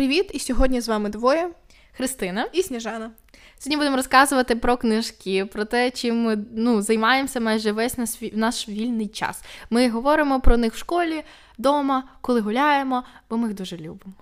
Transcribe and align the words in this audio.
привіт! 0.00 0.30
І 0.32 0.38
сьогодні 0.38 0.80
з 0.80 0.88
вами 0.88 1.08
двоє 1.08 1.50
Христина 1.92 2.48
і 2.52 2.62
Сніжана. 2.62 3.10
Сьогодні 3.58 3.76
будемо 3.76 3.96
розказувати 3.96 4.56
про 4.56 4.76
книжки, 4.76 5.46
про 5.46 5.64
те, 5.64 5.90
чим 5.90 6.22
ми 6.22 6.44
ну, 6.52 6.82
займаємося 6.82 7.40
майже 7.40 7.72
весь 7.72 7.98
наш, 7.98 8.10
наш 8.32 8.68
вільний 8.68 9.08
час. 9.08 9.42
Ми 9.70 9.90
говоримо 9.90 10.40
про 10.40 10.56
них 10.56 10.74
в 10.74 10.76
школі, 10.76 11.22
вдома, 11.58 12.08
коли 12.20 12.40
гуляємо, 12.40 13.04
бо 13.30 13.36
ми 13.36 13.48
їх 13.48 13.56
дуже 13.56 13.76
любимо. 13.76 14.14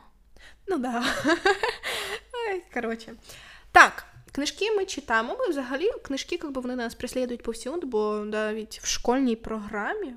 Ну 0.67 0.79
да. 0.79 1.05
Коротше. 2.75 3.13
Так, 3.73 4.05
книжки 4.33 4.71
ми 4.77 4.85
читаємо. 4.85 5.37
Ми 5.39 5.49
взагалі 5.49 5.91
книжки, 6.05 6.39
якби 6.43 6.61
вони 6.61 6.77
нас 6.77 6.95
преслідують 6.95 7.43
повсюди, 7.43 7.87
бо 7.87 8.15
навіть 8.15 8.81
в 8.83 8.87
школьній 8.87 9.37
програмі, 9.37 10.15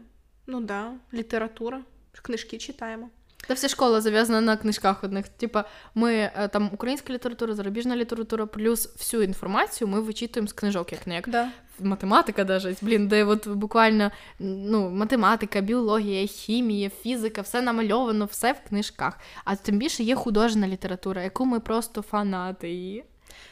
ну 0.48 0.62
да, 0.62 0.92
література, 1.14 1.82
книжки 2.22 2.58
читаємо. 2.58 3.10
Та 3.48 3.54
вся 3.54 3.68
школа 3.68 4.02
зав'язана 4.02 4.42
на 4.42 4.58
книжках 4.58 5.04
одних. 5.04 5.30
Типа, 5.30 5.66
ми 5.96 6.14
е, 6.14 6.48
там 6.48 6.70
українська 6.74 7.14
література, 7.14 7.56
зарубіжна 7.56 7.96
література, 7.96 8.46
плюс 8.46 8.90
всю 8.98 9.24
інформацію 9.24 9.88
ми 9.88 10.02
вичитуємо 10.02 10.48
з 10.48 10.54
книжок, 10.54 10.92
як 10.92 11.08
не 11.08 11.16
як 11.16 11.30
да. 11.30 11.50
математика, 11.80 12.44
навіть, 12.44 12.78
блін, 12.82 13.08
де 13.08 13.24
от 13.24 13.48
буквально 13.48 14.12
ну, 14.40 14.90
математика, 14.90 15.62
біологія, 15.62 16.28
хімія, 16.28 16.90
фізика, 16.90 17.42
все 17.42 17.62
намальовано, 17.62 18.26
все 18.26 18.54
в 18.54 18.70
книжках. 18.70 19.20
А 19.46 19.56
тим 19.56 19.78
більше 19.78 20.04
є 20.04 20.16
художня 20.16 20.68
література, 20.68 21.24
яку 21.24 21.46
ми 21.46 21.60
просто 21.60 22.02
фанати 22.02 22.70
її. 22.70 23.04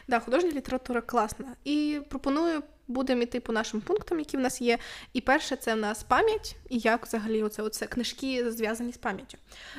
Да, 0.08 0.20
художня 0.20 0.52
література 0.52 1.02
класна. 1.02 1.46
І 1.64 2.00
пропоную 2.10 2.62
будемо 2.90 3.22
йти 3.22 3.40
по 3.40 3.54
нашим 3.54 3.82
пунктам, 3.82 4.20
які 4.20 4.38
в 4.38 4.40
нас 4.40 4.62
є. 4.62 4.78
І 5.14 5.22
перше, 5.22 5.56
це 5.56 5.74
в 5.76 5.78
нас 5.78 6.04
пам'ять, 6.04 6.56
і 6.70 6.78
як 6.78 7.06
взагалі 7.06 7.44
оце, 7.44 7.62
оце 7.62 7.88
книжки 7.88 8.52
зв'язані 8.52 8.94
з 8.94 8.98
пам'яттю. 8.98 9.38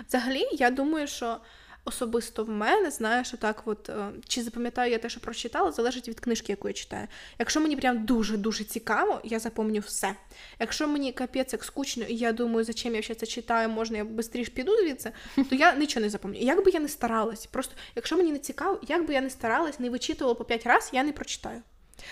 Взагалі, 0.09 0.45
я 0.53 0.71
думаю, 0.71 1.07
що. 1.07 1.37
Особисто 1.85 2.45
в 2.45 2.49
мене, 2.49 2.91
знаєш, 2.91 3.35
отак, 3.35 3.63
от 3.65 3.89
е, 3.89 4.11
чи 4.29 4.43
запам'ятаю 4.43 4.93
я 4.93 4.99
те, 4.99 5.09
що 5.09 5.21
прочитала, 5.21 5.73
залежить 5.73 6.09
від 6.09 6.21
книжки, 6.21 6.53
яку 6.53 6.69
я 6.69 6.75
читаю. 6.75 7.07
Якщо 7.39 7.61
мені 7.61 7.77
прям 7.77 8.05
дуже-дуже 8.05 8.65
цікаво, 8.65 9.21
я 9.25 9.39
запомню 9.39 9.81
все. 9.81 10.15
Якщо 10.59 10.89
мені 10.89 11.13
капець 11.13 11.53
як 11.53 11.65
скучно, 11.65 12.05
і 12.05 12.17
я 12.17 12.33
думаю, 12.33 12.65
зачем 12.65 12.95
я 12.95 13.03
ще 13.03 13.15
це 13.15 13.27
читаю, 13.27 13.69
можна 13.69 13.99
я 13.99 14.05
швидше 14.05 14.53
піду 14.53 14.77
звідси, 14.77 15.13
то 15.51 15.57
я 15.57 15.75
нічого 15.75 16.05
не 16.05 16.11
запомню. 16.11 16.39
як 16.41 16.65
би 16.65 16.71
я 16.71 16.81
не 16.81 16.89
старалась, 16.89 17.47
просто 17.47 17.75
якщо 17.97 18.17
мені 18.17 18.33
не 18.33 18.39
цікаво, 18.39 18.81
як 18.89 19.07
би 19.07 19.15
я 19.15 19.21
не 19.21 19.31
старалась, 19.31 19.81
не 19.81 19.91
вичитувала 19.91 20.35
по 20.35 20.45
п'ять 20.45 20.67
разів, 20.67 20.91
я 20.95 21.03
не 21.03 21.13
прочитаю. 21.13 21.63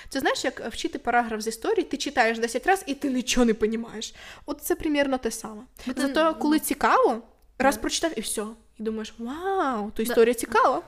Це 0.08 0.20
знаєш, 0.20 0.44
як 0.44 0.72
вчити 0.72 0.98
параграф 0.98 1.40
з 1.40 1.46
історії, 1.46 1.84
ти 1.84 1.96
читаєш 1.96 2.38
10 2.38 2.66
разів 2.66 2.84
і 2.86 2.94
ти 2.94 3.10
нічого 3.10 3.44
не 3.46 3.52
розумієш. 3.52 4.14
От 4.46 4.62
це 4.62 4.74
примірно 4.74 5.18
те 5.18 5.30
саме. 5.30 5.62
Зато 5.96 6.34
коли 6.34 6.58
цікаво, 6.58 7.22
раз 7.58 7.76
прочитав 7.76 8.10
і 8.16 8.20
все. 8.20 8.44
І 8.78 8.82
думаєш, 8.82 9.14
вау, 9.18 9.90
то 9.90 10.02
історія 10.02 10.34
цікава. 10.34 10.82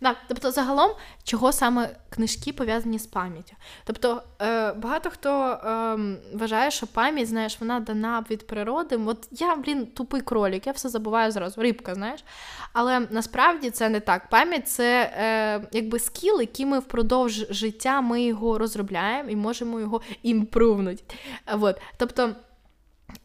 Да, 0.00 0.16
тобто, 0.28 0.50
загалом, 0.50 0.90
чого 1.24 1.52
саме 1.52 1.96
книжки 2.10 2.52
пов'язані 2.52 2.98
з 2.98 3.06
пам'яттю. 3.06 3.56
Тобто, 3.84 4.22
е, 4.42 4.72
багато 4.72 5.10
хто 5.10 5.30
е, 5.30 5.96
вважає, 6.34 6.70
що 6.70 6.86
пам'ять, 6.86 7.28
знаєш, 7.28 7.60
вона 7.60 7.80
дана 7.80 8.24
від 8.30 8.46
природи. 8.46 9.00
От 9.06 9.28
я, 9.30 9.56
блін, 9.56 9.86
тупий 9.86 10.20
кролік, 10.20 10.66
я 10.66 10.72
все 10.72 10.88
забуваю 10.88 11.32
зразу, 11.32 11.62
рибка, 11.62 11.94
знаєш. 11.94 12.24
Але 12.72 13.00
насправді 13.10 13.70
це 13.70 13.88
не 13.88 14.00
так. 14.00 14.28
Пам'ять 14.28 14.68
це 14.68 15.12
е, 15.16 15.68
якби 15.72 15.98
скіл, 15.98 16.40
який 16.40 16.66
ми 16.66 16.78
впродовж 16.78 17.46
життя 17.50 18.00
ми 18.00 18.22
його 18.22 18.58
розробляємо 18.58 19.30
і 19.30 19.36
можемо 19.36 19.80
його 19.80 20.00
імпрувнути. 20.22 21.02
От. 21.46 21.80
Тобто. 21.96 22.34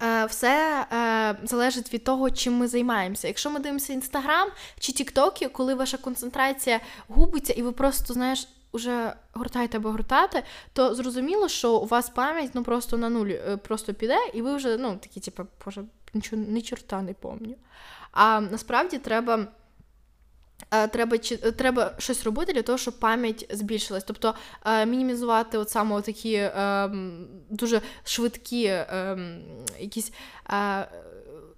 Е, 0.04 0.26
все 0.26 0.86
е, 0.92 1.48
залежить 1.48 1.94
від 1.94 2.04
того, 2.04 2.30
чим 2.30 2.54
ми 2.54 2.68
займаємося. 2.68 3.28
Якщо 3.28 3.50
ми 3.50 3.60
дивимося 3.60 3.94
інстаграм 3.94 4.50
чи 4.80 4.92
тіктоки, 4.92 5.48
коли 5.48 5.74
ваша 5.74 5.98
концентрація 5.98 6.80
губиться, 7.08 7.54
і 7.54 7.62
ви 7.62 7.72
просто 7.72 8.14
знаєш. 8.14 8.48
Уже 8.76 9.14
гортаєте 9.34 9.78
або 9.78 9.92
гуртати, 9.92 10.44
то 10.74 10.96
зрозуміло, 10.96 11.48
що 11.48 11.76
у 11.76 11.86
вас 11.86 12.10
пам'ять 12.10 12.52
ну 12.54 12.64
просто 12.64 12.98
на 12.98 13.10
нулі 13.10 13.42
е, 13.48 13.58
просто 13.58 13.94
піде, 13.94 14.18
і 14.34 14.42
ви 14.42 14.56
вже 14.56 14.78
ну 14.78 14.98
такі, 15.02 15.20
типу, 15.20 15.44
боже, 15.66 15.84
нічого 16.14 16.42
ні 16.42 16.62
чорта 16.62 17.02
не 17.02 17.14
помню. 17.14 17.56
А 18.12 18.42
насправді 18.42 18.98
треба 18.98 19.48
треба 20.92 21.18
треба 21.58 21.92
щось 21.98 22.24
робити 22.24 22.54
для 22.54 22.62
того, 22.62 22.78
щоб 22.78 23.00
пам'ять 23.00 23.46
збільшилась. 23.52 24.04
Тобто 24.04 24.34
е, 24.66 24.86
мінімізувати 24.86 25.58
от 25.58 25.70
саме 25.70 26.02
такі 26.02 26.34
е, 26.34 26.90
дуже 27.50 27.82
швидкі 28.04 28.74
якісь. 29.80 30.12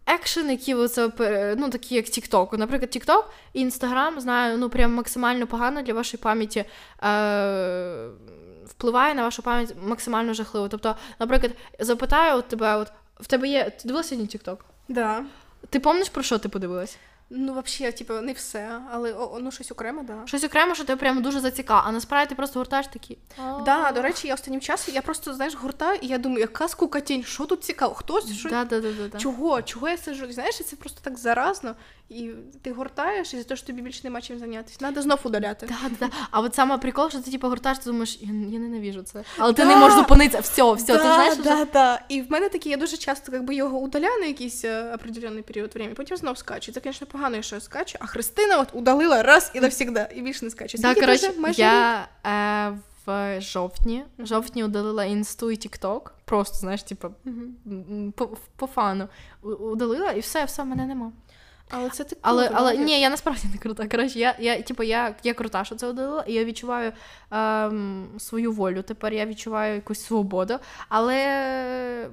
Екшен, 0.08 0.52
які 0.52 0.74
оце, 0.74 1.12
ну, 1.58 1.70
такі 1.70 1.96
як 1.96 2.06
TikTok. 2.06 2.58
Наприклад, 2.58 2.96
TikTok 2.96 3.24
і 3.53 3.66
Instagram, 3.66 4.20
знаю, 4.20 4.58
ну 4.58 4.70
прям 4.70 4.94
максимально 4.94 5.47
погано 5.47 5.82
для 5.82 5.94
вашої 5.94 6.22
пам'яті 6.22 6.66
е, 7.03 8.09
впливає 8.66 9.14
на 9.16 9.24
вашу 9.24 9.42
пам'ять 9.42 9.76
максимально 9.84 10.34
жахливо. 10.34 10.68
Тобто, 10.68 10.96
наприклад, 11.20 11.52
запитаю 11.80 12.38
от 12.38 12.47
тебе, 12.47 12.76
от 12.76 12.92
в 13.20 13.28
тебе 13.28 13.47
є. 13.47 13.64
Ти 13.64 13.88
дивилася 13.88 14.09
сьогодні 14.09 14.30
TikTok? 14.38 14.58
Да. 14.88 15.24
Ти 15.70 15.80
пам'ятаєш, 15.80 16.09
про 16.09 16.24
що 16.24 16.38
ти 16.38 16.50
подивилась? 16.50 16.97
Ну, 17.38 17.63
взагалі, 17.66 17.94
типу, 17.94 18.13
не 18.13 18.34
все, 18.34 18.81
але 18.91 19.16
ну, 19.41 19.51
щось 19.51 19.72
окремо, 19.72 20.03
да. 20.03 20.22
Щось 20.25 20.44
окремо, 20.44 20.75
що 20.75 20.84
тебе 20.84 21.00
прям 21.00 21.22
дуже 21.22 21.40
зацікав, 21.40 21.84
а 21.85 21.91
насправді 21.91 22.29
ти 22.29 22.35
просто 22.35 22.59
гуртаєш 22.59 22.88
такі. 22.88 23.18
Да, 23.66 23.91
до 23.91 24.01
речі, 24.01 24.28
я 24.28 24.34
останнім 24.34 24.62
часом 24.62 24.96
я 24.96 25.01
просто 25.01 25.34
знаєш 25.34 25.56
гуртаю, 25.56 26.00
і 26.01 26.07
я 26.07 26.18
думаю, 26.18 26.41
яка 26.41 26.68
скукатінь, 26.68 27.23
що 27.23 27.46
тут 27.46 27.63
цікаво? 27.63 27.94
Хтось 27.94 28.38
що 28.38 28.50
да, 28.50 28.66
да, 28.66 28.81
да, 28.81 28.90
да. 29.12 29.18
чого? 29.18 29.62
Чого 29.62 29.90
я 29.90 29.97
сижу? 29.97 30.31
Знаєш, 30.31 30.66
це 30.66 30.75
просто 30.75 31.00
так 31.01 31.18
заразно. 31.18 31.75
І 32.10 32.32
ти 32.62 32.72
гуртаєш, 32.72 33.34
і 33.34 33.38
за 33.38 33.44
те, 33.44 33.56
що 33.56 33.68
тобі 33.68 33.82
більше 33.82 34.02
нема 34.04 34.22
чим 34.22 34.40
зайнятися. 34.40 34.80
Треба 34.80 35.02
знов 35.02 35.20
удаляти. 35.24 35.68
Да, 35.68 35.90
да. 36.00 36.10
А 36.32 36.40
от 36.42 36.56
саме 36.56 36.78
прикол, 36.78 37.10
що 37.10 37.20
ти 37.20 37.32
типу 37.32 37.48
гуртаєш, 37.48 37.78
ти 37.78 37.86
думаєш, 37.86 38.18
я, 38.22 38.28
я 38.28 38.60
ненавіжу 38.60 39.04
це. 39.04 39.24
Але 39.38 39.54
ти 39.54 39.66
не 39.66 39.76
можеш 39.76 39.98
зупинитися. 39.98 40.40
Все, 40.40 40.74
все, 40.74 40.94
да, 40.94 40.98
ти 40.98 41.04
знаєш. 41.04 41.38
Да, 41.38 41.56
що... 41.56 41.68
да. 41.74 42.02
І 42.10 42.22
в 42.22 42.32
мене 42.32 42.50
такі, 42.50 42.70
я 42.70 42.78
дуже 42.78 42.98
часто 42.98 43.32
якби, 43.32 43.56
його 43.56 43.80
удаляю 43.80 44.20
на 44.20 44.26
якийсь 44.26 44.66
е, 44.66 44.94
определенний 44.96 45.44
період 45.44 45.76
времени, 45.76 45.96
потім 45.96 46.18
знов 46.18 46.38
скачу. 46.38 46.72
Це, 46.72 46.82
звісно, 46.84 47.08
погано, 47.08 47.42
що 47.42 47.56
я 47.56 47.62
скачу, 47.62 47.98
а 48.02 48.06
Христина 48.06 48.60
от 48.60 48.68
удалила 48.74 49.24
раз 49.24 49.52
і 49.54 49.60
навсігда, 49.60 50.10
і 50.16 50.22
більше 50.22 50.46
не 50.46 50.52
скачу. 50.52 50.78
Да, 50.78 50.96
коротше, 50.96 51.34
я 51.58 52.08
е, 52.26 52.80
в 53.06 53.42
жовтні, 53.42 54.04
в 54.18 54.26
жовтні 54.26 54.64
удалила 54.64 55.06
інсту 55.06 55.52
і 55.52 55.56
тікток. 55.56 56.14
Просто, 56.26 56.58
знаєш, 56.58 56.84
типу, 56.84 57.08
по, 58.16 58.38
по 58.56 58.68
фану. 58.68 59.08
Удалила, 59.42 60.12
і 60.12 60.20
все, 60.20 60.46
все, 60.46 60.64
мене 60.64 60.86
нема. 60.86 61.12
Але 61.70 61.90
це 61.90 62.03
ти 62.03 62.18
але, 62.22 62.52
але 62.53 62.78
ні, 62.78 63.02
я 63.02 63.09
насправді 63.09 63.48
не 63.53 63.58
крута. 63.58 63.88
Коротше, 63.88 64.20
я 64.20 64.36
я, 64.40 64.62
типу, 64.62 64.84
я, 64.84 65.16
я 65.24 65.34
крута, 65.34 65.66
що 65.66 65.76
це 65.76 65.88
одала, 65.88 66.24
і 66.28 66.34
я 66.34 66.46
відчуваю 66.46 66.92
ем, 67.31 68.08
свою 68.18 68.52
волю. 68.52 68.81
Тепер 68.81 69.14
я 69.14 69.26
відчуваю 69.26 69.76
якусь 69.76 70.06
свободу. 70.06 70.59
Але 70.90 71.16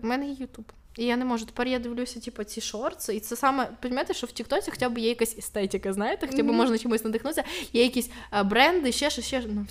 в 0.02 0.04
мене 0.04 0.26
є 0.26 0.36
Ютуб. 0.38 0.64
І 0.96 1.04
я 1.04 1.16
не 1.16 1.24
можу. 1.24 1.46
Тепер 1.46 1.66
я 1.66 1.78
дивлюся, 1.78 2.20
типу, 2.20 2.44
ці 2.44 2.60
шорти, 2.60 3.14
і 3.14 3.20
це 3.20 3.36
саме 3.36 3.68
розумієте, 3.82 4.14
що 4.14 4.26
в 4.26 4.32
Тіктоці 4.32 4.70
хоча 4.70 4.88
б 4.88 4.98
є 4.98 5.08
якась 5.08 5.38
естетика, 5.38 5.92
знаєте, 5.92 6.26
хоча 6.26 6.42
б 6.42 6.46
mm-hmm. 6.46 6.52
можна 6.52 6.78
чимось 6.78 7.04
надихнутися, 7.04 7.44
є 7.72 7.82
якісь 7.82 8.10
а, 8.30 8.44
бренди, 8.44 8.92
ще 8.92 9.10
щось, 9.10 9.24
ще 9.24 9.42
ну, 9.48 9.66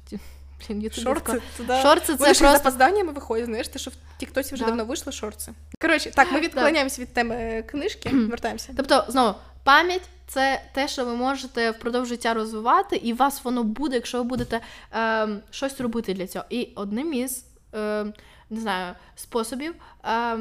Блін, 0.67 0.81
ютуб 0.81 1.03
шорти, 1.03 1.41
це, 1.57 1.81
шорти 1.81 2.05
це 2.05 2.17
просто... 2.17 2.51
запозданнями 2.51 3.11
виходять, 3.11 3.45
знаєш, 3.45 3.67
ти 3.67 3.79
що 3.79 3.91
в 3.91 3.93
Тіктоці 4.17 4.53
вже 4.53 4.63
да. 4.63 4.69
давно 4.69 4.85
вийшли 4.85 5.11
шорти. 5.11 5.53
Коротше, 5.81 6.11
так, 6.11 6.31
ми 6.31 6.39
відклоняємося 6.39 7.01
від 7.01 7.13
теми 7.13 7.35
е, 7.35 7.61
книжки, 7.61 8.09
вертаємося. 8.09 8.73
Тобто, 8.77 9.05
знову, 9.07 9.35
Пам'ять 9.63 10.09
це 10.27 10.61
те, 10.73 10.87
що 10.87 11.05
ви 11.05 11.15
можете 11.15 11.71
впродовж 11.71 12.07
життя 12.09 12.33
розвивати, 12.33 12.95
і 12.95 13.13
вас 13.13 13.43
воно 13.43 13.63
буде, 13.63 13.95
якщо 13.95 14.17
ви 14.17 14.23
будете 14.23 14.61
е, 14.93 15.27
щось 15.49 15.81
робити 15.81 16.13
для 16.13 16.27
цього. 16.27 16.45
І 16.49 16.69
одним 16.75 17.13
із 17.13 17.45
е, 17.73 18.05
не 18.49 18.59
знаю, 18.59 18.95
способів 19.15 19.75
е, 20.05 20.37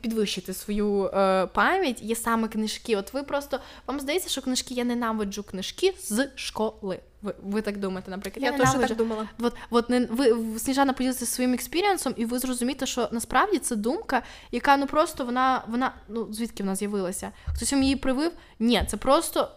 підвищити 0.00 0.54
свою 0.54 1.04
е, 1.04 1.46
пам'ять 1.46 2.02
є 2.02 2.16
саме 2.16 2.48
книжки. 2.48 2.96
От 2.96 3.12
ви 3.12 3.22
просто 3.22 3.60
вам 3.86 4.00
здається, 4.00 4.28
що 4.28 4.42
книжки 4.42 4.74
я 4.74 4.84
ненавиджу 4.84 5.42
книжки 5.42 5.94
з 6.00 6.28
школи. 6.34 7.00
Ви 7.22 7.34
ви 7.42 7.62
так 7.62 7.78
думаєте, 7.78 8.10
наприклад? 8.10 8.44
Я, 8.44 8.50
я 8.50 8.58
теж 8.58 8.88
так 8.88 8.96
думала. 8.96 9.28
От, 9.40 9.54
от 9.70 9.90
не 9.90 10.00
ви 10.00 10.58
Сніжана 10.58 10.92
поділиться 10.92 11.26
своїм 11.26 11.54
експірієнсом, 11.54 12.14
і 12.16 12.24
ви 12.24 12.38
зрозумієте, 12.38 12.86
що 12.86 13.08
насправді 13.12 13.58
це 13.58 13.76
думка, 13.76 14.22
яка 14.52 14.76
ну 14.76 14.86
просто 14.86 15.24
вона 15.24 15.64
вона 15.68 15.92
ну 16.08 16.32
звідки 16.32 16.62
вона 16.62 16.76
з'явилася? 16.76 17.32
Хтось 17.56 17.72
вам 17.72 17.82
її 17.82 17.96
привив? 17.96 18.32
Ні, 18.58 18.84
це 18.88 18.96
просто. 18.96 19.48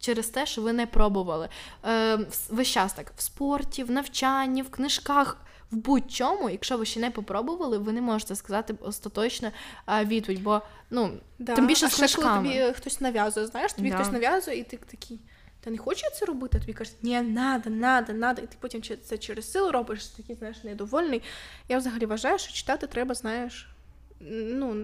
Через 0.00 0.28
те, 0.28 0.46
що 0.46 0.62
ви 0.62 0.72
не 0.72 0.86
пробували. 0.86 1.48
Е, 1.84 2.18
Весь 2.48 2.68
час 2.68 2.92
так 2.92 3.12
в 3.16 3.22
спорті, 3.22 3.84
в 3.84 3.90
навчанні, 3.90 4.62
в 4.62 4.70
книжках 4.70 5.36
в 5.70 5.76
будь-чому, 5.76 6.50
якщо 6.50 6.76
ви 6.76 6.84
ще 6.84 7.00
не 7.00 7.10
попробували, 7.10 7.78
ви 7.78 7.92
не 7.92 8.00
можете 8.00 8.36
сказати 8.36 8.74
остаточно 8.80 9.50
відповідь, 10.04 10.42
бо 10.42 10.62
ну 10.90 11.10
да. 11.38 11.54
тим 11.54 11.66
більше 11.66 11.86
а 11.86 11.88
з 11.88 11.94
книжками. 11.94 12.48
коли 12.48 12.58
тобі 12.58 12.72
хтось 12.72 13.00
нав'язує, 13.00 13.46
знаєш, 13.46 13.72
тобі 13.72 13.90
да. 13.90 13.96
хтось 13.96 14.12
нав'язує, 14.12 14.58
і 14.58 14.62
ти 14.62 14.76
такий. 14.76 15.18
Та 15.64 15.70
не 15.70 15.78
хочу 15.78 16.06
це 16.14 16.24
робити, 16.24 16.58
а 16.58 16.60
тобі 16.60 16.72
кажуть, 16.72 16.96
ні, 17.02 17.20
надо, 17.20 17.70
надо, 17.70 18.12
надо, 18.12 18.42
і 18.42 18.46
ти 18.46 18.56
потім 18.60 18.82
це 19.04 19.18
через 19.18 19.52
силу 19.52 19.70
робиш, 19.70 20.06
такий, 20.06 20.36
знаєш, 20.36 20.64
недовольний. 20.64 21.22
Я 21.68 21.78
взагалі 21.78 22.06
вважаю, 22.06 22.38
що 22.38 22.52
читати 22.52 22.86
треба, 22.86 23.14
знаєш, 23.14 23.68
ну, 24.30 24.74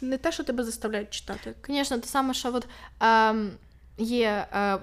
не 0.00 0.18
те, 0.18 0.32
що 0.32 0.44
тебе 0.44 0.64
заставляють 0.64 1.10
читати. 1.10 1.54
Звісно, 1.66 1.98
те 1.98 2.06
саме, 2.06 2.34
що 2.34 2.54
от, 2.54 2.68
ем, 3.00 3.50
є 3.98 4.46
е, 4.52 4.78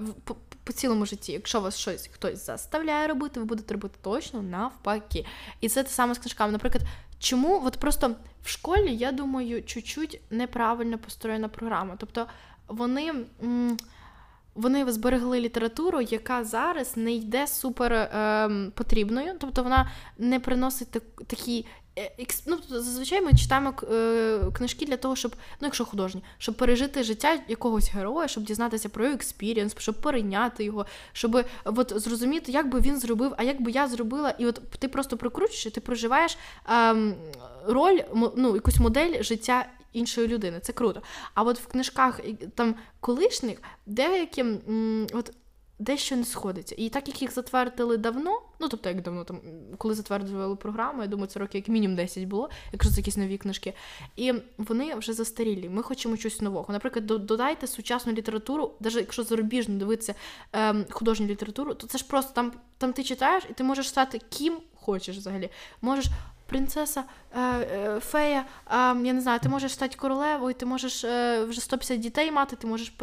по, 0.67 0.73
цілому 0.73 1.05
житті, 1.05 1.31
якщо 1.31 1.61
вас 1.61 1.77
щось 1.77 2.09
хтось 2.13 2.45
заставляє 2.45 3.07
робити, 3.07 3.39
ви 3.39 3.45
будете 3.45 3.73
робити 3.73 3.95
точно 4.01 4.41
навпаки. 4.41 5.25
І 5.61 5.69
це 5.69 5.83
те 5.83 5.89
саме 5.89 6.15
з 6.15 6.17
книжками. 6.17 6.51
Наприклад, 6.51 6.83
чому 7.19 7.61
от 7.65 7.77
просто 7.77 8.15
в 8.43 8.49
школі, 8.49 8.95
я 8.95 9.11
думаю, 9.11 9.63
чуть-чуть 9.63 10.21
неправильно 10.29 10.97
построєна 10.97 11.47
програма. 11.47 11.95
Тобто 11.99 12.27
вони. 12.67 13.13
М- 13.43 13.77
вони 14.55 14.91
зберегли 14.91 15.39
літературу, 15.39 16.01
яка 16.01 16.43
зараз 16.43 16.97
не 16.97 17.11
йде 17.11 17.47
супер 17.47 17.93
е, 17.93 18.49
потрібною, 18.73 19.33
тобто 19.39 19.63
вона 19.63 19.91
не 20.17 20.39
приносить 20.39 20.91
так, 20.91 21.03
такі. 21.27 21.65
Е, 21.97 22.11
ну, 22.45 22.57
Зазвичай 22.69 23.21
ми 23.21 23.33
читаємо 23.33 23.73
е, 23.91 24.39
книжки 24.53 24.85
для 24.85 24.97
того, 24.97 25.15
щоб, 25.15 25.35
ну, 25.61 25.67
якщо 25.67 25.85
художні, 25.85 26.23
щоб 26.37 26.55
пережити 26.55 27.03
життя 27.03 27.39
якогось 27.47 27.89
героя, 27.89 28.27
щоб 28.27 28.43
дізнатися 28.43 28.89
про 28.89 29.03
його 29.03 29.15
experience, 29.15 29.75
щоб 29.77 30.01
перейняти 30.01 30.63
його, 30.63 30.85
щоб 31.13 31.45
от, 31.65 31.93
зрозуміти, 31.95 32.51
як 32.51 32.69
би 32.69 32.79
він 32.79 32.99
зробив, 32.99 33.33
а 33.37 33.43
як 33.43 33.61
би 33.61 33.71
я 33.71 33.87
зробила, 33.87 34.29
і 34.29 34.45
от 34.45 34.61
ти 34.79 34.87
просто 34.87 35.17
прокручуєш, 35.17 35.65
і 35.65 35.69
ти 35.69 35.81
проживаєш 35.81 36.37
е, 36.69 36.95
роль, 37.65 37.99
ну, 38.35 38.55
якусь 38.55 38.77
модель 38.77 39.23
життя 39.23 39.65
іншої 39.93 40.27
людини. 40.27 40.59
Це 40.59 40.73
круто. 40.73 41.01
А 41.33 41.43
от 41.43 41.59
в 41.59 41.67
книжках 41.67 42.19
там 42.55 42.75
колишніх 42.99 43.61
деякі 43.85 44.45
от. 45.13 45.31
Дещо 45.79 46.15
не 46.15 46.25
сходиться. 46.25 46.75
І 46.77 46.89
так 46.89 47.07
як 47.07 47.21
їх 47.21 47.33
затвердили 47.33 47.97
давно, 47.97 48.41
ну 48.59 48.67
тобто, 48.67 48.89
як 48.89 49.01
давно 49.01 49.23
там, 49.23 49.39
коли 49.77 49.93
затверджували 49.93 50.55
програму, 50.55 51.01
я 51.01 51.07
думаю, 51.07 51.27
це 51.27 51.39
роки 51.39 51.57
як 51.57 51.67
мінімум 51.67 51.95
10 51.95 52.23
було, 52.23 52.49
якщо 52.71 52.91
це 52.91 52.97
якісь 52.97 53.17
нові 53.17 53.37
книжки. 53.37 53.73
І 54.15 54.33
вони 54.57 54.95
вже 54.95 55.13
застарілі. 55.13 55.69
Ми 55.69 55.83
хочемо 55.83 56.17
щось 56.17 56.41
нового. 56.41 56.73
Наприклад, 56.73 57.05
додайте 57.05 57.67
сучасну 57.67 58.13
літературу, 58.13 58.71
навіть 58.79 58.95
якщо 58.95 59.23
зарубіжно 59.23 59.75
дивитися 59.75 60.15
ем, 60.53 60.85
художню 60.89 61.27
літературу, 61.27 61.73
то 61.73 61.87
це 61.87 61.97
ж 61.97 62.07
просто 62.07 62.33
там 62.33 62.51
там 62.77 62.93
ти 62.93 63.03
читаєш, 63.03 63.43
і 63.49 63.53
ти 63.53 63.63
можеш 63.63 63.89
стати 63.89 64.21
ким 64.29 64.57
хочеш 64.75 65.17
взагалі. 65.17 65.49
Можеш 65.81 66.05
принцеса, 66.47 67.03
е, 67.35 67.41
е, 67.41 67.99
фея, 67.99 68.45
я 68.71 69.13
не 69.13 69.21
знаю, 69.21 69.39
ти 69.39 69.49
можеш 69.49 69.73
стати 69.73 69.97
королевою, 69.97 70.53
ти 70.53 70.65
можеш 70.65 71.03
е, 71.03 71.43
вже 71.45 71.61
150 71.61 71.99
дітей 71.99 72.31
мати, 72.31 72.55
ти 72.55 72.67
можеш 72.67 72.93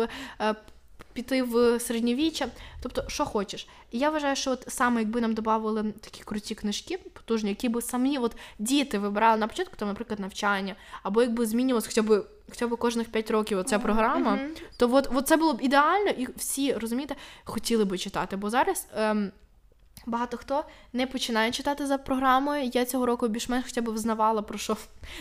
піти 1.12 1.42
в 1.42 1.80
середньовіччя, 1.80 2.48
тобто, 2.82 3.04
що 3.08 3.24
хочеш. 3.24 3.68
І 3.90 3.98
я 3.98 4.10
вважаю, 4.10 4.36
що 4.36 4.50
от 4.50 4.64
саме 4.68 5.00
якби 5.00 5.20
нам 5.20 5.34
додавали 5.34 5.92
такі 6.00 6.22
круті 6.24 6.54
книжки, 6.54 6.98
потужні, 7.12 7.48
які 7.50 7.68
б 7.68 7.82
самі 7.82 8.18
от 8.18 8.36
діти 8.58 8.98
вибирали 8.98 9.38
на 9.38 9.46
початку, 9.46 9.76
там, 9.76 9.88
наприклад, 9.88 10.20
навчання, 10.20 10.76
або 11.02 11.22
якби 11.22 11.46
змінювалося 11.46 11.88
хоча 11.88 12.02
б 12.02 12.26
хоча 12.50 12.66
б 12.66 12.76
кожних 12.76 13.08
5 13.08 13.30
років 13.30 13.58
оця 13.58 13.78
програма, 13.78 14.32
mm-hmm. 14.32 14.62
то 14.76 14.94
от, 14.94 15.08
от 15.14 15.28
це 15.28 15.36
було 15.36 15.52
б 15.52 15.58
ідеально, 15.62 16.10
і 16.10 16.28
всі 16.36 16.72
розумієте, 16.72 17.16
хотіли 17.44 17.84
би 17.84 17.98
читати. 17.98 18.36
Бо 18.36 18.50
зараз. 18.50 18.88
Ем, 18.96 19.32
Багато 20.06 20.36
хто 20.36 20.64
не 20.92 21.06
починає 21.06 21.50
читати 21.50 21.86
за 21.86 21.98
програмою. 21.98 22.70
Я 22.74 22.84
цього 22.84 23.06
року 23.06 23.28
більш-менш 23.28 23.64
хоча 23.64 23.80
б 23.80 23.88
взнавала 23.88 24.42
про 24.42 24.58
що. 24.58 24.76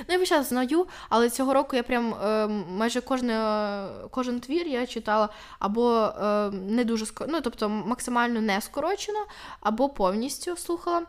Ну, 0.09 0.15
я 0.19 0.25
зараз 0.25 0.47
знаю, 0.47 0.87
але 1.09 1.29
цього 1.29 1.53
року 1.53 1.75
я 1.75 1.83
прям 1.83 2.13
е, 2.13 2.47
майже 2.47 3.01
кожне, 3.01 3.87
кожен 4.11 4.39
твір 4.39 4.67
я 4.67 4.87
читала 4.87 5.29
або 5.59 6.13
е, 6.21 6.51
не 6.51 6.83
дуже 6.83 7.05
ну, 7.27 7.41
тобто 7.41 7.69
максимально 7.69 8.41
не 8.41 8.61
скорочено, 8.61 9.19
або 9.59 9.89
повністю 9.89 10.57
слухала. 10.57 11.01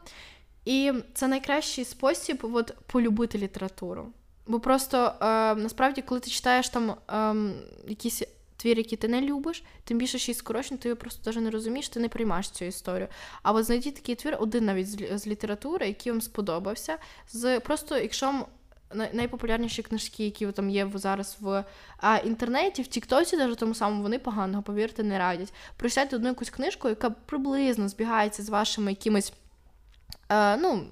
І 0.65 0.93
це 1.15 1.29
найкращий 1.29 1.85
спосіб 1.85 2.39
от, 2.43 2.75
полюбити 2.87 3.39
літературу. 3.39 4.07
Бо 4.47 4.61
просто 4.61 5.13
е, 5.21 5.55
насправді, 5.55 6.03
коли 6.03 6.21
ти 6.21 6.31
читаєш 6.31 6.69
там 6.69 6.95
ем, 7.09 7.55
якісь 7.89 8.23
твір, 8.65 8.79
який 8.79 8.99
ти 8.99 9.09
не 9.09 9.21
любиш, 9.21 9.65
тим 9.85 9.99
більше 9.99 10.19
ще 10.19 10.33
й 10.33 10.35
скорочено, 10.35 10.79
ти 10.79 10.89
його 10.89 11.01
просто 11.01 11.31
навіть 11.31 11.45
не 11.45 11.51
розумієш, 11.51 11.89
ти 11.89 12.01
не 12.01 12.09
приймаєш 12.09 12.51
цю 12.51 12.65
історію. 12.65 13.09
А 13.43 13.53
от 13.53 13.65
знайдіть 13.65 13.95
такий 13.95 14.15
твір, 14.15 14.37
один 14.41 14.65
навіть 14.65 14.91
з, 14.91 15.19
з 15.19 15.27
літератури, 15.27 15.87
який 15.87 16.13
вам 16.13 16.21
сподобався. 16.21 16.99
З 17.29 17.61
Просто 17.61 17.99
якщо 17.99 18.27
вам 18.27 18.45
найпопулярніші 19.13 19.83
книжки, 19.83 20.25
які 20.25 20.47
там 20.47 20.71
є 20.71 20.91
зараз 20.95 21.37
в 21.41 21.65
а, 21.97 22.17
інтернеті, 22.17 22.83
в 22.83 22.87
Тіктоці, 22.87 23.37
навіть 23.37 23.59
тому 23.59 23.75
самому, 23.75 24.03
вони 24.03 24.19
поганого, 24.19 24.63
повірте, 24.63 25.03
не 25.03 25.19
радять. 25.19 25.53
Прочитайте 25.77 26.17
одну 26.17 26.29
якусь 26.29 26.51
книжку, 26.51 26.89
яка 26.89 27.11
приблизно 27.11 27.89
збігається 27.89 28.43
з 28.43 28.49
вашими 28.49 28.91
якимись. 28.91 29.33
А, 30.29 30.57
ну, 30.61 30.85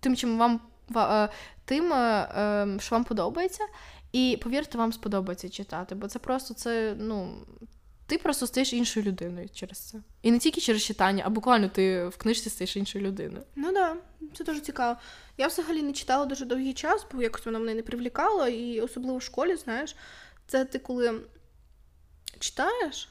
Тим, 0.00 0.16
чим 0.16 0.38
вам 0.38 0.60
е, 0.96 1.28
тим, 1.64 1.92
е, 1.92 2.28
ем, 2.36 2.80
що 2.80 2.94
вам 2.94 3.04
подобається, 3.04 3.64
і 4.12 4.38
повірте, 4.42 4.78
вам 4.78 4.92
сподобається 4.92 5.48
читати, 5.48 5.94
бо 5.94 6.08
це 6.08 6.18
просто 6.18 6.54
це, 6.54 6.94
ну. 6.98 7.46
Ти 8.06 8.18
просто 8.18 8.46
стаєш 8.46 8.72
іншою 8.72 9.06
людиною 9.06 9.48
через 9.54 9.78
це. 9.78 9.98
І 10.22 10.30
не 10.30 10.38
тільки 10.38 10.60
через 10.60 10.82
читання, 10.82 11.22
а 11.26 11.30
буквально 11.30 11.68
ти 11.68 12.08
в 12.08 12.16
книжці 12.16 12.50
стаєш 12.50 12.76
іншою 12.76 13.04
людиною. 13.04 13.44
Ну 13.56 13.72
да, 13.72 13.96
це 14.34 14.44
дуже 14.44 14.60
цікаво. 14.60 14.98
Я 15.38 15.46
взагалі 15.46 15.82
не 15.82 15.92
читала 15.92 16.26
дуже 16.26 16.44
довгий 16.44 16.74
час, 16.74 17.06
бо 17.12 17.22
якось 17.22 17.46
вона 17.46 17.58
мене 17.58 17.74
не 17.74 17.82
привлікала, 17.82 18.48
і 18.48 18.80
особливо 18.80 19.18
в 19.18 19.22
школі, 19.22 19.56
знаєш, 19.56 19.96
це 20.46 20.64
ти 20.64 20.78
коли 20.78 21.20
читаєш, 22.38 23.08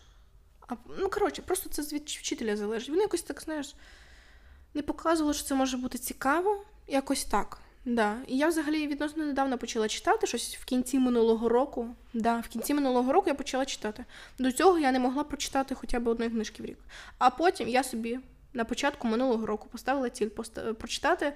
а 0.67 0.75
ну 0.99 1.09
коротше, 1.09 1.41
просто 1.41 1.69
це 1.69 1.95
від 1.95 2.09
вчителя 2.09 2.57
залежить. 2.57 2.89
Вони 2.89 3.01
якось 3.01 3.21
так, 3.21 3.41
знаєш, 3.41 3.75
не 4.73 4.81
показували, 4.81 5.33
що 5.33 5.44
це 5.44 5.55
може 5.55 5.77
бути 5.77 5.97
цікаво, 5.97 6.63
якось 6.88 7.25
так. 7.25 7.59
Да. 7.87 8.15
І 8.27 8.37
я 8.37 8.47
взагалі 8.47 8.87
відносно 8.87 9.25
недавно 9.25 9.57
почала 9.57 9.87
читати 9.87 10.27
щось 10.27 10.57
в 10.57 10.65
кінці 10.65 10.99
минулого 10.99 11.49
року. 11.49 11.87
Да, 12.13 12.39
В 12.39 12.47
кінці 12.47 12.73
минулого 12.73 13.13
року 13.13 13.29
я 13.29 13.33
почала 13.33 13.65
читати. 13.65 14.05
До 14.39 14.51
цього 14.51 14.79
я 14.79 14.91
не 14.91 14.99
могла 14.99 15.23
прочитати 15.23 15.75
хоча 15.75 15.99
б 15.99 16.07
одної 16.07 16.29
книжки 16.31 16.63
в 16.63 16.65
рік. 16.65 16.77
А 17.17 17.29
потім 17.29 17.67
я 17.69 17.83
собі 17.83 18.19
на 18.53 18.65
початку 18.65 19.07
минулого 19.07 19.45
року 19.45 19.67
поставила 19.71 20.09
ціль 20.09 20.27
поста- 20.27 20.73
прочитати 20.73 21.33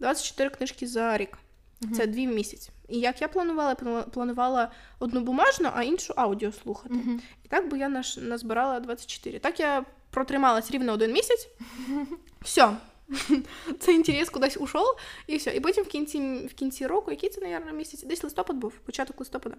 24 0.00 0.50
книжки 0.50 0.86
за 0.86 1.18
рік. 1.18 1.38
Угу. 1.82 1.94
Це 1.94 2.06
дві 2.06 2.26
в 2.28 2.34
місяць. 2.34 2.70
І 2.88 2.98
як 2.98 3.20
я 3.22 3.28
планувала, 3.28 3.74
планувала 4.12 4.70
одну 4.98 5.20
бумажну, 5.20 5.70
а 5.74 5.82
іншу 5.82 6.14
аудіо 6.16 6.52
слухати. 6.52 6.94
Угу. 6.94 7.20
І 7.44 7.48
так 7.48 7.70
би 7.70 7.78
я 7.78 7.88
наш 7.88 8.16
назбирала 8.16 8.80
24. 8.80 9.38
Так 9.38 9.60
я 9.60 9.84
протрималась 10.10 10.70
рівно 10.70 10.92
один 10.92 11.12
місяць. 11.12 11.48
Все. 12.42 12.76
Цей 13.80 13.94
інтерес 13.94 14.30
кудись 14.30 14.56
ушов, 14.56 14.96
і 15.26 15.36
все. 15.36 15.56
І 15.56 15.60
потім 15.60 15.84
в 15.84 15.88
кінці 15.88 16.48
в 16.50 16.54
кінці 16.54 16.86
року, 16.86 17.10
який 17.10 17.30
це, 17.30 17.40
мабуть, 17.40 17.74
місяць, 17.74 18.02
десь 18.02 18.24
листопад 18.24 18.56
був, 18.56 18.72
початок 18.72 19.20
листопада. 19.20 19.56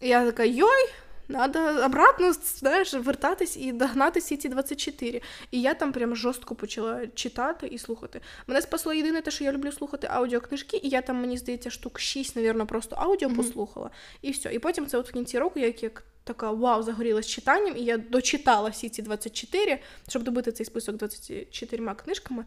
І 0.00 0.08
я 0.08 0.24
така, 0.24 0.44
йой, 0.44 0.88
треба 1.28 1.86
обратно 1.86 2.32
знаєш, 2.32 2.94
вертатись 2.94 3.56
і 3.56 3.72
догнати 3.72 4.20
всі 4.20 4.36
ці 4.36 4.48
24. 4.48 5.20
І 5.50 5.60
я 5.60 5.74
там 5.74 5.92
прям 5.92 6.16
жорстко 6.16 6.54
почала 6.54 7.06
читати 7.06 7.66
і 7.66 7.78
слухати. 7.78 8.20
Мене 8.46 8.62
спасло 8.62 8.92
єдине 8.92 9.20
те, 9.20 9.30
що 9.30 9.44
я 9.44 9.52
люблю 9.52 9.72
слухати 9.72 10.08
аудіокнижки, 10.10 10.80
і 10.82 10.88
я 10.88 11.02
там, 11.02 11.20
мені 11.20 11.38
здається, 11.38 11.70
штук 11.70 12.00
6, 12.00 12.36
мабуть, 12.36 12.68
просто 12.68 12.96
аудіо 12.96 13.28
mm-hmm. 13.28 13.36
послухала. 13.36 13.90
І 14.22 14.30
все. 14.30 14.54
І 14.54 14.58
потім 14.58 14.86
це 14.86 14.98
от 14.98 15.08
в 15.08 15.12
кінці 15.12 15.38
року, 15.38 15.58
як 15.58 15.82
як 15.82 16.04
така 16.34 16.50
вау, 16.50 16.82
загорілась 16.82 17.26
читанням, 17.26 17.76
і 17.76 17.80
я 17.80 17.98
дочитала 17.98 18.68
всі 18.68 18.88
ці 18.88 19.02
24, 19.02 19.78
щоб 20.08 20.22
добити 20.22 20.52
цей 20.52 20.66
список 20.66 20.96
24 20.96 21.94
книжками. 21.94 22.44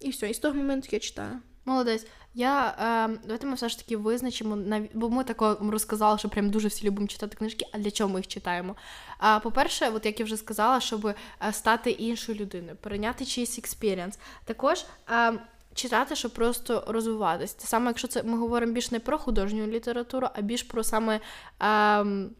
І 0.00 0.10
все, 0.10 0.30
і 0.30 0.34
з 0.34 0.38
того 0.38 0.54
моменту 0.54 0.88
я 0.90 0.98
читаю. 0.98 1.32
Молодець. 1.64 2.06
Я 2.34 2.68
е, 2.68 3.18
давайте 3.22 3.46
ми 3.46 3.54
все 3.54 3.68
ж 3.68 3.78
таки 3.78 3.96
визначимо, 3.96 4.58
бо 4.94 5.10
ми 5.10 5.24
тако 5.24 5.58
розказали, 5.70 6.18
що 6.18 6.28
прям 6.28 6.50
дуже 6.50 6.68
всі 6.68 6.86
любимо 6.86 7.08
читати 7.08 7.36
книжки, 7.36 7.66
а 7.72 7.78
для 7.78 7.90
чого 7.90 8.10
ми 8.10 8.18
їх 8.20 8.28
читаємо? 8.28 8.76
А 9.18 9.40
по-перше, 9.40 9.90
от 9.94 10.06
як 10.06 10.20
я 10.20 10.24
вже 10.24 10.36
сказала, 10.36 10.80
щоб 10.80 11.06
е, 11.06 11.16
стати 11.52 11.90
іншою 11.90 12.38
людиною, 12.38 12.76
перейняти 12.80 13.24
чийсь 13.24 13.58
experience. 13.58 14.18
Також. 14.44 14.84
Е, 15.10 15.38
Читати, 15.74 16.16
щоб 16.16 16.34
просто 16.34 16.84
розвиватися. 16.88 17.56
Те 17.58 17.66
саме, 17.66 17.86
якщо 17.86 18.08
це 18.08 18.22
ми 18.22 18.38
говоримо 18.38 18.72
більш 18.72 18.90
не 18.90 19.00
про 19.00 19.18
художню 19.18 19.66
літературу, 19.66 20.28
а 20.34 20.40
більш 20.40 20.62
про 20.62 20.84
саме 20.84 21.20
ем, 21.60 22.30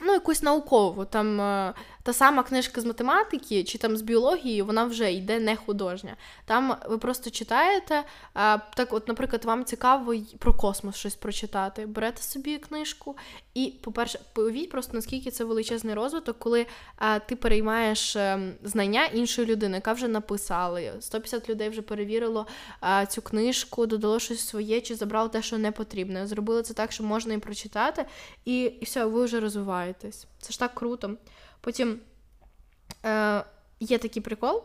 ну, 0.00 0.12
якусь 0.12 0.42
наукову. 0.42 1.04
Там 1.04 1.40
е, 1.40 1.74
та 2.10 2.14
сама 2.14 2.42
книжка 2.42 2.80
з 2.80 2.84
математики 2.84 3.64
чи 3.64 3.78
там 3.78 3.96
з 3.96 4.02
біології, 4.02 4.62
вона 4.62 4.84
вже 4.84 5.12
йде 5.12 5.40
не 5.40 5.56
художня. 5.56 6.16
Там 6.44 6.76
ви 6.88 6.98
просто 6.98 7.30
читаєте. 7.30 8.04
Так, 8.74 8.88
от, 8.90 9.08
наприклад, 9.08 9.44
вам 9.44 9.64
цікаво 9.64 10.14
про 10.38 10.54
космос 10.54 10.96
щось 10.96 11.14
прочитати. 11.14 11.86
Берете 11.86 12.22
собі 12.22 12.58
книжку, 12.58 13.16
і, 13.54 13.74
по-перше, 13.80 14.20
повіть 14.32 14.70
просто 14.70 14.92
наскільки 14.94 15.30
це 15.30 15.44
величезний 15.44 15.94
розвиток, 15.94 16.38
коли 16.38 16.66
ти 17.26 17.36
переймаєш 17.36 18.16
ем, 18.16 18.54
знання 18.62 19.04
іншої 19.04 19.48
людини, 19.48 19.74
яка 19.74 19.92
вже 19.92 20.08
написала. 20.08 20.80
150 21.00 21.50
людей 21.50 21.68
вже 21.68 21.82
перевірило 21.82 22.46
цю 23.08 23.22
книжку, 23.22 23.86
додало 23.86 24.18
щось 24.18 24.48
своє, 24.48 24.80
чи 24.80 24.94
забрало 24.94 25.28
те, 25.28 25.42
що 25.42 25.58
не 25.58 25.72
потрібно. 25.72 26.26
Зробили 26.26 26.62
це 26.62 26.74
так, 26.74 26.92
що 26.92 27.04
можна 27.04 27.34
і 27.34 27.38
прочитати, 27.38 28.04
і, 28.44 28.62
і 28.62 28.84
все, 28.84 29.04
ви 29.04 29.24
вже 29.24 29.40
розвиваєтесь. 29.40 30.26
Це 30.38 30.52
ж 30.52 30.58
так 30.58 30.74
круто. 30.74 31.16
Потім 31.60 32.00
е, 33.04 33.44
є 33.80 33.98
такий 33.98 34.22
прикол, 34.22 34.62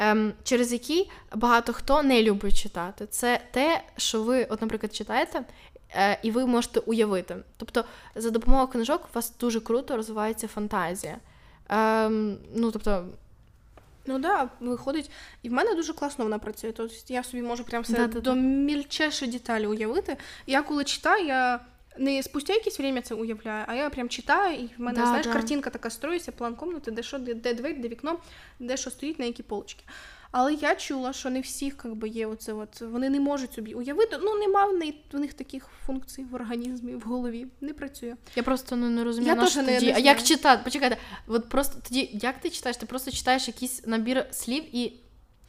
е, 0.00 0.32
через 0.44 0.72
який 0.72 1.10
багато 1.34 1.72
хто 1.72 2.02
не 2.02 2.22
любить 2.22 2.62
читати. 2.62 3.06
Це 3.06 3.40
те, 3.50 3.82
що 3.96 4.22
ви, 4.22 4.44
от, 4.44 4.62
наприклад, 4.62 4.94
читаєте, 4.94 5.44
е, 5.94 6.18
і 6.22 6.30
ви 6.30 6.46
можете 6.46 6.80
уявити. 6.80 7.36
Тобто, 7.56 7.84
за 8.14 8.30
допомогою 8.30 8.68
книжок 8.68 9.04
у 9.04 9.14
вас 9.14 9.32
дуже 9.40 9.60
круто 9.60 9.96
розвивається 9.96 10.48
фантазія. 10.48 11.18
Е, 11.70 12.08
ну, 12.54 12.70
тобто, 12.72 13.04
Ну 14.08 14.18
да, 14.18 14.48
виходить, 14.60 15.10
і 15.42 15.48
в 15.48 15.52
мене 15.52 15.74
дуже 15.74 15.92
класно 15.92 16.24
вона 16.24 16.38
працює. 16.38 16.72
Тобто 16.72 16.94
я 17.08 17.24
собі 17.24 17.42
можу 17.42 17.64
прям 17.64 17.82
все 17.82 17.92
Да-да-да. 17.92 18.20
до 18.20 18.34
мільчешої 18.34 19.30
деталі 19.32 19.66
уявити. 19.66 20.16
Я 20.46 20.62
коли 20.62 20.84
читаю, 20.84 21.26
я 21.26 21.60
не 21.98 22.22
спустя 22.22 22.52
якесь 22.52 22.78
время 22.78 23.02
це 23.02 23.14
уявляю, 23.14 23.64
а 23.68 23.74
я 23.74 23.90
прям 23.90 24.08
читаю, 24.08 24.54
і 24.60 24.66
в 24.78 24.80
мене, 24.80 25.00
Да, 25.00 25.06
знаєш, 25.06 25.26
да. 25.26 25.32
картинка 25.32 25.70
така 25.70 25.90
строїться, 25.90 26.32
план 26.32 26.54
комнати, 26.54 26.90
де 26.90 27.02
що, 27.02 27.18
де, 27.18 27.34
де 27.34 27.54
двері, 27.54 27.74
де 27.74 27.88
вікно, 27.88 28.18
де 28.58 28.76
що 28.76 28.90
стоїть, 28.90 29.18
на 29.18 29.24
які 29.24 29.42
полочки. 29.42 29.84
Але 30.30 30.54
я 30.54 30.74
чула, 30.74 31.12
що 31.12 31.30
не 31.30 31.40
всіх 31.40 31.76
как 31.76 31.94
би, 31.94 32.08
є 32.08 32.26
оце, 32.26 32.52
от, 32.52 32.80
вони 32.80 33.10
не 33.10 33.20
можуть 33.20 33.52
собі 33.52 33.74
уявити. 33.74 34.18
Ну, 34.22 34.34
нема 34.34 34.64
в, 34.64 34.74
неї, 34.74 35.04
в 35.12 35.18
них 35.18 35.34
таких 35.34 35.68
функцій 35.86 36.26
в 36.30 36.34
організмі, 36.34 36.94
в 36.94 37.00
голові. 37.00 37.46
Не 37.60 37.72
працює. 37.72 38.16
я 38.36 38.42
просто 38.42 38.76
ну, 38.76 38.90
не 38.90 39.04
розумію, 39.04 39.36
Я 39.36 39.46
що 39.46 39.62
не- 39.62 39.74
тоді. 39.74 39.86
не 39.86 39.92
а 39.96 39.98
як 39.98 40.22
читати? 40.22 40.60
Почекайте, 40.64 40.96
от 41.26 41.48
просто 41.48 41.80
тоді, 41.88 42.10
як 42.12 42.40
ти 42.40 42.50
читаєш? 42.50 42.76
Ти 42.76 42.86
просто 42.86 43.10
читаєш 43.10 43.48
якийсь 43.48 43.86
набір 43.86 44.26
слів 44.30 44.76
і. 44.76 44.92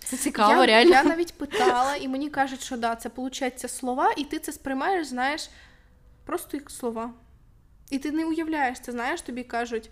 Це 0.04 0.18
цікаво, 0.18 0.62
я, 0.62 0.66
реально. 0.66 0.92
Я 0.92 1.04
навіть 1.04 1.34
питала, 1.34 1.96
і 1.96 2.08
мені 2.08 2.30
кажуть, 2.30 2.62
що 2.64 2.78
да, 2.78 2.96
це 2.96 3.10
виходить 3.16 3.72
слова, 3.72 4.14
і 4.18 4.24
ти 4.24 4.40
це 4.40 4.52
сприймаєш, 4.52 5.08
знаєш, 5.08 5.50
просто 6.30 6.58
як 6.58 6.72
слова. 6.72 7.14
І 7.90 8.00
ти 8.00 8.12
не 8.12 8.26
уявляєш 8.26 8.80
це, 8.80 8.92
знаєш, 8.92 9.22
тобі 9.22 9.44
кажуть. 9.44 9.90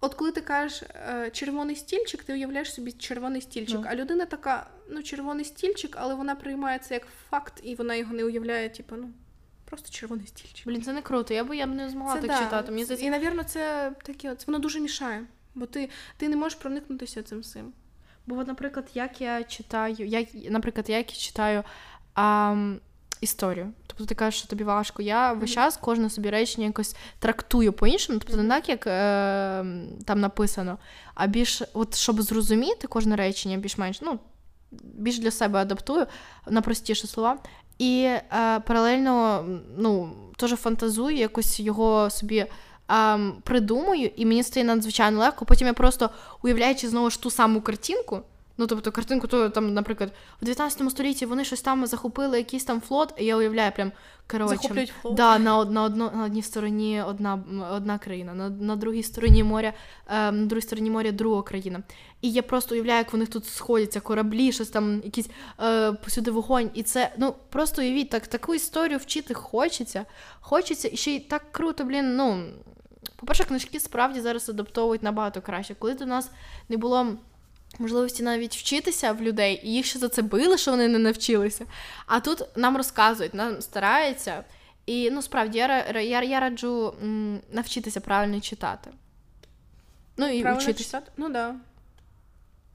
От 0.00 0.14
коли 0.14 0.32
ти 0.32 0.40
кажеш 0.40 0.82
е, 0.82 1.30
червоний 1.30 1.76
стільчик, 1.76 2.24
ти 2.24 2.32
уявляєш 2.32 2.74
собі 2.74 2.92
червоний 2.92 3.40
стільчик. 3.40 3.78
Ну. 3.80 3.86
А 3.88 3.94
людина 3.94 4.26
така, 4.26 4.70
ну, 4.90 5.02
червоний 5.02 5.44
стільчик, 5.44 5.96
але 6.00 6.14
вона 6.14 6.34
приймає 6.34 6.78
це 6.78 6.94
як 6.94 7.06
факт, 7.30 7.60
і 7.62 7.74
вона 7.74 7.94
його 7.94 8.14
не 8.14 8.24
уявляє, 8.24 8.68
типу, 8.68 8.96
ну, 8.96 9.10
просто 9.64 9.90
червоний 9.90 10.26
стільчик. 10.26 10.66
Блін, 10.66 10.82
це 10.82 10.92
не 10.92 11.02
круто. 11.02 11.34
Я 11.34 11.44
б 11.44 11.56
я 11.56 11.66
б 11.66 11.74
не 11.74 11.90
змогла 11.90 12.14
Це 12.14 12.20
так 12.20 12.30
да. 12.30 12.44
читати. 12.44 12.72
Мені 12.72 12.84
здається, 12.84 13.06
І, 13.06 13.10
напевно, 13.10 13.44
це 13.44 13.92
таке, 14.02 14.30
от, 14.30 14.46
воно 14.46 14.58
дуже 14.58 14.80
мішає, 14.80 15.24
бо 15.54 15.66
ти, 15.66 15.88
ти 16.16 16.28
не 16.28 16.36
можеш 16.36 16.58
проникнутися 16.58 17.22
цим 17.22 17.40
всім. 17.40 17.72
Бо, 18.26 18.44
наприклад, 18.44 18.90
як 18.94 19.20
я 19.20 19.44
читаю, 19.44 20.06
як, 20.06 20.28
наприклад, 20.34 20.88
як 20.88 21.10
я 21.12 21.18
читаю 21.18 21.64
ам, 22.14 22.80
історію. 23.20 23.72
Тобто 23.86 24.04
ти 24.04 24.14
кажеш, 24.14 24.40
що 24.40 24.48
тобі 24.48 24.64
важко. 24.64 25.02
Я 25.02 25.32
весь 25.32 25.50
час 25.50 25.76
кожне 25.76 26.10
собі 26.10 26.30
речення 26.30 26.66
якось 26.66 26.96
трактую 27.18 27.72
по-іншому, 27.72 28.18
тобто 28.18 28.42
не 28.42 28.48
так, 28.48 28.68
як 28.68 28.86
е, 28.86 29.64
там 30.04 30.20
написано, 30.20 30.78
а 31.14 31.26
більш, 31.26 31.62
от 31.72 31.94
щоб 31.94 32.22
зрозуміти 32.22 32.86
кожне 32.86 33.16
речення, 33.16 33.56
більш-менш, 33.56 34.00
ну, 34.02 34.18
більш 34.70 35.18
для 35.18 35.30
себе 35.30 35.58
адаптую 35.58 36.06
на 36.46 36.62
простіші 36.62 37.06
слова. 37.06 37.38
І 37.78 38.02
е, 38.04 38.60
паралельно 38.60 39.44
ну, 39.76 40.12
теж 40.36 40.50
фантазую, 40.50 41.16
якось 41.16 41.60
його 41.60 42.10
собі 42.10 42.46
ем, 42.88 43.34
придумую, 43.44 44.10
і 44.16 44.26
мені 44.26 44.42
стає 44.42 44.66
надзвичайно 44.66 45.18
легко. 45.18 45.44
Потім 45.44 45.66
я 45.66 45.72
просто 45.72 46.10
уявляючи 46.42 46.88
знову 46.88 47.10
ж 47.10 47.22
ту 47.22 47.30
саму 47.30 47.60
картинку. 47.60 48.20
Ну, 48.60 48.66
тобто, 48.66 48.92
картинку, 48.92 49.26
то 49.26 49.48
там, 49.50 49.74
наприклад, 49.74 50.12
в 50.42 50.44
19 50.44 50.90
столітті 50.90 51.26
вони 51.26 51.44
щось 51.44 51.62
там 51.62 51.86
захопили, 51.86 52.38
якийсь 52.38 52.64
там 52.64 52.80
флот, 52.80 53.14
і 53.18 53.24
я 53.24 53.36
уявляю 53.36 53.72
прям 53.72 53.92
коротше. 54.30 54.54
Да, 55.16 55.38
на, 55.38 55.64
на, 55.64 55.82
одно, 55.82 56.10
на 56.14 56.24
одній 56.24 56.42
стороні 56.42 57.02
одна, 57.02 57.42
одна 57.72 57.98
країна, 57.98 58.34
на, 58.34 58.48
на 58.48 58.76
другій 58.76 59.02
стороні 59.02 59.44
моря, 59.44 59.72
е, 60.08 60.32
на 60.32 60.46
другій 60.46 60.62
стороні 60.62 60.90
моря 60.90 61.12
друга 61.12 61.42
країна. 61.42 61.82
І 62.22 62.32
я 62.32 62.42
просто 62.42 62.74
уявляю, 62.74 62.98
як 62.98 63.12
вони 63.12 63.26
тут 63.26 63.46
сходяться, 63.46 64.00
кораблі, 64.00 64.52
щось 64.52 64.68
там, 64.68 65.00
якісь 65.04 65.30
е, 65.60 65.92
посюди 65.92 66.30
вогонь. 66.30 66.70
І 66.74 66.82
це, 66.82 67.12
ну, 67.18 67.34
просто 67.48 67.82
уявіть, 67.82 68.10
так, 68.10 68.26
таку 68.26 68.54
історію 68.54 68.98
вчити 68.98 69.34
хочеться. 69.34 70.04
Хочеться, 70.40 70.88
і 70.92 70.96
ще 70.96 71.10
й 71.10 71.20
так 71.20 71.52
круто, 71.52 71.84
блін, 71.84 72.16
ну. 72.16 72.44
По-перше, 73.16 73.44
книжки 73.44 73.80
справді 73.80 74.20
зараз 74.20 74.48
адаптовують 74.48 75.02
набагато 75.02 75.42
краще. 75.42 75.74
Коли 75.74 75.94
до 75.94 76.06
нас 76.06 76.30
не 76.68 76.76
було 76.76 77.06
можливості 77.78 78.22
навіть 78.22 78.56
вчитися 78.56 79.12
в 79.12 79.22
людей, 79.22 79.60
і 79.64 79.72
їх 79.72 79.86
ще 79.86 79.98
за 79.98 80.08
це 80.08 80.22
били, 80.22 80.58
що 80.58 80.70
вони 80.70 80.88
не 80.88 80.98
навчилися. 80.98 81.66
А 82.06 82.20
тут 82.20 82.42
нам 82.56 82.76
розказують, 82.76 83.34
нам 83.34 83.60
стараються. 83.62 84.44
І 84.86 85.10
ну, 85.10 85.22
справді, 85.22 85.58
я, 85.58 86.00
я, 86.00 86.22
я 86.22 86.40
раджу 86.40 86.94
м, 87.02 87.40
навчитися 87.52 88.00
правильно 88.00 88.40
читати. 88.40 88.90
Ну 90.16 90.26
і 90.28 90.42
Правильно 90.42 90.64
вчитися. 90.64 90.84
читати? 90.84 91.12
Ну 91.16 91.28
да. 91.28 91.54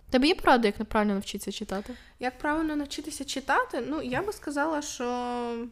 Тебе 0.10 0.28
є 0.28 0.36
порада, 0.36 0.68
як 0.68 0.86
правильно 0.86 1.14
навчитися 1.14 1.52
читати? 1.52 1.94
Як 2.20 2.38
правильно 2.38 2.76
навчитися 2.76 3.26
читати? 3.26 3.84
Ну, 3.88 4.02
я 4.02 4.22
би 4.22 4.34
сказала, 4.34 4.82
що 4.82 5.68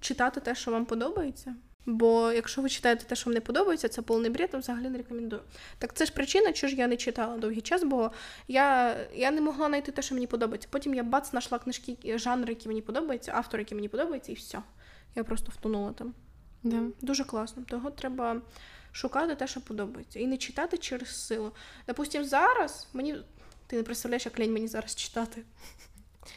читати 0.00 0.40
те, 0.40 0.54
що 0.54 0.70
вам 0.70 0.84
подобається. 0.84 1.54
Бо 1.88 2.32
якщо 2.32 2.62
ви 2.62 2.68
читаєте 2.68 3.04
те, 3.04 3.14
що 3.14 3.30
вам 3.30 3.34
не 3.34 3.40
подобається, 3.40 3.88
це 3.88 4.02
повний 4.02 4.30
бред, 4.30 4.50
то 4.50 4.58
взагалі 4.58 4.88
не 4.88 4.98
рекомендую. 4.98 5.42
Так 5.78 5.94
це 5.94 6.06
ж 6.06 6.12
причина, 6.12 6.52
чого 6.52 6.70
ж 6.70 6.76
я 6.76 6.86
не 6.86 6.96
читала 6.96 7.36
довгий 7.36 7.60
час, 7.60 7.84
бо 7.84 8.10
я, 8.48 8.96
я 9.14 9.30
не 9.30 9.40
могла 9.40 9.66
знайти 9.68 9.92
те, 9.92 10.02
що 10.02 10.14
мені 10.14 10.26
подобається. 10.26 10.68
Потім 10.70 10.94
я 10.94 11.02
бац 11.02 11.30
знайшла 11.30 11.58
книжки, 11.58 12.18
жанри, 12.18 12.52
які 12.52 12.68
мені 12.68 12.82
подобаються, 12.82 13.32
автори, 13.34 13.62
які 13.62 13.74
мені 13.74 13.88
подобаються, 13.88 14.32
і 14.32 14.34
все. 14.34 14.62
Я 15.14 15.24
просто 15.24 15.52
втонула 15.54 15.92
там. 15.92 16.14
Да. 16.62 16.82
Дуже 17.00 17.24
класно. 17.24 17.62
Того 17.68 17.90
треба 17.90 18.42
шукати 18.92 19.34
те, 19.34 19.46
що 19.46 19.60
подобається. 19.60 20.20
І 20.20 20.26
не 20.26 20.36
читати 20.36 20.78
через 20.78 21.26
силу. 21.26 21.52
Допустим, 21.86 22.24
зараз 22.24 22.88
мені. 22.92 23.16
Ти 23.66 23.76
не 23.76 23.82
представляєш, 23.82 24.24
як 24.24 24.38
лінь 24.40 24.52
мені 24.52 24.68
зараз 24.68 24.94
читати. 24.94 25.42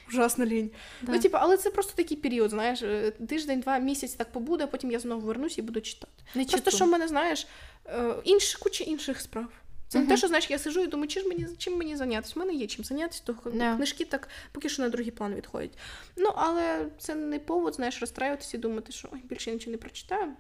Ужасно 0.10 0.46
лінь. 0.46 0.72
Да. 1.02 1.12
Ну, 1.12 1.20
типу, 1.20 1.38
але 1.42 1.58
це 1.58 1.70
просто 1.70 1.94
такий 1.96 2.18
період, 2.18 2.50
знаєш, 2.50 2.82
е, 2.82 3.12
тиждень, 3.12 3.60
два 3.60 3.78
місяць 3.78 4.14
так 4.14 4.32
побуде, 4.32 4.64
а 4.64 4.68
потім 4.68 4.92
я 4.92 5.00
знову 5.00 5.28
вернусь 5.28 5.58
і 5.58 5.62
буду 5.62 5.82
читати. 5.82 6.12
Не 6.36 6.44
Просто 6.46 6.58
читу. 6.58 6.76
що 6.78 6.86
в 6.86 6.90
мене, 6.90 7.08
знаєш, 7.08 7.48
е, 7.86 8.14
інш, 8.24 8.56
куча 8.56 8.84
інших 8.84 9.22
справ. 9.22 9.48
Це 9.88 10.00
не 10.00 10.06
те, 10.08 10.18
що 10.18 10.28
знаєш, 10.28 10.50
я 10.50 10.60
сижу 10.60 10.82
і 10.84 10.88
думаю, 10.88 11.08
чи 11.08 11.20
ж 11.20 11.28
мені 11.28 11.48
чим 11.58 11.78
мені 11.78 11.96
зайнятися? 11.96 12.34
У 12.36 12.40
мене 12.40 12.54
є 12.54 12.68
чим 12.68 12.86
зайнятися, 12.86 13.22
то 13.26 13.36
Да. 13.54 13.76
книжки 13.76 14.06
так 14.06 14.28
поки 14.52 14.70
що 14.70 14.82
на 14.82 14.90
другий 14.90 15.12
план 15.12 15.36
відходять. 15.36 15.78
Ну, 16.18 16.32
але 16.36 16.86
це 16.98 17.16
не 17.16 17.40
повод, 17.40 17.76
знаєш, 17.76 18.02
розстраюватися 18.02 18.58
і 18.58 18.60
думати, 18.60 18.92
що 18.92 19.10
ой, 19.14 19.20
більше 19.24 19.50
я 19.50 19.54
нічого 19.54 19.72
не 19.72 19.78
прочитаю. 19.78 20.32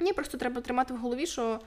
Ні, 0.00 0.12
просто 0.12 0.38
треба 0.38 0.60
тримати 0.60 0.94
в 0.94 0.96
голові, 0.96 1.26
що 1.26 1.60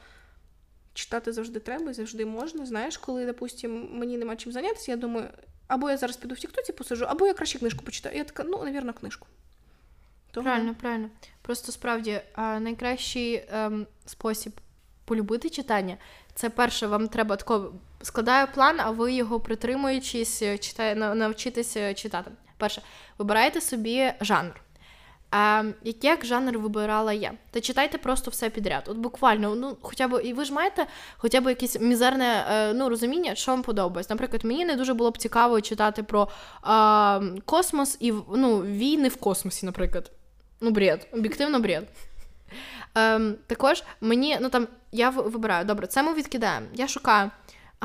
читати 0.96 1.34
завжди 1.34 1.60
треба 1.60 1.94
завжди 1.94 2.26
можна. 2.26 2.66
Знаєш, 2.66 2.98
коли, 2.98 3.26
допустим, 3.26 3.90
мені 3.92 4.18
нема 4.18 4.36
чим 4.36 4.52
зайнятися, 4.52 4.92
я 4.92 4.98
думаю, 4.98 5.28
або 5.68 5.90
я 5.90 5.98
зараз 5.98 6.18
піду 6.18 6.36
в 6.36 6.40
Тіктоці 6.40 6.74
посижу, 6.74 7.06
або 7.06 7.28
я 7.28 7.34
краще 7.34 7.60
книжку 7.60 7.84
почитаю. 7.86 8.18
Я 8.18 8.24
така, 8.24 8.44
ну, 8.44 8.64
навірно, 8.64 8.94
книжку. 8.94 9.28
Того- 10.32 10.44
Правильно, 10.44 10.76
правильно. 10.82 11.10
Просто 11.42 11.72
справді 11.72 12.22
найкращий 12.38 13.44
ем, 13.52 13.88
спосіб 14.06 14.52
полюбити 15.06 15.50
читання 15.50 15.98
це 16.36 16.50
перше, 16.50 16.88
вам 16.88 17.08
треба 17.08 17.36
тако 17.36 17.74
складаю 18.02 18.48
план, 18.54 18.76
а 18.80 18.92
ви 18.92 19.14
його 19.14 19.40
притримуючись, 19.40 20.42
е, 20.42 20.58
читає, 20.58 20.96
навчитися 20.96 21.94
читати. 21.94 22.32
Перше, 22.58 22.82
вибираєте 23.18 23.62
собі 23.62 24.14
жанр. 24.22 24.62
А, 25.38 25.64
як, 26.02 26.26
жанр 26.26 26.58
вибирала 26.58 27.14
я? 27.14 27.32
Та 27.52 27.62
читайте 27.62 27.98
просто 27.98 28.32
все 28.32 28.50
підряд. 28.50 28.84
От 28.88 28.98
буквально, 28.98 29.56
ну 29.56 29.78
хоча 29.82 30.08
б, 30.08 30.22
і 30.24 30.34
ви 30.34 30.46
ж 30.46 30.54
маєте 30.54 30.86
хоча 31.18 31.42
б 31.42 31.50
якесь 31.50 31.80
мізерне 31.80 32.46
е, 32.52 32.74
ну, 32.74 32.90
розуміння, 32.90 33.36
що 33.36 33.52
вам 33.52 33.64
подобається. 33.64 34.14
Наприклад, 34.14 34.46
мені 34.46 34.66
не 34.66 34.76
дуже 34.76 34.94
було 34.94 35.12
б 35.12 35.18
цікаво 35.18 35.62
читати 35.62 36.04
про 36.04 36.28
а, 36.62 37.22
космос 37.46 37.98
і 38.00 38.14
ну, 38.36 38.62
війни 38.62 39.08
в 39.08 39.16
космосі, 39.16 39.66
наприклад. 39.66 40.12
Ну, 40.62 40.72
бред, 40.72 41.08
об'єктивно 41.14 41.60
бред. 41.60 41.88
Ем, 42.96 43.36
також 43.48 43.84
мені, 44.02 44.38
ну 44.42 44.50
там, 44.50 44.68
я 44.92 45.10
вибираю, 45.10 45.66
добре, 45.66 45.88
це 45.88 46.04
ми 46.04 46.14
відкидаємо. 46.14 46.66
Я 46.74 46.88
шукаю. 46.88 47.32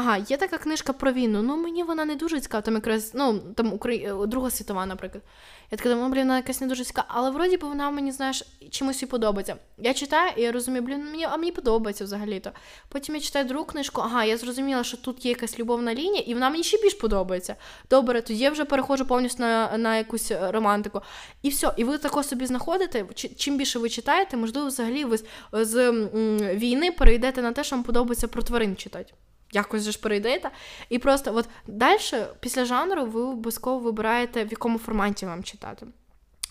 Ага, 0.01 0.17
є 0.17 0.37
така 0.37 0.59
книжка 0.59 0.93
про 0.93 1.13
війну. 1.13 1.43
Ну 1.43 1.57
мені 1.57 1.83
вона 1.83 2.05
не 2.05 2.15
дуже 2.15 2.41
цікава. 2.41 2.63
Там 2.63 2.75
якраз, 2.75 3.11
ну 3.15 3.39
там 3.39 3.73
Украї... 3.73 4.05
е, 4.23 4.27
Друга 4.27 4.51
світова, 4.51 4.87
наприклад. 4.87 5.23
Я 5.71 5.79
така 5.79 5.89
думаю, 5.89 6.09
«Ну, 6.09 6.15
блін, 6.15 6.23
вона 6.23 6.37
якась 6.37 6.61
не 6.61 6.67
дуже 6.67 6.85
цікава, 6.85 7.09
але 7.11 7.31
вроді 7.31 7.57
би 7.57 7.69
вона 7.69 7.91
мені, 7.91 8.13
знаєш, 8.13 8.45
чимось 8.71 9.03
і 9.03 9.07
подобається. 9.07 9.57
Я 9.79 9.95
читаю, 9.95 10.33
і 10.37 10.43
я 10.43 10.53
розумію, 10.53 10.83
блін, 10.83 11.05
мені, 11.05 11.25
а 11.25 11.37
мені 11.37 11.53
подобається 11.53 12.05
взагалі-то. 12.05 12.51
Потім 12.89 13.15
я 13.15 13.21
читаю 13.21 13.45
другу 13.45 13.65
книжку, 13.65 14.01
ага, 14.01 14.25
я 14.25 14.37
зрозуміла, 14.37 14.85
що 14.85 14.97
тут 14.97 15.25
є 15.25 15.31
якась 15.31 15.59
любовна 15.59 15.95
лінія, 15.95 16.23
і 16.27 16.35
вона 16.35 16.51
мені 16.51 16.63
ще 16.63 16.83
більш 16.83 16.95
подобається. 16.95 17.57
Добре, 17.91 18.23
тоді 18.23 18.39
я 18.39 18.51
вже 18.51 18.65
переходжу 18.65 19.05
повністю 19.05 19.43
на, 19.43 19.79
на 19.79 19.97
якусь 19.97 20.31
е, 20.31 20.51
романтику. 20.51 21.01
І 21.43 21.49
все, 21.49 21.73
і 21.77 21.85
ви 21.85 21.99
тако 21.99 22.23
собі 22.23 22.47
знаходите. 22.47 23.05
Чим 23.37 23.57
більше 23.57 23.79
ви 23.79 23.89
читаєте, 23.89 24.37
можливо, 24.37 24.67
взагалі 24.69 25.05
ви 25.05 25.17
з, 25.19 25.25
з 25.53 25.77
м, 25.89 26.09
війни 26.39 26.91
перейдете 26.93 27.43
на 27.43 27.53
те, 27.53 27.65
що 27.65 27.77
вам 27.77 27.83
подобається 27.85 28.29
про 28.29 28.43
тварин 28.43 28.77
читати. 28.77 29.13
Якось 29.53 29.83
же 29.83 29.93
ж 29.93 30.01
перейдете. 30.01 30.51
І 30.89 30.99
просто 30.99 31.35
от 31.35 31.49
далі, 31.67 31.99
після 32.41 32.65
жанру, 32.65 33.07
ви 33.07 33.21
обов'язково 33.21 33.79
вибираєте, 33.79 34.45
в 34.45 34.51
якому 34.51 34.79
форматі 34.79 35.27
вам 35.27 35.45
читати. 35.45 35.87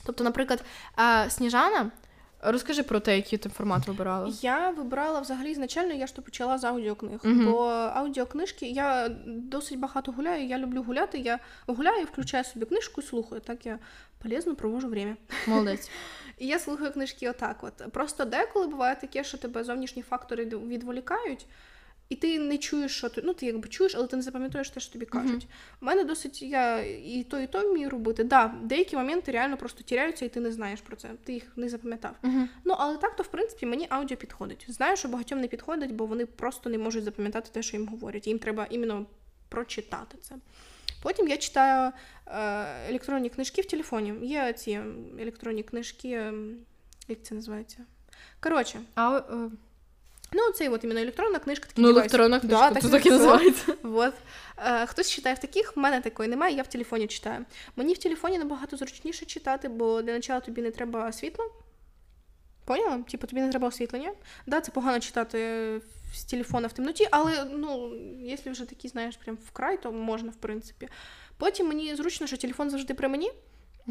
Тобто, 0.06 0.24
наприклад, 0.24 0.64
е, 1.00 1.30
Сніжана 1.30 1.92
Розкажи 2.42 2.84
про 2.84 3.00
те, 3.00 3.16
який 3.16 3.40
ти 3.40 3.50
формат 3.50 3.88
вибирала. 3.88 4.34
Я 4.42 4.70
вибрала 4.70 5.20
взагалі 5.20 5.52
ізначально, 5.52 5.94
я 5.94 6.08
ж 6.08 6.16
то 6.16 6.22
почала 6.22 6.58
з 6.58 6.64
аудіокниг. 6.64 7.20
Мгм. 7.24 7.46
Бо 7.46 7.64
аудіокнижки 7.68 8.66
я 8.66 9.10
досить 9.26 9.80
багато 9.80 10.12
гуляю, 10.12 10.48
я 10.48 10.58
люблю 10.58 10.84
гуляти. 10.84 11.18
Я 11.18 11.40
гуляю, 11.68 12.06
включаю 12.06 12.44
собі 12.44 12.66
книжку 12.66 13.02
і 13.02 13.04
слухаю. 13.04 13.42
Так 13.42 13.66
я 13.66 13.80
полезно 14.24 14.56
провожу 14.56 14.88
время. 14.88 15.16
Молодець. 15.48 15.92
І 16.38 16.48
я 16.48 16.60
слухаю 16.60 16.92
книжки 16.92 17.30
отак. 17.30 17.58
От 17.62 17.92
просто 17.92 18.26
деколи 18.26 18.68
буває 18.68 18.96
таке, 18.96 19.24
що 19.24 19.38
тебе 19.38 19.64
зовнішні 19.64 20.02
фактори 20.02 20.46
відволікають. 20.46 21.46
І 22.10 22.16
ти 22.16 22.40
не 22.40 22.58
чуєш, 22.58 22.98
що 22.98 23.10
ти 23.10 23.22
ну 23.26 23.34
ти 23.34 23.46
якби 23.46 23.70
чуєш, 23.70 23.96
але 23.96 24.08
ти 24.08 24.16
не 24.16 24.22
запам'ятаєш 24.22 24.70
те, 24.70 24.80
що 24.80 24.94
тобі 24.94 25.06
кажуть. 25.06 25.48
У 25.82 25.86
мене 25.86 26.04
досить 26.04 26.42
я 26.42 26.80
і 26.82 27.26
то, 27.30 27.40
і 27.40 27.48
то 27.48 27.70
вмію 27.70 27.90
робити. 27.90 28.24
Да, 28.24 28.56
деякі 28.64 28.96
моменти 28.96 29.32
реально 29.32 29.58
просто 29.58 29.84
тіряються, 29.84 30.26
і 30.26 30.30
ти 30.30 30.40
не 30.40 30.52
знаєш 30.52 30.82
про 30.82 30.96
це. 30.96 31.10
Ти 31.24 31.34
їх 31.34 31.44
не 31.56 31.70
запам'ятав. 31.70 32.16
Угу. 32.24 32.48
Ну, 32.64 32.76
але 32.78 32.98
так, 32.98 33.16
то 33.16 33.24
в 33.24 33.28
принципі 33.28 33.66
мені 33.66 33.88
аудіо 33.90 34.18
підходить. 34.18 34.66
Знаю, 34.68 34.98
що 34.98 35.08
багатьом 35.08 35.42
не 35.42 35.48
підходить, 35.48 35.94
бо 35.94 36.06
вони 36.06 36.26
просто 36.26 36.70
не 36.70 36.78
можуть 36.78 37.04
запам'ятати 37.04 37.50
те, 37.54 37.62
що 37.62 37.78
їм 37.78 37.88
говорять. 37.88 38.28
Їм 38.28 38.40
треба 38.40 38.68
іменно 38.70 39.06
прочитати 39.50 40.18
це. 40.22 40.36
Потім 41.02 41.28
я 41.28 41.38
читаю 41.38 41.92
е, 42.28 42.90
електронні 42.90 43.30
книжки 43.30 43.62
в 43.62 43.66
телефоні. 43.66 44.14
Є 44.28 44.54
ці 44.54 44.80
електронні 45.20 45.64
книжки, 45.64 46.34
як 47.08 47.24
це 47.24 47.36
називається? 47.36 47.78
Коротше, 48.40 48.80
А, 48.96 49.18
е, 49.18 49.50
ну 50.32 50.52
цей 50.52 50.70
от 50.70 50.84
іменно 50.84 51.00
електронна 51.00 51.40
книжка, 51.40 51.68
такий 51.68 51.84
ну, 51.84 51.90
електронна 51.90 52.40
книжка, 52.40 52.70
Да, 52.70 52.82
так 52.82 52.92
так 52.92 53.06
і 53.06 53.10
називається. 53.10 53.74
Вот. 53.84 54.14
Е, 54.58 54.86
хтось 54.86 55.10
читає 55.12 55.36
в 55.36 55.40
таких, 55.40 55.76
в 55.76 55.80
мене 55.80 56.02
такої 56.02 56.30
немає, 56.30 56.56
я 56.56 56.64
в 56.64 56.68
телефоні 56.68 57.08
читаю. 57.08 57.46
Мені 57.76 57.94
в 57.94 57.98
телефоні 57.98 58.38
набагато 58.38 58.78
зручніше 58.78 59.26
читати, 59.26 59.68
бо 59.68 60.02
для 60.02 60.14
начала 60.14 60.40
тобі 60.40 60.62
не 60.62 60.72
треба 60.72 61.12
світла. 61.12 61.46
Поняла? 62.66 63.04
Типу, 63.12 63.28
тобі 63.28 63.42
не 63.42 63.50
треба 63.50 63.68
освітлення. 63.68 64.14
Да, 64.46 64.62
це 64.62 64.72
погано 64.72 65.00
читати 65.00 65.82
з 66.14 66.24
телефона 66.24 66.68
в 66.68 66.74
темноті, 66.74 67.08
але 67.12 67.46
ну, 67.52 67.96
якщо 68.20 68.52
вже 68.52 68.66
такі, 68.66 68.88
знаєш, 68.88 69.18
прям 69.18 69.38
вкрай, 69.48 69.82
то 69.82 69.92
можна, 69.92 70.32
в 70.32 70.36
принципі. 70.36 70.90
Потім 71.38 71.68
мені 71.68 71.96
зручно, 71.96 72.28
що 72.28 72.38
телефон 72.38 72.70
завжди 72.70 72.94
при 72.94 73.08
мені. 73.08 73.32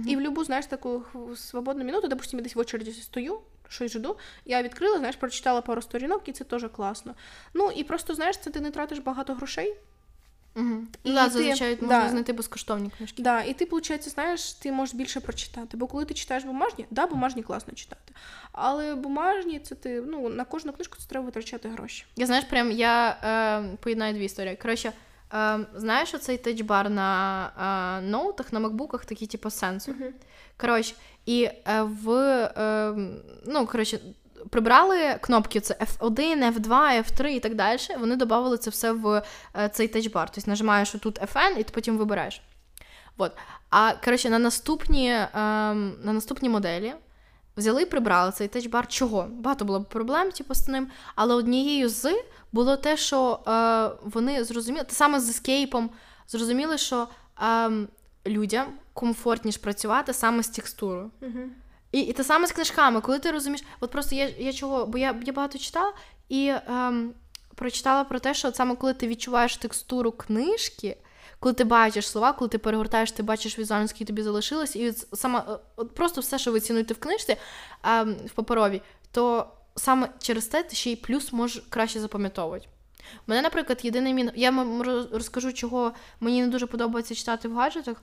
І 0.07 0.17
в 0.17 0.21
любу, 0.21 0.45
знаєш, 0.45 0.67
таку 0.67 1.03
свободну 1.37 1.85
минуту, 1.85 2.09
допустим, 2.09 2.39
я 2.39 2.43
десь 2.43 2.55
в 2.55 2.59
очереді 2.59 2.93
стою, 2.93 3.41
щось 3.69 3.93
жду, 3.93 4.19
я 4.45 4.63
відкрила, 4.63 4.99
знаєш, 4.99 5.17
прочитала 5.17 5.61
пару 5.61 5.83
сторінок, 5.83 6.23
і 6.27 6.33
це 6.33 6.45
теж 6.45 6.67
класно. 6.77 7.15
Ну 7.55 7.71
і 7.77 7.85
просто, 7.85 8.15
знаєш, 8.15 8.39
це 8.39 8.51
ти 8.51 8.61
не 8.61 8.71
тратиш 8.71 8.99
багато 8.99 9.35
грошей. 9.35 9.77
Угу. 10.59 10.83
І 11.05 11.13
да, 11.13 11.25
ти- 11.25 11.31
зазвичай 11.31 11.79
можна 11.81 12.03
да. 12.03 12.09
знайти 12.09 12.33
безкоштовні 12.33 12.91
книжки. 12.97 13.23
Да, 13.23 13.43
і 13.43 13.55
ти, 13.55 13.65
виходить, 13.65 14.09
знаєш, 14.09 14.53
ти 14.53 14.73
можеш 14.73 14.95
більше 14.95 15.21
прочитати. 15.21 15.77
Бо 15.77 15.87
коли 15.87 16.05
ти 16.05 16.15
читаєш 16.15 16.45
бумажні, 16.45 16.87
да, 16.91 17.07
бумажні 17.07 17.43
класно 17.43 17.75
читати. 17.75 18.13
Але 18.53 18.95
бумажні 18.95 19.61
це 19.61 19.75
ти, 19.75 20.01
ну, 20.07 20.29
на 20.29 20.45
кожну 20.45 20.73
книжку 20.73 20.97
це 20.99 21.09
треба 21.09 21.27
витрачати 21.27 21.69
гроші. 21.69 22.05
Я 22.17 22.27
знаєш, 22.27 22.45
прям 22.45 22.71
я 22.71 23.11
е, 23.73 23.77
поєднаю 23.77 24.15
дві 24.15 24.25
історії. 24.25 24.57
Коротше, 24.57 24.93
е, 25.35 25.59
знаєш, 25.75 26.15
оцей 26.15 26.39
тачбар 26.39 26.91
на 26.91 27.99
е, 27.99 28.07
ноутах, 28.11 28.53
на 28.53 28.61
макбуках, 28.61 29.05
такий, 29.05 29.29
типу, 29.29 29.51
сенсор. 29.51 29.95
Коротше, 30.57 30.95
і 31.29 31.43
е, 31.43 31.83
в 31.83 32.11
е, 32.11 32.95
ну, 33.47 33.67
коротше, 33.67 34.01
прибрали 34.51 35.15
кнопки: 35.21 35.61
це 35.61 35.75
F1, 35.75 36.53
F2, 36.55 36.69
F3 37.05 37.27
і 37.27 37.41
так 37.41 37.55
далі. 37.55 37.79
Вони 38.01 38.17
додали 38.17 38.59
це 38.59 38.71
все 38.71 38.93
в 38.93 39.23
е, 39.57 39.69
цей 39.69 39.89
тачбар. 39.89 40.31
Тобто 40.31 40.51
нажимаєш 40.51 40.91
тут 40.91 41.21
FN 41.21 41.59
і 41.59 41.63
ти 41.63 41.73
потім 41.75 41.99
вибираєш. 41.99 42.43
Вот. 43.17 43.33
А 43.71 43.93
коротше, 44.05 44.31
на 44.31 44.39
наступні, 44.39 45.11
е, 45.11 45.29
на 45.35 46.13
наступні 46.13 46.49
моделі. 46.49 46.95
Взяли 47.57 47.83
і 47.83 47.87
прибрали 47.87 48.33
цей 48.33 48.49
тачбар. 48.49 48.87
Чого? 48.87 49.27
Багато 49.31 49.65
було 49.65 49.85
проблем, 49.85 50.31
типу, 50.31 50.55
з 50.55 50.69
ним. 50.69 50.89
Але 51.15 51.35
однією 51.35 51.89
з 51.89 52.23
було 52.53 52.77
те, 52.77 52.97
що 52.97 53.41
е, 53.49 53.91
вони 54.05 54.45
зрозуміли, 54.45 54.85
те 54.85 54.95
саме 54.95 55.21
з 55.21 55.29
ескейпом, 55.29 55.91
зрозуміли, 56.29 56.79
що 56.79 57.09
е, 57.43 57.71
людям 58.27 58.67
комфортніше 58.99 59.61
працювати 59.61 60.13
саме 60.13 60.43
з 60.43 60.49
текстурою. 60.49 61.11
І, 61.93 62.01
і 62.01 62.13
те 62.13 62.25
саме 62.25 62.47
з 62.47 62.53
книжками, 62.53 63.01
коли 63.01 63.19
ти 63.19 63.31
розумієш, 63.31 63.65
от 63.81 63.91
просто 63.91 64.15
я, 64.15 64.29
я 64.39 64.53
чого, 64.53 64.87
бо 64.87 64.99
я, 64.99 65.21
я 65.25 65.33
багато 65.33 65.59
читала 65.59 65.93
і 66.29 66.53
ем, 66.69 67.15
прочитала 67.55 68.05
про 68.05 68.19
те, 68.19 68.35
що 68.35 68.49
от 68.49 68.57
саме 68.57 68.77
коли 68.77 68.95
ти 68.95 69.09
відчуваєш 69.09 69.57
текстуру 69.57 70.13
книжки, 70.13 70.97
коли 71.41 71.55
ти 71.55 71.65
бачиш 71.65 72.09
слова, 72.09 72.33
коли 72.33 72.49
ти 72.49 72.59
перегортаєш, 72.59 73.13
ти 73.13 73.23
бачиш 73.23 73.59
візуально, 73.59 73.89
скільки 73.89 74.05
тобі 74.05 74.23
залишилось, 74.23 74.77
і 74.77 74.89
от 74.89 75.07
саме 75.13 75.39
е, 75.39 75.59
от 75.77 75.95
просто 75.95 76.21
все, 76.21 76.39
що 76.39 76.53
ви 76.53 76.61
цінуєте 76.61 76.95
в 76.95 76.99
книжці 76.99 77.37
ем, 77.83 78.17
в 78.27 78.31
паперовій, 78.31 78.83
то 79.11 79.47
саме 79.77 80.09
через 80.19 80.47
те 80.47 80.63
ти 80.63 80.77
ще 80.77 80.91
й 80.91 80.97
плюс 80.97 81.33
можеш 81.33 81.63
краще 81.71 82.01
запам'ятовувати. 82.01 82.67
Мене, 83.27 83.43
наприклад, 83.43 83.81
єдиний 83.83 84.15
мін... 84.15 84.31
Я 84.35 84.67
розкажу, 85.13 85.53
чого 85.53 85.93
мені 86.21 86.43
не 86.43 86.49
дуже 86.49 86.67
подобається 86.67 87.15
читати 87.15 87.49
в 87.49 87.55
гаджетах. 87.55 87.97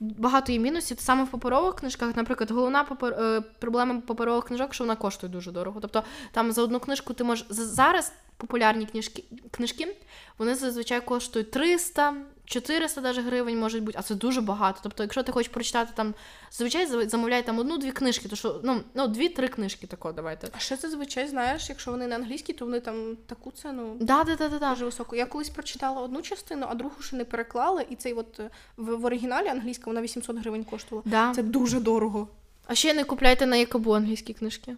Багато 0.00 0.52
є 0.52 0.58
мінусів. 0.58 1.00
Саме 1.00 1.24
в 1.24 1.28
паперових 1.28 1.74
книжках, 1.74 2.16
наприклад, 2.16 2.50
головна 2.50 2.84
папер... 2.84 3.12
е, 3.12 3.40
проблема 3.58 4.00
паперових 4.00 4.44
книжок, 4.44 4.74
що 4.74 4.84
вона 4.84 4.96
коштує 4.96 5.32
дуже 5.32 5.52
дорого. 5.52 5.80
Тобто 5.80 6.04
там 6.32 6.52
за 6.52 6.62
одну 6.62 6.80
книжку 6.80 7.14
ти 7.14 7.24
можеш 7.24 7.46
зараз 7.50 8.12
популярні 8.36 8.86
книжки, 8.86 9.24
книжки 9.50 9.96
вони 10.38 10.54
зазвичай 10.54 11.00
коштують 11.00 11.50
300, 11.50 12.14
400 12.52 13.00
даже 13.00 13.22
гривень 13.22 13.58
можуть 13.60 13.82
бути, 13.82 13.98
а 13.98 14.02
це 14.02 14.14
дуже 14.14 14.40
багато. 14.40 14.80
Тобто, 14.82 15.02
якщо 15.02 15.22
ти 15.22 15.32
хочеш 15.32 15.52
прочитати 15.52 15.92
там, 15.94 16.14
зазвичай 16.50 17.08
замовляй 17.08 17.42
там 17.42 17.58
одну-дві 17.58 17.90
книжки, 17.92 18.28
то 18.28 18.36
що 18.36 18.60
ну, 18.64 18.80
ну 18.94 19.08
дві-три 19.08 19.48
книжки 19.48 19.86
тако 19.86 20.12
давайте. 20.12 20.48
А 20.52 20.58
ще 20.58 20.76
зазвичай, 20.76 21.28
знаєш, 21.28 21.68
якщо 21.68 21.90
вони 21.90 22.06
на 22.06 22.16
англійській, 22.16 22.52
то 22.52 22.64
вони 22.64 22.80
там 22.80 23.16
таку 23.26 23.50
ціну 23.50 23.96
Да, 24.00 24.24
да, 24.24 24.36
да, 24.36 24.48
да, 24.48 24.70
дуже 24.70 24.84
високу. 24.84 25.16
Я 25.16 25.26
колись 25.26 25.50
прочитала 25.50 26.00
одну 26.00 26.22
частину, 26.22 26.66
а 26.70 26.74
другу 26.74 27.02
ще 27.02 27.16
не 27.16 27.24
переклала, 27.24 27.80
і 27.80 27.94
цей 27.94 28.12
от 28.12 28.40
е, 28.40 28.50
в, 28.76 28.94
в 28.94 29.04
оригіналі 29.04 29.48
англійська 29.48 29.84
вона 29.86 30.02
800 30.02 30.38
гривень 30.38 30.64
коштувала. 30.64 31.02
Да. 31.06 31.32
Це 31.34 31.42
дуже 31.42 31.80
дорого. 31.80 32.28
А 32.66 32.74
ще 32.74 32.94
не 32.94 33.04
купляйте 33.04 33.46
на 33.46 33.56
Якобу 33.56 33.92
англійські 33.92 34.32
книжки. 34.32 34.76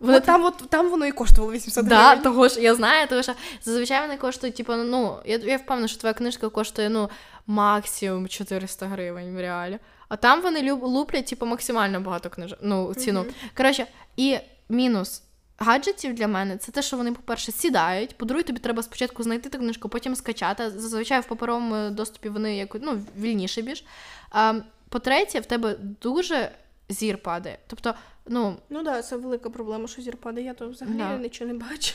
Вони 0.00 0.20
там, 0.20 0.44
от, 0.44 0.56
там 0.68 0.90
воно 0.90 1.06
і 1.06 1.12
коштувало 1.12 1.52
800 1.52 1.86
Да, 1.86 2.06
гривень. 2.06 2.22
того 2.24 2.48
ж 2.48 2.60
я 2.60 2.74
знаю, 2.74 3.08
тому 3.08 3.22
що 3.22 3.32
зазвичай 3.62 4.00
вони 4.00 4.16
коштують, 4.16 4.56
типу, 4.56 4.72
ну, 4.74 5.16
я, 5.24 5.36
я 5.38 5.56
впевнена, 5.56 5.88
що 5.88 5.98
твоя 6.00 6.14
книжка 6.14 6.48
коштує 6.48 6.88
ну, 6.88 7.10
максимум 7.46 8.28
400 8.28 8.86
гривень 8.86 9.36
в 9.36 9.40
реалі. 9.40 9.78
А 10.08 10.16
там 10.16 10.42
вони 10.42 10.62
люб, 10.62 10.82
луплять, 10.82 11.26
типу, 11.26 11.46
максимально 11.46 12.00
багато 12.00 12.30
книжок, 12.30 12.58
ну, 12.62 12.94
ціну. 12.94 13.20
Мгм. 13.20 13.32
Коротше, 13.56 13.86
і 14.16 14.38
мінус 14.68 15.22
гаджетів 15.58 16.14
для 16.14 16.28
мене 16.28 16.56
це 16.56 16.72
те, 16.72 16.82
що 16.82 16.96
вони, 16.96 17.12
по-перше, 17.12 17.52
сідають. 17.52 18.18
По-друге, 18.18 18.42
тобі 18.42 18.58
треба 18.58 18.82
спочатку 18.82 19.22
знайти 19.22 19.48
ту 19.48 19.58
книжку, 19.58 19.88
потім 19.88 20.16
скачати. 20.16 20.70
Зазвичай 20.70 21.20
в 21.20 21.24
паперовому 21.24 21.90
доступі 21.90 22.28
вони 22.28 22.56
як, 22.56 22.76
ну, 22.80 23.00
вільніше 23.18 23.62
більш. 23.62 23.84
По-третє, 24.88 25.40
в 25.40 25.46
тебе 25.46 25.76
дуже 26.02 26.50
зір 26.88 27.18
падає. 27.18 27.58
Тобто, 27.66 27.94
ну, 28.28 28.56
Ну 28.70 28.82
да, 28.82 29.02
це 29.02 29.16
велика 29.16 29.50
проблема, 29.50 29.88
що 29.88 30.02
зір 30.02 30.16
падає, 30.16 30.46
я 30.46 30.54
то 30.54 30.68
взагалі 30.68 30.96
Да. 30.96 31.16
нічого 31.16 31.52
не 31.52 31.58
бачу. 31.58 31.94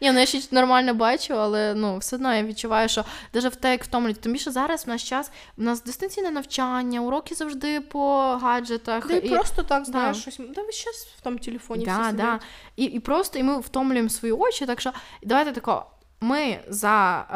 Ні, 0.00 0.12
ну 0.12 0.20
я 0.20 0.26
ще 0.26 0.40
нормально 0.50 0.94
бачу, 0.94 1.34
але 1.34 1.74
ну 1.74 1.98
все 1.98 2.16
одно 2.16 2.34
я 2.34 2.42
відчуваю, 2.42 2.88
що 2.88 3.04
навіть 3.32 3.52
в 3.52 3.56
те, 3.56 3.70
як 3.70 3.84
втомлюють. 3.84 4.20
Тим 4.20 4.32
більше 4.32 4.50
зараз 4.50 4.86
в 4.86 4.88
наш 4.88 5.08
час 5.08 5.30
в 5.56 5.62
нас 5.62 5.82
дистанційне 5.84 6.30
навчання, 6.30 7.00
уроки 7.00 7.34
завжди 7.34 7.80
по 7.80 8.20
гаджетах. 8.42 9.08
Да 9.08 9.14
і 9.14 9.28
просто 9.28 9.62
так, 9.62 9.84
да. 9.84 9.90
знаєш, 9.90 10.16
щось. 10.16 10.40
Да, 10.54 10.62
весь 10.62 10.76
час 10.76 11.08
в 11.18 11.20
тому 11.20 11.38
телефоні 11.38 11.84
да, 11.84 12.02
всі 12.02 12.16
да. 12.16 12.40
І, 12.76 12.84
і 12.84 13.00
просто 13.00 13.38
і 13.38 13.42
ми 13.42 13.60
втомлюємо 13.60 14.08
свої 14.08 14.32
очі. 14.32 14.66
Так 14.66 14.80
що 14.80 14.92
давайте 15.22 15.52
тако, 15.52 15.86
ми 16.20 16.58
за 16.68 17.26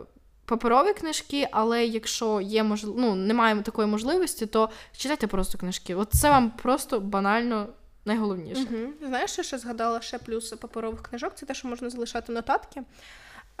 е, 0.00 0.06
паперові 0.50 0.92
книжки, 0.92 1.48
але 1.50 1.84
якщо 1.86 2.40
є 2.40 2.62
можливо, 2.62 2.96
ну, 3.00 3.14
немає 3.14 3.62
такої 3.62 3.88
можливості, 3.88 4.46
то 4.46 4.70
читайте 4.96 5.26
просто 5.26 5.58
книжки. 5.58 5.94
От 5.94 6.08
це 6.12 6.30
вам 6.30 6.50
просто 6.50 7.00
банально 7.00 7.66
найголовніше. 8.04 8.66
Угу. 8.70 9.08
Знаєш, 9.08 9.30
що 9.30 9.42
ще 9.42 9.58
згадала 9.58 10.00
ще 10.00 10.18
плюс 10.18 10.50
паперових 10.52 11.02
книжок, 11.02 11.32
це 11.34 11.46
те, 11.46 11.54
що 11.54 11.68
можна 11.68 11.90
залишати 11.90 12.32
нотатки. 12.32 12.82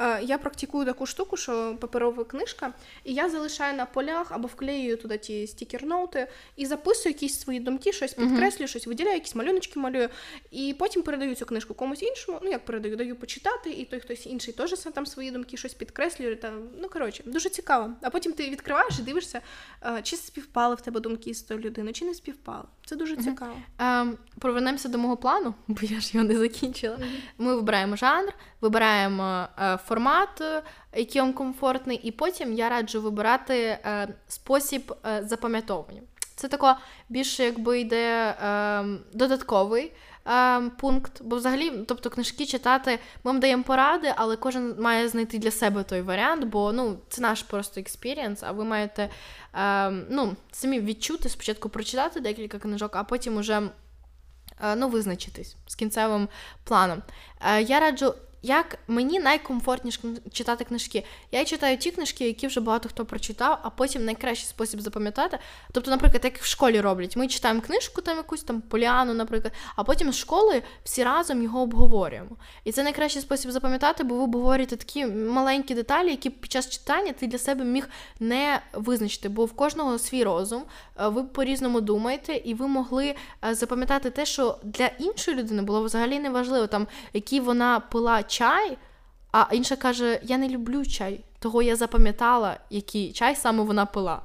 Е, 0.00 0.22
Я 0.22 0.38
практикую 0.38 0.86
таку 0.86 1.06
штуку, 1.06 1.36
що 1.36 1.76
паперова 1.80 2.24
книжка, 2.24 2.72
і 3.04 3.14
я 3.14 3.28
залишаю 3.28 3.76
на 3.76 3.86
полях 3.86 4.26
або 4.32 4.48
вклеюю 4.48 4.96
туди 4.96 5.18
ті 5.18 5.46
стікер-ноути 5.46 6.26
і 6.56 6.66
записую 6.66 7.12
якісь 7.12 7.40
свої 7.40 7.60
думки, 7.60 7.92
щось 7.92 8.14
підкреслюю, 8.14 8.68
щось 8.68 8.86
виділяю, 8.86 9.14
якісь 9.14 9.34
малюночки 9.34 9.80
малюю. 9.80 10.08
І 10.50 10.74
потім 10.78 11.02
передаю 11.02 11.34
цю 11.34 11.46
книжку 11.46 11.74
комусь 11.74 12.02
іншому. 12.02 12.38
Ну 12.42 12.50
як 12.50 12.64
передаю, 12.64 12.96
даю 12.96 13.16
почитати, 13.16 13.70
і 13.70 13.84
той 13.84 14.00
хтось 14.00 14.26
інший 14.26 14.54
теж 14.54 14.70
там 14.70 15.06
свої 15.06 15.30
думки, 15.30 15.56
щось 15.56 15.74
підкреслює. 15.74 16.36
Там 16.36 16.68
ну 16.78 16.88
коротше, 16.88 17.22
дуже 17.26 17.48
цікаво. 17.48 17.90
А 18.02 18.10
потім 18.10 18.32
ти 18.32 18.50
відкриваєш 18.50 18.98
і 18.98 19.02
дивишся, 19.02 19.40
е, 19.84 20.00
чи 20.02 20.16
співпали 20.16 20.74
в 20.74 20.80
тебе 20.80 21.00
думки 21.00 21.34
з 21.34 21.42
тою 21.42 21.60
людиною, 21.60 21.92
чи 21.92 22.04
не 22.04 22.14
співпали. 22.14 22.64
Це 22.86 22.96
дуже 22.96 23.16
цікаво. 23.16 23.56
Ем, 23.78 24.18
повернемося 24.38 24.88
до 24.88 24.98
мого 24.98 25.16
плану, 25.16 25.54
бо 25.68 25.78
я 25.82 26.00
ж 26.00 26.10
його 26.14 26.28
не 26.28 26.38
закінчила. 26.38 26.98
Ми 27.38 27.54
вибираємо 27.54 27.96
жанр, 27.96 28.32
вибираємо 28.60 29.48
е, 29.58 29.76
формат, 29.90 30.40
е, 30.40 30.62
який 30.96 31.20
вам 31.20 31.32
комфортний, 31.32 32.00
і 32.02 32.10
потім 32.10 32.52
я 32.52 32.68
раджу 32.68 33.00
вибирати 33.00 33.56
е, 33.56 34.08
спосіб 34.28 34.94
е, 35.06 35.22
запам'ятовування. 35.24 36.00
Це 36.36 36.48
тако 36.48 36.76
більше 37.08 37.44
якби 37.44 37.80
йде 37.80 38.34
е, 38.42 38.84
додатковий. 39.12 39.92
е, 40.26 40.60
пункт, 40.60 41.22
бо 41.22 41.36
взагалі, 41.36 41.72
тобто, 41.88 42.10
книжки 42.10 42.46
читати, 42.46 42.90
ми 43.24 43.32
вам 43.32 43.40
даємо 43.40 43.62
поради, 43.62 44.12
але 44.16 44.36
кожен 44.36 44.74
має 44.78 45.08
знайти 45.08 45.38
для 45.38 45.50
себе 45.50 45.82
той 45.82 46.02
варіант, 46.02 46.44
бо 46.44 46.72
ну, 46.72 46.96
це 47.08 47.22
наш 47.22 47.42
просто 47.42 47.80
experience, 47.80 48.42
а 48.42 48.52
ви 48.52 48.64
маєте 48.64 49.08
е, 49.54 49.90
ну, 49.90 50.36
самі 50.52 50.80
відчути, 50.80 51.28
спочатку 51.28 51.68
прочитати 51.68 52.20
декілька 52.20 52.58
книжок, 52.58 52.96
а 52.96 53.04
потім 53.04 53.36
уже 53.36 53.62
е, 54.62 54.76
ну, 54.76 54.88
визначитись 54.88 55.56
з 55.66 55.74
кінцевим 55.74 56.28
планом. 56.64 57.02
Е, 57.40 57.62
я 57.62 57.80
раджу 57.80 58.14
як 58.42 58.78
мені 58.88 59.20
найкомфортніше 59.20 60.00
читати 60.32 60.64
книжки. 60.64 61.04
Я 61.32 61.44
читаю 61.44 61.76
ті 61.76 61.90
книжки, 61.90 62.26
які 62.26 62.46
вже 62.46 62.60
багато 62.60 62.88
хто 62.88 63.04
прочитав, 63.04 63.58
а 63.62 63.70
потім 63.70 64.04
найкращий 64.04 64.48
спосіб 64.48 64.80
запам'ятати. 64.80 65.38
Тобто, 65.72 65.90
наприклад, 65.90 66.24
як 66.24 66.38
в 66.38 66.46
школі 66.46 66.80
роблять, 66.80 67.16
ми 67.16 67.28
читаємо 67.28 67.60
книжку, 67.60 68.00
там 68.00 68.16
якусь 68.16 68.42
там 68.42 68.60
Поліану, 68.60 69.14
наприклад, 69.14 69.52
а 69.76 69.84
потім 69.84 70.12
з 70.12 70.16
школи 70.16 70.62
всі 70.84 71.04
разом 71.04 71.42
його 71.42 71.60
обговорюємо. 71.60 72.36
І 72.64 72.72
це 72.72 72.82
найкращий 72.82 73.22
спосіб 73.22 73.50
запам'ятати, 73.50 74.04
бо 74.04 74.14
ви 74.14 74.22
обговорюєте 74.22 74.76
такі 74.76 75.06
маленькі 75.06 75.74
деталі, 75.74 76.10
які 76.10 76.30
під 76.30 76.52
час 76.52 76.70
читання 76.70 77.12
ти 77.12 77.26
для 77.26 77.38
себе 77.38 77.64
міг 77.64 77.88
не 78.20 78.60
визначити, 78.72 79.28
бо 79.28 79.44
в 79.44 79.52
кожного 79.52 79.98
свій 79.98 80.24
розум, 80.24 80.62
е, 81.00 81.08
ви 81.08 81.22
по-різному 81.22 81.80
думаєте, 81.80 82.36
і 82.44 82.54
ви 82.54 82.68
могли 82.68 83.14
е, 83.44 83.54
запам'ятати 83.54 84.10
те, 84.10 84.26
що 84.26 84.58
для 84.62 84.86
іншої 84.86 85.36
людини 85.36 85.62
було 85.62 85.82
взагалі 85.82 86.18
неважливо, 86.18 86.66
там, 86.66 86.86
які 87.12 87.40
вона 87.40 87.80
пила 87.80 88.22
чай, 88.30 88.78
а 89.32 89.46
інша 89.52 89.76
каже: 89.76 90.20
Я 90.22 90.38
не 90.38 90.48
люблю 90.48 90.86
чай, 90.86 91.24
того 91.38 91.62
я 91.62 91.76
запам'ятала, 91.76 92.56
який 92.70 93.12
чай 93.12 93.36
саме 93.36 93.62
вона 93.62 93.86
пила. 93.86 94.22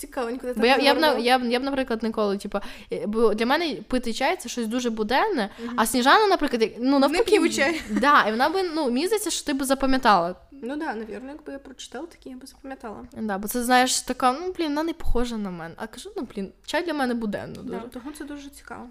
Цікавенько, 0.00 0.46
ти 0.46 0.60
Бо 0.60 0.66
я, 0.66 0.76
я, 0.76 0.94
б, 0.94 1.20
я, 1.20 1.38
б, 1.38 1.50
я 1.50 1.60
б, 1.60 1.62
наприклад, 1.62 2.02
ніколи, 2.02 2.38
типу, 2.38 2.58
бо 3.06 3.34
для 3.34 3.46
мене 3.46 3.76
пити 3.88 4.12
чай 4.12 4.36
це 4.36 4.48
щось 4.48 4.66
дуже 4.66 4.90
буденне, 4.90 5.50
mm-hmm. 5.62 5.72
а 5.76 5.86
Сніжана, 5.86 6.26
наприклад, 6.26 6.70
ну 6.78 6.98
навпаки. 6.98 7.38
Не 7.38 7.38
п'ю 7.38 7.50
чай. 7.50 7.82
Да, 7.90 8.24
і 8.28 8.30
вона 8.30 8.48
би, 8.48 8.62
ну, 8.62 8.84
мені 8.84 9.06
здається, 9.06 9.30
що 9.30 9.46
ти 9.46 9.52
б 9.52 9.64
запам'ятала. 9.64 10.34
Ну 10.62 10.76
да, 10.76 10.94
навірно, 10.94 11.28
якби 11.28 11.52
я 11.52 11.58
прочитала, 11.58 12.06
такі 12.06 12.28
я 12.28 12.36
би 12.36 12.46
запам'ятала. 12.46 12.96
Да, 13.12 13.38
бо 13.38 13.48
це, 13.48 13.64
знаєш, 13.64 14.00
така, 14.00 14.32
ну, 14.32 14.54
блін, 14.58 14.68
вона 14.68 14.82
не 14.82 14.92
похожа 14.92 15.36
на 15.36 15.50
мене. 15.50 15.74
А 15.76 15.86
кажу, 15.86 16.10
ну, 16.16 16.28
блін, 16.34 16.52
чай 16.66 16.84
для 16.84 16.94
мене 16.94 17.14
буденно. 17.14 17.62
дуже. 17.62 17.78
Да, 17.78 17.88
Того 17.88 18.12
це 18.18 18.24
дуже 18.24 18.48
цікаво. 18.50 18.86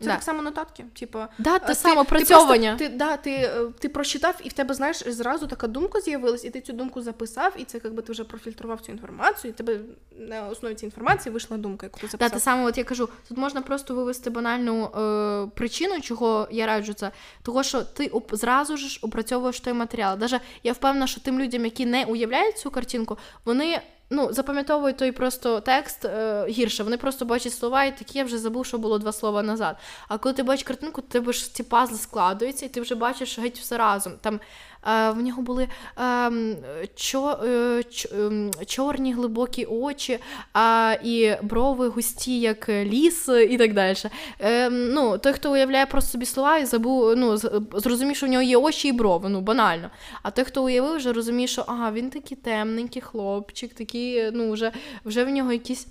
Це 0.00 0.06
да. 0.06 0.12
так 0.12 0.22
само 0.22 0.42
нотатки. 0.42 0.84
Типу, 0.98 1.18
да, 1.38 1.58
те 1.58 1.74
самопрацьовування. 1.74 2.76
Ти, 2.76 2.88
ти, 2.88 2.96
да, 2.96 3.16
ти, 3.16 3.30
е, 3.30 3.66
ти 3.78 3.88
прочитав, 3.88 4.34
і 4.44 4.48
в 4.48 4.52
тебе, 4.52 4.74
знаєш, 4.74 5.02
зразу 5.06 5.46
така 5.46 5.66
думка 5.66 6.00
з'явилась, 6.00 6.44
і 6.44 6.50
ти 6.50 6.60
цю 6.60 6.72
думку 6.72 7.02
записав, 7.02 7.52
і 7.56 7.64
це 7.64 7.80
якби 7.84 8.02
ти 8.02 8.12
вже 8.12 8.24
профільтрував 8.24 8.80
цю 8.80 8.92
інформацію, 8.92 9.50
і 9.50 9.54
тебе 9.54 9.78
на 10.18 10.48
основі 10.48 10.74
цієї 10.74 10.88
інформації 10.88 11.32
вийшла 11.32 11.56
думка, 11.56 11.86
яку 11.86 12.00
ти 12.00 12.06
записав. 12.06 12.30
Да, 12.30 12.34
те 12.34 12.40
саме, 12.40 12.64
от 12.64 12.78
я 12.78 12.84
кажу, 12.84 13.08
тут 13.28 13.38
можна 13.38 13.62
просто 13.62 13.94
вивести 13.94 14.30
банальну 14.30 14.84
е, 14.84 15.50
причину, 15.56 16.00
чого 16.00 16.48
я 16.50 16.66
раджу 16.66 16.92
це, 16.92 17.10
того, 17.42 17.62
що 17.62 17.82
ти 17.82 18.12
зразу 18.32 18.76
ж 18.76 18.98
опрацьовуєш 19.02 19.60
той 19.60 19.72
матеріал. 19.72 20.18
Даже 20.18 20.40
я 20.62 20.72
впевнена, 20.72 21.06
що 21.06 21.20
тим 21.20 21.40
людям, 21.40 21.64
які 21.64 21.86
не 21.86 22.04
уявляють 22.04 22.58
цю 22.58 22.70
картинку, 22.70 23.18
вони 23.44 23.80
ну, 24.10 24.32
запам'ятовують 24.32 24.96
той 24.96 25.12
просто 25.12 25.60
текст 25.60 26.04
е, 26.04 26.46
гірше. 26.48 26.82
Вони 26.82 26.96
просто 26.96 27.24
бачать 27.24 27.52
слова 27.52 27.84
і 27.84 27.98
такі 27.98 28.18
я 28.18 28.24
вже 28.24 28.38
забув, 28.38 28.66
що 28.66 28.78
було 28.78 28.98
два 28.98 29.12
слова 29.12 29.42
назад. 29.42 29.76
А 30.08 30.18
коли 30.18 30.34
ти 30.34 30.42
бачиш 30.42 30.64
картинку, 30.64 31.00
ти 31.00 31.32
ж 31.32 31.54
ці 31.54 31.62
пазли 31.62 31.98
складуються, 31.98 32.66
і 32.66 32.68
ти 32.68 32.80
вже 32.80 32.94
бачиш 32.94 33.38
геть 33.38 33.58
все 33.58 33.76
разом. 33.76 34.12
Там 34.20 34.40
в 34.82 35.16
нього 35.16 35.42
були 35.42 35.68
е, 35.96 36.26
ем, 36.26 36.56
чорні 38.66 39.14
глибокі 39.14 39.64
очі 39.64 40.18
і 41.04 41.32
брови 41.42 41.88
густі, 41.88 42.40
як 42.40 42.68
ліс, 42.68 43.28
і 43.28 43.58
так 43.58 43.74
далі. 43.74 43.96
Ну, 44.70 45.18
Той, 45.18 45.32
хто 45.32 45.52
уявляє 45.52 45.86
просто 45.86 46.10
собі 46.10 46.26
слова 46.26 46.58
і 46.58 46.64
забув, 46.64 47.16
ну, 47.16 47.36
зрозумів, 47.72 48.16
що 48.16 48.26
в 48.26 48.30
нього 48.30 48.42
є 48.42 48.56
очі 48.56 48.88
і 48.88 48.92
брови, 48.92 49.28
ну, 49.28 49.40
банально. 49.40 49.90
А 50.22 50.30
той, 50.30 50.44
хто 50.44 50.64
уявив, 50.64 50.96
вже 50.96 51.12
розуміє, 51.12 51.48
що 51.48 51.64
ага, 51.66 51.90
він 51.90 52.10
такий 52.10 52.36
темненький 52.36 53.02
хлопчик, 53.02 53.74
такий, 53.74 54.30
ну, 54.32 54.52
вже, 54.52 54.72
вже 55.04 55.24
в 55.24 55.28
нього 55.28 55.52
якісь. 55.52 55.86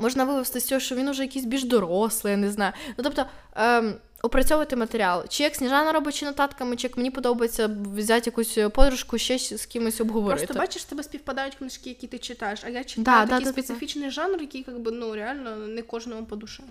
Можна 0.00 0.24
вивести 0.24 0.60
з 0.60 0.66
цього, 0.66 0.80
що 0.80 0.94
він 0.94 1.08
уже 1.08 1.22
якийсь 1.22 1.44
більш 1.44 1.64
дорослий, 1.64 2.30
я 2.30 2.36
не 2.36 2.50
знаю. 2.50 2.72
Ну, 2.98 3.04
тобто, 3.04 3.24
ем, 3.56 3.94
опрацьовувати 4.22 4.76
матеріал. 4.76 5.24
Чи 5.28 5.42
як 5.42 5.54
Сніжана 5.54 5.92
робить 5.92 6.14
чи 6.14 6.26
нотатками, 6.26 6.76
чи 6.76 6.86
як 6.86 6.96
мені 6.96 7.10
подобається 7.10 7.70
взяти 7.94 8.22
якусь 8.26 8.58
подружку, 8.74 9.18
ще 9.18 9.38
з 9.38 9.66
кимось 9.66 10.00
обговорити. 10.00 10.46
Просто 10.46 10.60
бачиш, 10.60 10.84
тебе 10.84 11.02
співпадають 11.02 11.54
книжки, 11.54 11.88
які 11.88 12.06
ти 12.06 12.18
читаєш, 12.18 12.60
а 12.64 12.68
я 12.68 12.84
читаю 12.84 13.26
да, 13.26 13.32
такий 13.32 13.44
да, 13.44 13.52
специфічний 13.52 14.04
да. 14.04 14.10
жанр, 14.10 14.40
який 14.40 14.64
якби, 14.68 14.92
ну, 14.92 15.14
реально 15.14 15.56
не 15.56 15.82
кожному 15.82 16.26
по 16.26 16.36
душе. 16.36 16.62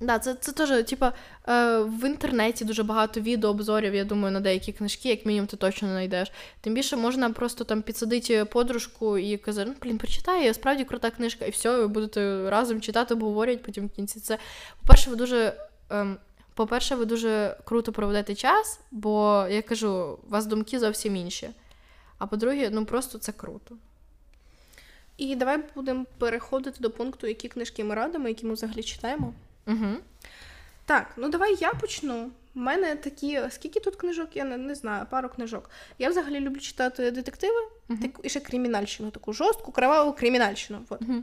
Да, 0.00 0.18
це 0.18 0.34
це 0.34 0.52
теж, 0.52 0.84
типа, 0.84 1.12
е, 1.48 1.78
в 1.78 2.06
інтернеті 2.06 2.64
дуже 2.64 2.82
багато 2.82 3.20
відео, 3.20 3.50
обзорів, 3.50 3.94
я 3.94 4.04
думаю, 4.04 4.32
на 4.32 4.40
деякі 4.40 4.72
книжки, 4.72 5.08
як 5.08 5.26
мінімум, 5.26 5.46
ти 5.46 5.56
точно 5.56 5.88
знайдеш. 5.88 6.32
Тим 6.60 6.74
більше 6.74 6.96
можна 6.96 7.30
просто 7.30 7.64
там 7.64 7.82
підсадити 7.82 8.44
подружку 8.44 9.18
і 9.18 9.36
казати, 9.36 9.70
ну, 9.70 9.76
блін, 9.82 9.98
прочитай, 9.98 10.44
я 10.44 10.54
справді 10.54 10.84
крута 10.84 11.10
книжка, 11.10 11.44
і 11.44 11.50
все, 11.50 11.76
ви 11.76 11.88
будете 11.88 12.50
разом 12.50 12.80
читати, 12.80 13.14
обговорювати 13.14 13.62
потім 13.66 13.86
в 13.86 13.90
кінці. 13.90 14.20
Це, 14.20 14.38
по-перше, 14.82 15.10
ви 15.10 15.16
дуже 15.16 15.52
ем, 15.90 16.16
по-перше, 16.56 16.94
ви 16.94 17.04
дуже 17.04 17.56
круто 17.64 17.92
проведете 17.92 18.34
час, 18.34 18.80
бо 18.90 19.46
я 19.50 19.62
кажу, 19.62 20.18
у 20.28 20.30
вас 20.30 20.46
думки 20.46 20.78
зовсім 20.78 21.16
інші. 21.16 21.50
А 22.18 22.26
по-друге, 22.26 22.70
ну 22.72 22.84
просто 22.84 23.18
це 23.18 23.32
круто. 23.32 23.76
І 25.16 25.36
давай 25.36 25.58
будемо 25.74 26.04
переходити 26.18 26.76
до 26.80 26.90
пункту, 26.90 27.26
які 27.26 27.48
книжки 27.48 27.84
ми 27.84 27.94
радимо, 27.94 28.28
які 28.28 28.46
ми 28.46 28.52
взагалі 28.52 28.82
читаємо. 28.82 29.34
Угу. 29.66 29.86
Так, 30.84 31.12
ну 31.16 31.28
давай 31.28 31.56
я 31.60 31.74
почну. 31.74 32.30
У 32.54 32.58
мене 32.60 32.96
такі, 32.96 33.40
скільки 33.50 33.80
тут 33.80 33.96
книжок, 33.96 34.28
я 34.34 34.44
не, 34.44 34.56
не 34.56 34.74
знаю, 34.74 35.06
пару 35.10 35.28
книжок. 35.28 35.70
Я 35.98 36.10
взагалі 36.10 36.40
люблю 36.40 36.60
читати 36.60 37.10
детективи, 37.10 37.60
uh-huh. 37.88 38.02
таку, 38.02 38.22
і 38.22 38.28
ще 38.28 38.40
кримінальщину, 38.40 39.10
таку 39.10 39.32
жорстку, 39.32 39.72
криваву 39.72 40.12
кримінальщину. 40.12 40.80
Вот. 40.88 41.00
Uh-huh. 41.00 41.22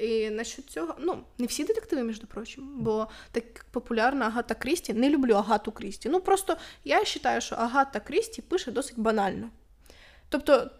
І 0.00 0.30
насчет 0.30 0.66
цього, 0.66 0.94
ну, 0.98 1.18
не 1.38 1.46
всі 1.46 1.64
детективи, 1.64 2.02
між 2.02 2.18
прочим, 2.18 2.70
бо 2.76 3.08
так 3.32 3.64
популярна 3.70 4.26
Агата 4.26 4.54
Крісті. 4.54 4.94
Не 4.94 5.10
люблю 5.10 5.32
Агату 5.34 5.72
Крісті. 5.72 6.08
Ну 6.08 6.20
просто 6.20 6.56
я 6.84 6.98
вважаю, 6.98 7.40
що 7.40 7.54
Агата 7.54 8.00
Крісті 8.00 8.42
пише 8.42 8.72
досить 8.72 8.98
банально. 8.98 9.50
Тобто, 10.28 10.70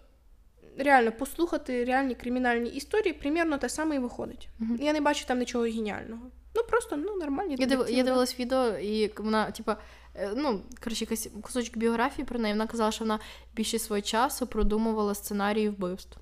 реально 0.79 1.13
послухати 1.13 1.85
реальні 1.85 2.15
кримінальні 2.15 2.71
історії, 2.71 3.13
примірно 3.13 3.59
те 3.59 3.69
саме 3.69 3.97
і 3.97 3.99
виходить. 3.99 4.49
uh 4.61 4.83
Я 4.83 4.93
не 4.93 5.01
бачу 5.01 5.27
там 5.27 5.39
нічого 5.39 5.65
геніального. 5.65 6.23
Ну 6.55 6.63
просто 6.63 6.97
ну 6.97 7.17
нормальні. 7.17 7.57
Я 7.59 7.67
див... 7.67 7.87
я 7.89 8.03
дивилась 8.03 8.41
відео, 8.41 8.79
і 8.79 9.13
вона, 9.17 9.51
типа, 9.51 9.77
е, 10.15 10.33
ну, 10.37 10.63
коротше, 10.85 11.05
якась 11.05 11.29
кусочок 11.43 11.77
біографії 11.77 12.25
про 12.27 12.39
неї, 12.39 12.55
вона 12.55 12.67
казала, 12.67 12.93
що 12.93 13.05
вона 13.05 13.19
більшість 13.55 13.85
свого 13.85 14.03
часу 14.03 14.47
продумувала 14.47 15.15
сценарії 15.15 15.69
вбивств. 15.69 16.19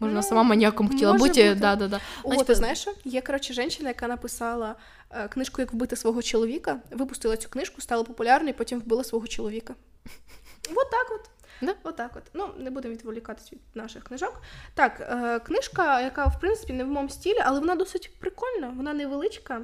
Може, 0.00 0.10
вона 0.10 0.20
ну, 0.20 0.28
сама 0.28 0.42
маніяком 0.42 0.88
хотіла 0.88 1.12
бути. 1.12 1.28
бути. 1.28 1.54
Да, 1.54 1.76
да, 1.76 1.88
да. 1.88 2.00
О, 2.22 2.44
ти 2.44 2.54
знаєш, 2.54 2.78
що? 2.78 2.94
є 3.04 3.20
коротше 3.20 3.54
жінка, 3.54 3.88
яка 3.88 4.08
написала 4.08 4.74
е, 5.10 5.28
книжку 5.28 5.60
Як 5.60 5.72
вбити 5.72 5.96
свого 5.96 6.22
чоловіка, 6.22 6.80
випустила 6.90 7.36
цю 7.36 7.48
книжку, 7.48 7.80
стала 7.80 8.04
популярною, 8.04 8.54
потім 8.54 8.80
вбила 8.80 9.04
свого 9.04 9.26
чоловіка. 9.26 9.74
От 10.74 10.90
так 10.90 11.06
от. 11.10 11.30
Да? 11.60 11.74
Отак 11.82 12.10
от. 12.16 12.22
Ну, 12.34 12.48
не 12.58 12.70
будемо 12.70 12.94
відволікатись 12.94 13.52
від 13.52 13.60
наших 13.74 14.04
книжок. 14.04 14.42
Так, 14.74 15.00
е, 15.00 15.38
книжка, 15.38 16.00
яка, 16.00 16.26
в 16.26 16.40
принципі, 16.40 16.72
не 16.72 16.84
в 16.84 16.88
моєму 16.88 17.08
стілі, 17.08 17.38
але 17.44 17.60
вона 17.60 17.74
досить 17.74 18.10
прикольна, 18.20 18.68
вона 18.76 18.92
невеличка, 18.92 19.62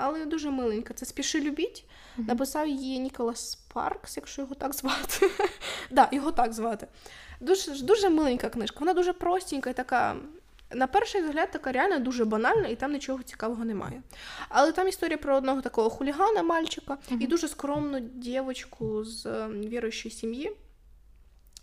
але 0.00 0.24
дуже 0.24 0.50
миленька. 0.50 0.94
Це 0.94 1.06
спіши 1.06 1.40
любіть. 1.40 1.84
Mm-hmm. 2.18 2.26
Написав 2.28 2.68
її 2.68 2.98
Ніколас 2.98 3.54
Паркс, 3.74 4.16
якщо 4.16 4.42
його 4.42 4.54
так 4.54 4.74
звати. 4.74 5.30
да, 5.90 6.08
його 6.12 6.32
так 6.32 6.52
звати. 6.52 6.86
Дуже 7.40 7.82
дуже 7.82 8.10
миленька 8.10 8.48
книжка, 8.48 8.76
вона 8.80 8.92
дуже 8.92 9.12
простенька 9.12 9.70
і 9.70 9.74
така. 9.74 10.16
На 10.70 10.86
перший 10.86 11.22
взгляд, 11.22 11.50
така 11.50 11.72
реально 11.72 11.98
дуже 11.98 12.24
банальна, 12.24 12.68
і 12.68 12.76
там 12.76 12.92
нічого 12.92 13.22
цікавого 13.22 13.64
немає. 13.64 14.02
Але 14.48 14.72
там 14.72 14.88
історія 14.88 15.18
про 15.18 15.36
одного 15.36 15.60
такого 15.60 15.90
хулігана, 15.90 16.42
мальчика, 16.42 16.94
mm-hmm. 16.94 17.20
і 17.20 17.26
дуже 17.26 17.48
скромну 17.48 18.00
дівчинку 18.00 19.04
з 19.04 19.26
ем, 19.26 19.60
віруючої 19.60 20.14
сім'ї. 20.14 20.52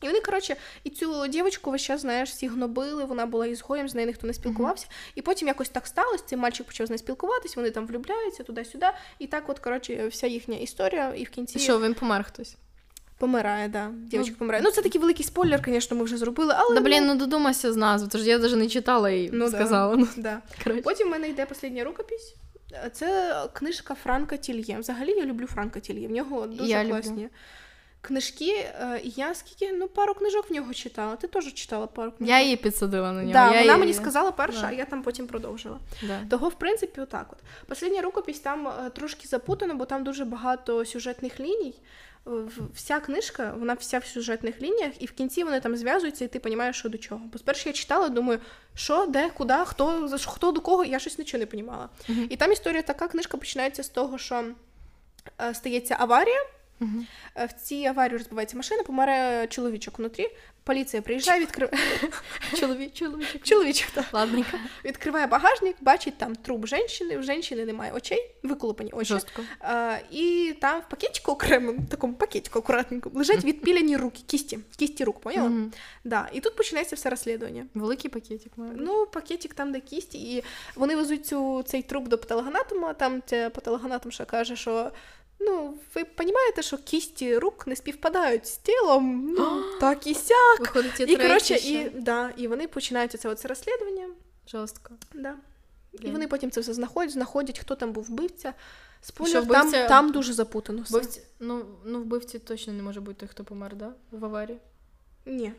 І 0.04 0.08
вони, 0.08 0.20
коротше, 0.20 0.56
і 0.84 0.90
цю 0.90 1.28
дівчинку 1.28 1.72
весь 1.72 1.82
час, 1.82 2.02
знаєш, 2.02 2.30
всі 2.30 2.48
гнобили, 2.48 3.06
вона 3.06 3.26
була 3.26 3.48
ізгоєм, 3.48 3.90
з 3.90 3.96
нею 3.96 4.08
ніхто 4.08 4.28
не 4.28 4.34
спілкувався. 4.34 4.86
Mm-hmm. 4.86 5.12
І 5.16 5.22
потім 5.22 5.48
якось 5.48 5.70
так 5.70 5.88
сталося, 5.88 6.24
цей 6.28 6.38
мальчик 6.38 6.68
почав 6.68 6.88
з 6.88 6.90
нею 6.90 6.98
спілкуватись, 6.98 7.56
вони 7.56 7.72
там 7.72 7.88
влюбляються 7.88 8.44
туди-сюди. 8.44 8.86
І 9.20 9.28
так, 9.28 9.50
от, 9.50 9.60
коротше, 9.60 10.08
вся 10.08 10.28
їхня 10.28 10.58
історія, 10.58 11.14
і 11.18 11.24
в 11.24 11.30
кінці. 11.30 11.58
І 11.58 11.62
що, 11.62 11.80
він 11.80 11.94
помер 11.94 12.24
хтось? 12.24 12.56
Помирає, 13.18 13.68
да. 13.68 13.92
Дівчинка 13.94 14.32
ну, 14.32 14.40
помирає. 14.40 14.64
Ну, 14.64 14.72
це 14.72 14.82
такий 14.82 15.02
великий 15.02 15.26
спойлер, 15.26 15.62
звісно, 15.66 15.98
ми 15.98 16.04
вже 16.04 16.18
зробили. 16.18 16.54
але... 16.58 16.76
Да, 16.76 16.82
блін, 16.82 17.08
ну 17.08 17.16
додумайся 17.16 17.74
з 17.74 17.76
назви, 17.76 18.10
тож 18.12 18.28
я 18.28 18.38
навіть 18.38 18.56
не 18.56 18.68
читала 18.68 19.10
і 19.10 19.30
ну, 19.34 19.48
сказала. 19.48 19.96
Да, 19.96 20.02
ну, 20.02 20.08
да. 20.18 20.42
Потім 20.84 21.08
в 21.08 21.12
мене 21.12 21.30
йде 21.30 21.46
послідня 21.46 21.84
рукопись. 21.84 22.36
Це 22.92 23.36
книжка 23.54 23.96
Франка 23.96 24.38
Тільє. 24.38 24.78
Взагалі 24.80 25.12
я 25.12 25.26
люблю 25.26 25.48
Франка 25.48 25.80
Тільє. 25.80 26.08
В 26.08 26.12
нього 26.12 26.48
дуже 26.48 26.70
я 26.70 26.86
класні. 26.86 27.12
Люблю. 27.12 27.30
Книжки, 28.08 28.52
е, 28.52 29.02
я 29.04 29.34
скільки, 29.36 29.74
ну, 29.74 29.88
пару 29.88 30.14
книжок 30.14 30.50
в 30.50 30.54
нього 30.54 30.74
читала. 30.74 31.16
Ти 31.16 31.28
теж 31.28 31.54
читала 31.54 31.88
пару 31.88 32.12
книжок. 32.12 32.30
Я 32.30 32.42
її 32.42 32.56
підсадила 32.56 33.12
на 33.12 33.22
нього. 33.22 33.34
Да, 33.34 33.44
я 33.46 33.48
вона 33.50 33.62
її... 33.62 33.78
мені 33.78 33.94
сказала 33.94 34.32
перша, 34.32 34.62
Да. 34.62 34.68
а 34.68 34.72
я 34.72 34.86
там 34.86 35.04
потім 35.04 35.28
продовжила. 35.28 35.80
Да. 36.08 36.20
Того, 36.30 36.50
в 36.50 36.54
принципі, 36.54 37.02
отак 37.02 37.28
от. 37.32 37.38
Послідня 37.68 38.02
рукопись 38.02 38.40
там 38.40 38.68
е, 38.68 38.90
трошки 38.90 39.28
запутана, 39.28 39.74
бо 39.74 39.86
там 39.86 40.04
дуже 40.04 40.26
багато 40.26 40.86
сюжетних 40.86 41.40
ліній. 41.40 41.76
Е, 42.28 42.32
Вся 42.76 43.00
книжка, 43.00 43.54
вона 43.60 43.74
вся 43.74 44.00
в 44.00 44.06
сюжетних 44.06 44.62
лініях, 44.62 44.92
і 45.00 45.06
в 45.06 45.12
кінці 45.12 45.44
вони 45.44 45.60
там 45.60 45.76
зв'язуються, 45.78 46.26
і 46.26 46.28
ти 46.28 46.42
розумієш, 46.44 46.76
що 46.80 46.90
до 46.90 46.98
чого. 46.98 47.22
Бо 47.34 47.40
спершу 47.40 47.70
я 47.70 47.74
читала, 47.74 48.10
думаю, 48.10 48.40
що, 48.76 49.06
де, 49.06 49.30
куди, 49.30 49.56
хто, 49.66 50.08
за 50.08 50.18
хто 50.18 50.52
до 50.52 50.62
кого, 50.62 50.86
я 50.86 51.00
щось 51.00 51.18
нічого 51.18 51.40
не 51.40 51.46
розуміла. 51.46 51.90
Мгм. 52.08 52.28
І 52.30 52.36
там 52.36 52.52
історія 52.52 52.82
така, 52.82 53.08
книжка 53.08 53.38
починається 53.38 53.84
з 53.84 53.90
того, 53.90 54.18
що 54.18 54.44
е, 55.42 55.54
стається 55.54 55.96
аварія. 56.00 56.40
Е, 57.36 57.46
В 57.46 57.54
цій 57.54 57.86
аварії 57.86 58.18
розбивається 58.18 58.58
машина, 58.58 58.84
помирає 58.84 59.48
чоловічок 59.48 60.00
внутрі. 60.00 60.30
Поліція 60.66 61.02
приїжджає, 61.02 61.42
відкриває 61.42 61.84
Чоловік, 62.60 62.94
чоловічок. 62.94 63.44
чоловічок. 63.44 63.90
так. 63.94 64.06
Ладненько. 64.14 64.58
Відкриває 64.86 65.28
багажник, 65.28 65.76
бачить 65.82 66.18
там 66.18 66.36
труп 66.36 66.68
жінки, 66.68 67.18
в 67.18 67.24
жінки 67.24 67.66
немає 67.66 67.92
очей, 67.92 68.32
виколупані 68.44 68.92
очі. 68.92 69.06
Жорстко. 69.06 69.42
А, 69.60 69.98
і 70.12 70.56
там 70.62 70.80
в 70.82 70.90
пакетику 70.90 71.32
окремому, 71.32 71.80
такому 71.90 72.14
пакетику 72.14 72.60
акуратненько, 72.60 73.12
лежать 73.14 73.44
відпілені 73.44 73.98
руки, 73.98 74.22
кісті, 74.28 74.60
кісті 74.78 75.04
рук, 75.04 75.20
поняла? 75.20 75.50
Мгм. 75.50 75.72
Да. 76.04 76.30
І 76.34 76.40
тут 76.40 76.56
починається 76.56 76.96
все 76.96 77.10
розслідування. 77.10 77.66
Великий 77.74 78.12
пакетик 78.12 78.52
має. 78.58 78.72
Ну, 78.76 79.06
пакетик 79.06 79.54
там, 79.54 79.72
де 79.72 79.80
кісті, 79.80 80.36
і 80.36 80.44
вони 80.76 80.96
везуть 80.96 81.26
цю, 81.26 81.64
цей 81.64 81.82
труп 81.82 82.08
до 82.08 82.18
патологоанатома, 82.18 82.94
там 82.94 83.22
ця 83.26 83.50
патологоанатомша 83.50 84.26
каже, 84.26 84.56
що. 84.56 84.92
Ну, 85.46 85.78
ви 85.96 86.06
розумієте, 86.18 86.62
що 86.62 86.78
кісті 86.78 87.38
рук 87.38 87.68
не 87.68 87.76
співпадають 87.76 88.48
з 88.48 88.58
тілом, 88.58 89.36
ну, 89.38 89.64
так 89.80 90.08
і 90.08 90.14
сяк. 90.14 90.60
Виходить, 90.60 91.00
І, 91.00 91.16
коротше, 91.16 91.56
і, 91.56 91.90
да, 91.90 92.34
і 92.38 92.48
вони 92.48 92.68
починають 92.68 93.22
це 93.22 93.30
оце 93.30 93.48
розслідування. 93.48 94.10
Жорстко. 94.48 94.94
Да. 95.14 95.36
І 96.02 96.10
вони 96.12 96.28
потім 96.28 96.52
це 96.52 96.62
все 96.62 96.74
знаходять, 96.74 97.12
знаходять, 97.14 97.60
хто 97.60 97.76
там 97.76 97.92
був 97.92 98.04
вбивця. 98.04 98.54
Спойлер, 99.02 99.44
вбивця- 99.44 99.72
там, 99.72 99.88
там 99.88 100.12
дуже 100.12 100.34
запутано 100.34 100.82
все. 100.82 100.98
Вбивці, 100.98 101.22
ну, 101.40 101.66
ну, 101.86 102.00
вбивці 102.02 102.40
точно 102.40 102.74
не 102.74 102.84
може 102.84 103.02
бути 103.02 103.20
той, 103.20 103.30
хто 103.30 103.44
помер, 103.44 103.76
да? 103.76 103.94
В 104.12 104.26
аварії. 104.26 104.58
Ні. 105.26 105.54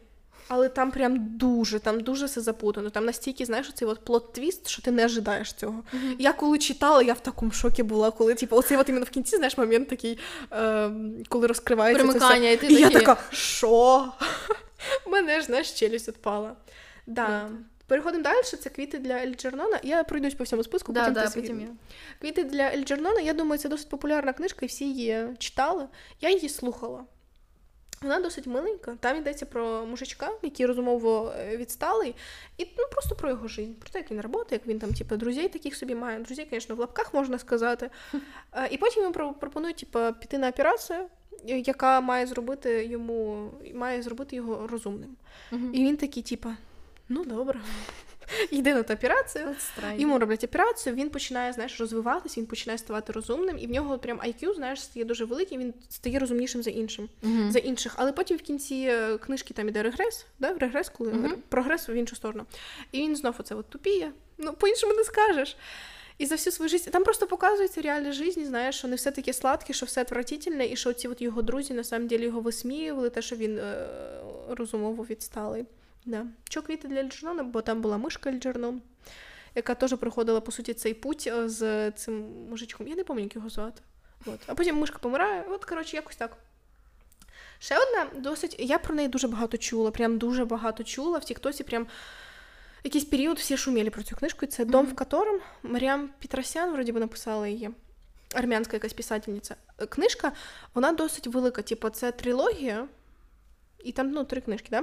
Але 0.48 0.68
там 0.68 0.90
прям 0.90 1.16
дуже, 1.18 1.78
там 1.78 2.00
дуже 2.00 2.26
все 2.26 2.40
запутано. 2.40 2.90
Там 2.90 3.04
настільки, 3.04 3.44
знаєш, 3.44 3.72
цей 3.74 3.88
от 3.88 4.00
plot 4.06 4.31
twist, 4.31 4.68
що 4.68 4.82
ти 4.82 4.90
не 4.90 5.04
ожидаєш 5.04 5.52
цього. 5.52 5.82
Я 6.18 6.32
коли 6.32 6.58
читала, 6.58 7.02
я 7.02 7.12
в 7.12 7.20
такому 7.20 7.52
шокі 7.52 7.82
була, 7.82 8.10
коли, 8.10 8.34
типу, 8.34 8.56
оцей 8.56 8.76
от 8.76 8.88
именно 8.88 9.04
в 9.04 9.10
кінці, 9.10 9.36
знаєш, 9.36 9.58
момент 9.58 9.88
такий, 9.88 10.18
е, 10.52 10.90
коли 11.28 11.46
розкривається 11.46 12.02
це 12.02 12.08
все. 12.08 12.18
Примикання, 12.18 12.50
і 12.50 12.56
ти 12.56 12.66
І 12.66 12.74
я 12.74 12.90
така, 12.90 13.16
що? 13.30 14.12
Мене 15.06 15.40
ж 15.40 15.46
знаєш, 15.46 15.72
челюсть 15.72 16.08
відпала. 16.08 16.52
Да. 17.06 17.48
Переходимо 17.86 18.24
далі. 18.24 18.42
Це 18.42 18.70
квіти 18.70 18.98
для 18.98 19.14
Ельджернона. 19.14 19.80
Я 19.82 20.04
пройдусь 20.04 20.34
по 20.34 20.44
всьому 20.44 20.64
списку, 20.64 20.92
Да, 20.92 21.00
потім 21.00 21.14
да, 21.14 21.26
ти 21.26 21.40
потім 21.40 21.60
я. 21.60 21.68
Квіти 22.20 22.44
для 22.44 22.72
Ельджернона, 22.72 23.20
я 23.20 23.32
думаю, 23.32 23.58
це 23.58 23.68
досить 23.68 23.88
популярна 23.88 24.32
книжка, 24.32 24.58
і 24.62 24.68
всі 24.68 24.84
її 24.84 25.28
читали. 25.38 25.84
Я 26.20 26.30
її 26.30 26.48
слухала. 26.48 27.04
Вона 28.04 28.20
досить 28.20 28.46
миленька. 28.46 28.96
Там 29.00 29.16
йдеться 29.16 29.46
про 29.46 29.86
мужичка, 29.86 30.30
який 30.42 30.66
розумово 30.66 31.32
е, 31.38 31.56
відсталий, 31.56 32.14
і 32.58 32.66
ну, 32.78 32.84
просто 32.92 33.14
про 33.14 33.28
його 33.28 33.48
життя, 33.48 33.72
про 33.80 33.90
те, 33.90 33.98
як 33.98 34.10
він 34.10 34.20
працює, 34.20 34.44
як 34.50 34.66
він 34.66 34.78
там, 34.78 34.92
типу, 34.92 35.16
друзей 35.16 35.48
таких 35.48 35.76
собі 35.76 35.94
має. 35.94 36.18
Друзі, 36.18 36.46
звісно, 36.50 36.74
в 36.74 36.78
лапках 36.78 37.14
можна 37.14 37.38
сказати. 37.38 37.90
Е, 38.56 38.68
І 38.70 38.76
потім 38.76 39.02
йому 39.02 39.34
пропонують 39.34 39.76
типу, 39.76 39.98
піти 40.20 40.38
на 40.38 40.48
операцію, 40.48 40.98
е, 41.48 41.58
яка 41.58 42.00
має 42.00 42.26
зробити 42.26 42.84
йому 42.84 43.50
має 43.74 44.02
зробити 44.02 44.36
його 44.36 44.66
розумним. 44.66 45.16
Мгм. 45.50 45.74
І 45.74 45.84
він 45.84 45.96
такий, 45.96 46.22
типу, 46.22 46.48
ну 47.08 47.24
добре. 47.24 47.60
На 48.52 48.82
ту 48.82 48.92
операцію. 48.94 49.54
Йому 49.96 50.18
роблять 50.18 50.44
операцію, 50.44 50.94
він 50.94 51.10
починає 51.10 51.52
знаєш, 51.52 51.80
розвиватися, 51.80 52.40
він 52.40 52.46
починає 52.46 52.78
ставати 52.78 53.12
розумним, 53.12 53.58
і 53.58 53.66
в 53.66 53.70
нього 53.70 53.98
прям 53.98 54.20
IQ, 54.20 54.54
знаєш, 54.54 54.82
стає 54.82 55.04
дуже 55.04 55.24
великий, 55.24 55.58
він 55.58 55.74
стає 55.88 56.18
розумнішим 56.18 56.62
за 56.62 56.70
іншим, 56.70 57.08
Мгм. 57.22 57.52
за 57.52 57.58
інших. 57.58 57.92
Але 57.96 58.12
потім 58.12 58.36
в 58.36 58.40
кінці 58.42 58.74
е, 58.90 59.18
книжки 59.18 59.54
там 59.54 59.68
іде 59.68 59.82
регрес, 59.82 60.26
да? 60.38 60.54
регрес, 60.58 60.88
коли 60.88 61.10
р- 61.12 61.36
прогрес 61.48 61.88
в 61.88 61.90
іншу 61.90 62.16
сторону. 62.16 62.44
І 62.92 62.98
він 63.00 63.16
знов 63.16 63.34
оце 63.38 63.54
от 63.54 63.66
тупіє. 63.70 64.12
Ну, 64.38 64.52
по-іншому 64.52 64.94
не 64.94 65.04
скажеш. 65.04 65.56
І 66.18 66.26
за 66.26 66.34
всю 66.34 66.52
свою 66.52 66.68
життя 66.68 66.90
там 66.90 67.04
просто 67.04 67.26
показується 67.26 67.80
реальна 67.82 68.12
життя, 68.12 68.44
знаєш, 68.44 68.78
що 68.78 68.88
не 68.88 68.96
все 68.96 69.10
таке 69.10 69.32
сладке, 69.32 69.72
що 69.72 69.86
все 69.86 70.02
отвратительне, 70.02 70.66
і 70.66 70.76
що 70.76 70.92
ці 70.92 71.08
от 71.08 71.22
його 71.22 71.42
друзі 71.42 71.74
на 71.74 71.84
самом 71.84 72.08
деле 72.08 72.24
його 72.24 72.40
висміювали, 72.40 73.10
те, 73.10 73.22
що 73.22 73.36
він 73.36 73.58
е, 73.58 73.86
розумово 74.48 75.06
відсталий. 75.10 75.64
Да. 76.04 76.26
Що 76.44 76.62
квіти 76.62 76.88
для 76.88 77.00
Ельджернона, 77.00 77.42
бо 77.42 77.62
там 77.62 77.80
була 77.80 77.98
мишка 77.98 78.30
Ельджернон, 78.30 78.82
яка 79.54 79.74
теж 79.74 79.94
проходила, 79.96 80.40
по 80.40 80.52
суті, 80.52 80.74
цей 80.74 80.94
путь 80.94 81.26
е, 81.26 81.48
з 81.48 81.90
цим 81.90 82.14
мужичком. 82.50 82.88
Я 82.88 82.94
не 82.94 83.04
пам'ятаю, 83.04 83.24
як 83.24 83.36
його 83.36 83.48
звати. 83.48 83.82
От. 84.26 84.40
А 84.46 84.54
потім 84.54 84.76
мишка 84.76 84.98
помирає. 84.98 85.44
От, 85.48 85.64
коротше, 85.64 85.96
якось 85.96 86.16
так. 86.16 86.36
Ще 87.58 87.76
одна 87.78 88.20
досить. 88.20 88.56
Я 88.58 88.78
про 88.78 88.94
неї 88.94 89.08
дуже 89.08 89.28
багато 89.28 89.56
чула, 89.56 89.90
прям 89.90 90.18
дуже 90.18 90.44
багато 90.44 90.84
чула. 90.84 91.18
В 91.18 91.24
Тіктосі 91.24 91.64
прям 91.64 91.86
якийсь 92.84 93.04
період 93.04 93.38
всі 93.38 93.56
шуміли 93.56 93.90
про 93.90 94.02
цю 94.02 94.16
книжку. 94.16 94.44
І 94.44 94.48
це 94.48 94.64
Дом, 94.64 94.86
в 94.86 94.94
котором 94.94 95.40
Маріам 95.62 96.10
Петросян, 96.22 96.72
вроді 96.72 96.92
би, 96.92 97.00
написала 97.00 97.48
її. 97.48 97.70
Армянська 98.34 98.76
якась 98.76 98.92
писательниця. 98.92 99.56
Е, 99.78 99.86
Книжка, 99.86 100.32
вона 100.74 100.92
досить 100.92 101.26
велика. 101.26 101.62
Типу, 101.62 101.88
це 101.90 102.12
трилогія, 102.12 102.88
і 103.84 103.92
там 103.92 104.10
ну, 104.10 104.24
три 104.24 104.40
книжки, 104.40 104.68
да? 104.70 104.82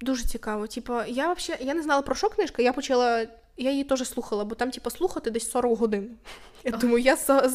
Дуже 0.00 0.24
цікаво. 0.24 0.66
Типу, 0.66 0.92
я 1.06 1.26
вообще, 1.26 1.56
я 1.60 1.74
не 1.74 1.82
знала 1.82 2.02
про 2.02 2.14
що 2.14 2.28
книжка, 2.28 2.62
я 2.62 2.72
почала. 2.72 3.26
Я 3.56 3.70
її 3.70 3.84
теж 3.84 4.08
слухала, 4.08 4.44
бо 4.44 4.54
там, 4.54 4.70
типу, 4.70 4.90
слухати 4.90 5.30
десь 5.30 5.50
40 5.50 5.78
годин. 5.78 6.16
Я 6.64 6.70
думаю, 6.70 6.98
я 6.98 7.16
за, 7.16 7.48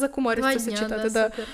це 0.52 0.58
все 0.58 0.70
читати. 0.72 1.10
да, 1.10 1.28
Да. 1.28 1.44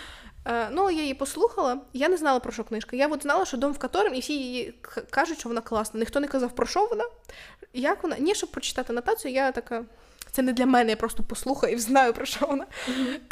Е, 0.44 0.68
ну, 0.72 0.90
я 0.90 1.02
її 1.02 1.14
послухала, 1.14 1.80
я 1.92 2.08
не 2.08 2.16
знала 2.16 2.40
про 2.40 2.52
що 2.52 2.64
книжка. 2.64 2.96
Я 2.96 3.08
от 3.08 3.22
знала, 3.22 3.44
що 3.44 3.56
дом 3.56 3.72
в 3.72 3.78
котором, 3.78 4.14
і 4.14 4.20
всі 4.20 4.32
її 4.32 4.74
кажуть, 5.10 5.38
що 5.38 5.48
вона 5.48 5.60
класна. 5.60 6.00
Ніхто 6.00 6.20
не 6.20 6.26
казав, 6.28 6.54
про 6.54 6.66
що 6.66 6.86
вона, 6.86 7.04
як 7.72 8.02
вона. 8.02 8.16
Ні, 8.18 8.34
щоб 8.34 8.50
прочитати 8.50 8.92
анотацію, 8.92 9.34
я 9.34 9.52
така. 9.52 9.84
Це 10.30 10.42
не 10.42 10.52
для 10.52 10.66
мене, 10.66 10.90
я 10.90 10.96
просто 10.96 11.22
послухаю 11.22 11.74
і 11.74 11.78
знаю, 11.78 12.12
про 12.12 12.26
що 12.26 12.46
вона. 12.46 12.66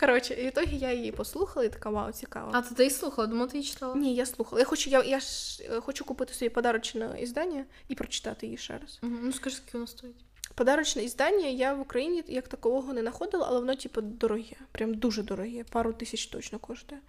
Коротше, 0.00 0.34
і 0.34 0.44
в 0.44 0.48
ітогі 0.48 0.76
я 0.76 0.92
її 0.92 1.12
послухала 1.12 1.66
і 1.66 1.68
така, 1.68 1.90
вау, 1.90 2.12
цікаво. 2.12 2.50
А 2.54 2.62
то 2.62 2.74
ти 2.74 2.82
її 2.82 2.94
слухала, 2.94 3.28
думала, 3.28 3.48
ти 3.48 3.58
її 3.58 3.70
читала? 3.70 3.94
Ні, 3.94 4.14
я 4.14 4.26
слухала. 4.26 4.60
Я 4.60 4.64
хочу, 4.64 4.90
я, 4.90 5.02
я 5.02 5.20
ж 5.20 5.26
е, 5.70 5.80
хочу 5.80 6.04
купити 6.04 6.34
собі 6.34 6.48
подарочне 6.48 7.16
іздання 7.20 7.64
і 7.88 7.94
прочитати 7.94 8.46
її 8.46 8.58
ще 8.58 8.78
раз. 8.78 8.98
Ну 9.02 9.32
скажи, 9.32 9.56
скільки 9.56 9.78
воно 9.78 9.86
стоїть. 9.86 10.16
Подарочне 10.54 11.04
іздання 11.04 11.46
я 11.46 11.74
в 11.74 11.80
Україні 11.80 12.24
як 12.26 12.48
такового 12.48 12.92
не 12.92 13.00
знаходила, 13.00 13.46
але 13.48 13.60
воно, 13.60 13.74
типу, 13.74 14.00
дороге. 14.00 14.56
Прям 14.72 14.94
дуже 14.94 15.22
дороге. 15.22 15.64
Пару 15.70 15.92
тисяч 15.92 16.26
точно 16.26 16.58
коштує. 16.58 17.00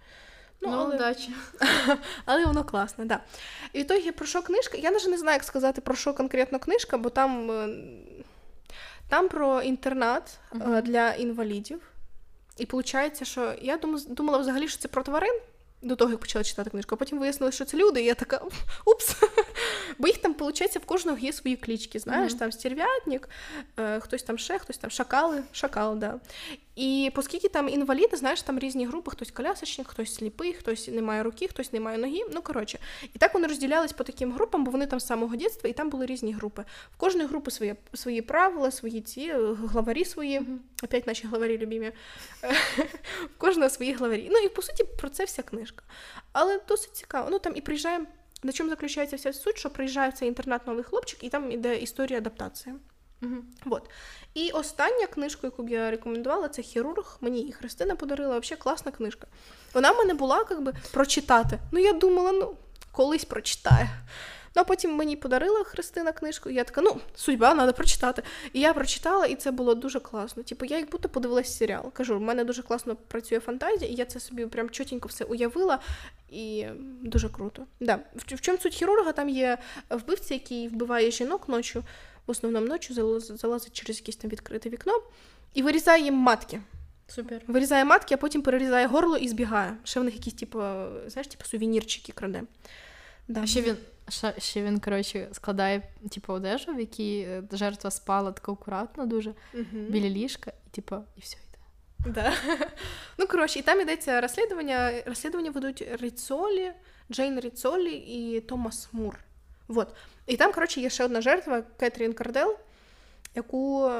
Ну, 0.60 0.70
але... 0.72 0.94
удачі. 0.96 1.34
Але 2.24 2.46
воно 2.46 2.64
класне, 2.64 3.04
да. 3.04 3.20
І 3.72 3.78
в 3.78 3.80
ітогі 3.80 4.10
про 4.10 4.26
що 4.26 4.42
книжка? 4.42 4.78
Я 4.78 4.90
навіть 4.90 5.06
не 5.06 5.18
знаю, 5.18 5.34
як 5.34 5.44
сказати 5.44 5.80
про 5.80 5.94
що 5.94 6.14
конкретно 6.14 6.58
книжка, 6.58 6.98
бо 6.98 7.10
там, 7.10 7.50
е, 7.50 7.68
там 9.10 9.28
про 9.28 9.62
інтернат 9.62 10.38
Мгм. 10.52 10.80
для 10.82 11.10
інвалідів. 11.14 11.80
І 12.58 12.64
виходить, 12.64 13.26
що 13.26 13.54
я 13.62 13.76
думала 14.08 14.38
взагалі, 14.38 14.68
що 14.68 14.78
це 14.78 14.88
про 14.88 15.02
тварин. 15.02 15.40
До 15.82 15.96
того, 15.96 16.10
як 16.10 16.20
почала 16.20 16.44
читати 16.44 16.70
книжку, 16.70 16.94
а 16.94 16.98
потім 16.98 17.18
вияснили, 17.18 17.52
що 17.52 17.64
це 17.64 17.76
люди, 17.76 18.02
і 18.02 18.04
я 18.04 18.14
така 18.14 18.36
упс. 18.86 19.16
Бо 19.98 20.06
їх 20.06 20.16
там, 20.18 20.32
виходить, 20.32 20.76
в 20.76 20.84
кожного 20.86 21.18
є 21.18 21.32
свої 21.32 21.56
клічки. 21.56 21.98
Знаєш, 21.98 22.30
Мгм. 22.32 22.38
там 22.38 22.52
стерв'ятник, 22.52 23.28
е, 23.78 24.00
хтось 24.00 24.22
там 24.22 24.38
ще, 24.38 24.58
хтось 24.58 24.78
там 24.78 24.90
шакали, 24.90 25.42
шакал, 25.52 25.96
да. 25.96 26.20
І 26.80 27.12
оскільки 27.14 27.48
там 27.48 27.68
інваліди, 27.68 28.16
знаєш, 28.16 28.42
там 28.42 28.58
різні 28.58 28.86
групи, 28.86 29.10
хтось 29.10 29.30
колясочник, 29.30 29.88
хтось 29.88 30.14
сліпий, 30.14 30.52
хтось 30.52 30.88
не 30.88 31.02
має 31.02 31.22
руки, 31.22 31.48
хтось 31.48 31.72
не 31.72 31.80
має 31.80 31.98
ноги. 31.98 32.20
Ну 32.32 32.42
коротше, 32.42 32.78
і 33.14 33.18
так 33.18 33.34
вони 33.34 33.46
розділялись 33.46 33.92
по 33.92 34.04
таким 34.04 34.32
групам, 34.32 34.64
бо 34.64 34.70
вони 34.70 34.86
там 34.86 35.00
з 35.00 35.06
самого 35.06 35.36
дитинства, 35.36 35.70
і 35.70 35.72
там 35.72 35.90
були 35.90 36.06
різні 36.06 36.32
групи. 36.32 36.64
В 36.94 36.96
кожної 36.96 37.28
групи 37.28 37.50
свої, 37.50 37.74
свої 37.94 38.22
правила, 38.22 38.70
свої 38.70 39.00
ці 39.00 39.20
е, 39.20 39.54
главарі 39.54 40.04
свої. 40.04 40.40
Мгм. 40.40 40.60
Опять 40.82 41.06
наші 41.06 41.26
главарі 41.26 41.58
любімі. 41.58 41.92
В 43.22 43.38
кожного 43.38 43.70
свої 43.70 43.92
главарі. 43.92 44.28
Ну 44.30 44.38
і 44.38 44.48
по 44.48 44.62
суті 44.62 44.84
про 44.84 45.08
це 45.08 45.24
вся 45.24 45.42
книжка. 45.42 45.84
Але 46.32 46.60
досить 46.68 46.96
цікаво. 46.96 47.28
Ну 47.30 47.38
там 47.38 47.52
і 47.56 47.60
приїжджає. 47.60 48.06
На 48.42 48.52
чому 48.52 48.70
заключається 48.70 49.16
вся 49.16 49.32
суть, 49.32 49.58
що 49.58 49.70
приїжджає 49.70 50.10
в 50.10 50.12
цей 50.12 50.28
інтернат 50.28 50.66
новий 50.66 50.84
хлопчик, 50.84 51.24
і 51.24 51.28
там 51.28 51.52
іде 51.52 51.76
історія 51.76 52.18
адаптації. 52.18 52.74
Мгм. 53.20 53.44
Вот. 53.64 53.90
І 54.34 54.50
остання 54.50 55.06
книжка, 55.06 55.40
яку 55.46 55.62
б 55.62 55.68
я 55.68 55.90
рекомендувала, 55.90 56.48
це 56.48 56.62
хірург. 56.62 57.18
Мені 57.20 57.40
її 57.40 57.52
Христина 57.52 57.96
подарила. 57.96 58.38
Взагалі 58.38 58.60
класна 58.62 58.92
книжка. 58.92 59.26
Вона 59.74 59.90
в 59.90 59.96
мене 59.96 60.14
була 60.14 60.46
як 60.50 60.62
би 60.62 60.74
прочитати. 60.92 61.58
Ну 61.72 61.78
я 61.78 61.92
думала, 61.92 62.32
ну 62.32 62.56
колись 62.92 63.24
прочитаю. 63.24 63.88
Ну 64.56 64.62
а 64.62 64.64
потім 64.64 64.94
мені 64.94 65.16
подарила 65.16 65.64
Христина 65.64 66.12
книжку, 66.12 66.50
і 66.50 66.54
я 66.54 66.64
така, 66.64 66.80
ну, 66.80 67.00
судьба, 67.14 67.54
треба 67.54 67.72
прочитати. 67.72 68.22
І 68.52 68.60
я 68.60 68.74
прочитала, 68.74 69.26
і 69.26 69.34
це 69.34 69.50
було 69.50 69.74
дуже 69.74 70.00
класно. 70.00 70.42
Типу, 70.42 70.64
я 70.64 70.78
як 70.78 70.90
будто 70.90 71.08
подивилась 71.08 71.56
серіал. 71.56 71.92
Кажу, 71.92 72.18
в 72.18 72.20
мене 72.20 72.44
дуже 72.44 72.62
класно 72.62 72.96
працює 72.96 73.40
фантазія, 73.40 73.90
і 73.90 73.94
я 73.94 74.04
це 74.04 74.20
собі 74.20 74.46
прям 74.46 74.70
чотенько 74.70 75.08
все 75.08 75.24
уявила, 75.24 75.78
і 76.30 76.66
дуже 77.02 77.28
круто. 77.28 77.66
Да. 77.80 77.98
В, 78.14 78.34
в 78.34 78.40
чому 78.40 78.58
суть 78.58 78.74
хірурга? 78.74 79.12
Там 79.12 79.28
є 79.28 79.58
вбивця, 79.90 80.34
який 80.34 80.68
вбиває 80.68 81.10
жінок 81.10 81.48
ночі, 81.48 81.82
в 82.30 82.36
основному 82.36 82.66
ночі 82.66 82.94
залазить 83.20 83.72
через 83.72 83.98
якесь 84.00 84.16
там 84.16 84.30
відкрите 84.30 84.70
вікно 84.70 85.02
і 85.54 85.62
вирізає 85.62 86.04
їм 86.04 86.14
матки. 86.14 86.60
Супер. 87.08 87.42
Вирізає 87.46 87.84
матки, 87.84 88.14
а 88.14 88.16
потім 88.16 88.42
перерізає 88.42 88.86
горло 88.86 89.16
і 89.16 89.28
збігає. 89.28 89.76
Ще 89.84 90.00
в 90.00 90.04
них 90.04 90.14
якісь, 90.14 90.34
типу, 90.34 90.58
знаєш, 91.06 91.26
типу 91.26 91.44
сувенірчики 91.44 92.12
краде. 92.12 92.42
Да. 93.28 93.46
Ще 93.46 93.62
він, 93.62 93.76
ще 94.38 94.62
він, 94.62 94.80
коротше, 94.80 95.28
складає 95.32 95.82
типу, 96.10 96.32
одежу, 96.32 96.74
в 96.74 96.80
якій 96.80 97.20
е, 97.20 97.42
жертва 97.52 97.90
спала 97.90 98.32
так 98.32 98.48
акуратно 98.48 99.06
дуже 99.06 99.34
угу. 99.54 99.64
біля 99.88 100.08
ліжка, 100.08 100.52
і 100.66 100.70
типу, 100.70 100.96
і 101.16 101.20
все. 101.20 101.36
Да. 102.06 102.32
Ну, 103.18 103.26
коротше, 103.26 103.58
і 103.58 103.62
там 103.62 103.80
йдеться 103.80 104.20
розслідування. 104.20 104.92
Розслідування 105.06 105.50
ведуть 105.50 105.88
Ріцолі, 106.00 106.72
Джейн 107.12 107.40
Ріцолі 107.40 107.92
і 107.92 108.40
Томас 108.40 108.88
Мур. 108.92 109.18
Вот. 109.70 109.88
І 110.26 110.36
там, 110.36 110.52
коротше, 110.52 110.80
є 110.80 110.90
ще 110.90 111.04
одна 111.04 111.20
жертва 111.20 111.62
Кетрін 111.78 112.12
Кардел, 112.12 112.56
яку 113.34 113.90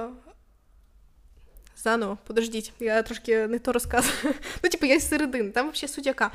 Заново, 1.77 2.19
подождіть, 2.27 2.73
я 2.81 3.03
трошки 3.03 3.47
не 3.47 3.59
то 3.59 3.73
розказую. 3.73 4.15
Ну, 4.65 4.71
типу, 4.71 4.87
я 4.87 5.01
з 5.01 5.09
середини. 5.09 5.51
Там 5.51 5.71
взагалі 5.71 5.89
суть 5.89 6.07
яка. 6.07 6.31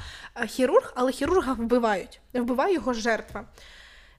Хірург, 0.47 0.93
але 0.95 1.11
хірурга 1.11 1.53
вбивають. 1.53 2.19
Вбиває 2.33 2.73
його 2.73 2.93
жертва. 2.93 3.45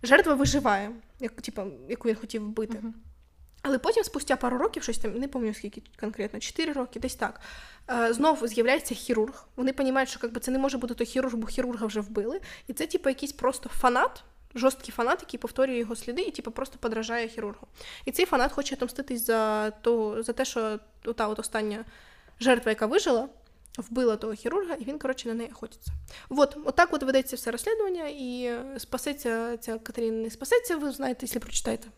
Жертва 0.02 0.34
виживає, 0.34 0.90
як, 1.20 1.32
типу, 1.32 1.62
яку 1.88 2.08
він 2.08 2.16
хотів 2.16 2.42
вбити. 2.42 2.78
Uh-huh. 2.78 2.92
Але 3.62 3.78
потім, 3.78 4.04
спустя 4.04 4.36
пару 4.36 4.58
років, 4.58 4.82
щось 4.82 4.98
там, 4.98 5.18
не 5.18 5.28
пам'ятаю 5.28 5.54
скільки 5.54 5.82
конкретно, 6.00 6.40
4 6.40 6.72
роки, 6.72 7.00
десь 7.00 7.14
так. 7.14 7.40
Знову 8.10 8.48
з'являється 8.48 8.94
хірург. 8.94 9.48
Вони 9.56 9.74
розуміють, 9.78 10.08
що 10.08 10.20
якби, 10.22 10.40
це 10.40 10.50
не 10.50 10.58
може 10.58 10.78
бути 10.78 10.94
той 10.94 11.06
хірург, 11.06 11.34
бо 11.34 11.46
хірурга 11.46 11.86
вже 11.86 12.00
вбили. 12.00 12.40
І 12.66 12.72
це, 12.72 12.86
типу, 12.86 13.08
якийсь 13.08 13.32
просто 13.32 13.68
фанат 13.68 14.24
жорсткий 14.54 14.92
фанат, 14.92 15.18
який 15.20 15.40
повторює 15.40 15.78
його 15.78 15.96
сліди 15.96 16.22
і 16.22 16.30
типу, 16.30 16.50
просто 16.50 16.78
подражає 16.78 17.28
хірургу. 17.28 17.66
І 18.04 18.12
цей 18.12 18.26
фанат 18.26 18.52
хоче 18.52 18.74
отомститись 18.74 19.26
за 19.26 19.70
то, 19.70 20.22
за 20.22 20.32
те, 20.32 20.44
що 20.44 20.78
та 21.16 21.28
от 21.28 21.38
остання 21.38 21.84
жертва, 22.40 22.70
яка 22.70 22.86
вижила, 22.86 23.28
вбила 23.78 24.16
того 24.16 24.34
хірурга, 24.34 24.74
і 24.74 24.84
він, 24.84 24.98
коротше, 24.98 25.28
на 25.28 25.34
неї 25.34 25.50
охотиться. 25.50 25.92
От, 26.28 26.56
отак 26.64 26.92
от 26.92 27.02
ведеться 27.02 27.36
все 27.36 27.50
розслідування, 27.50 28.08
і 28.08 28.56
спасеться 28.78 29.56
ця 29.56 29.78
Катерина 29.78 30.22
не 30.22 30.30
спасеться, 30.30 30.76
ви 30.76 30.90
знаєте, 30.90 31.18
якщо 31.22 31.40
прочитаєте. 31.40 31.88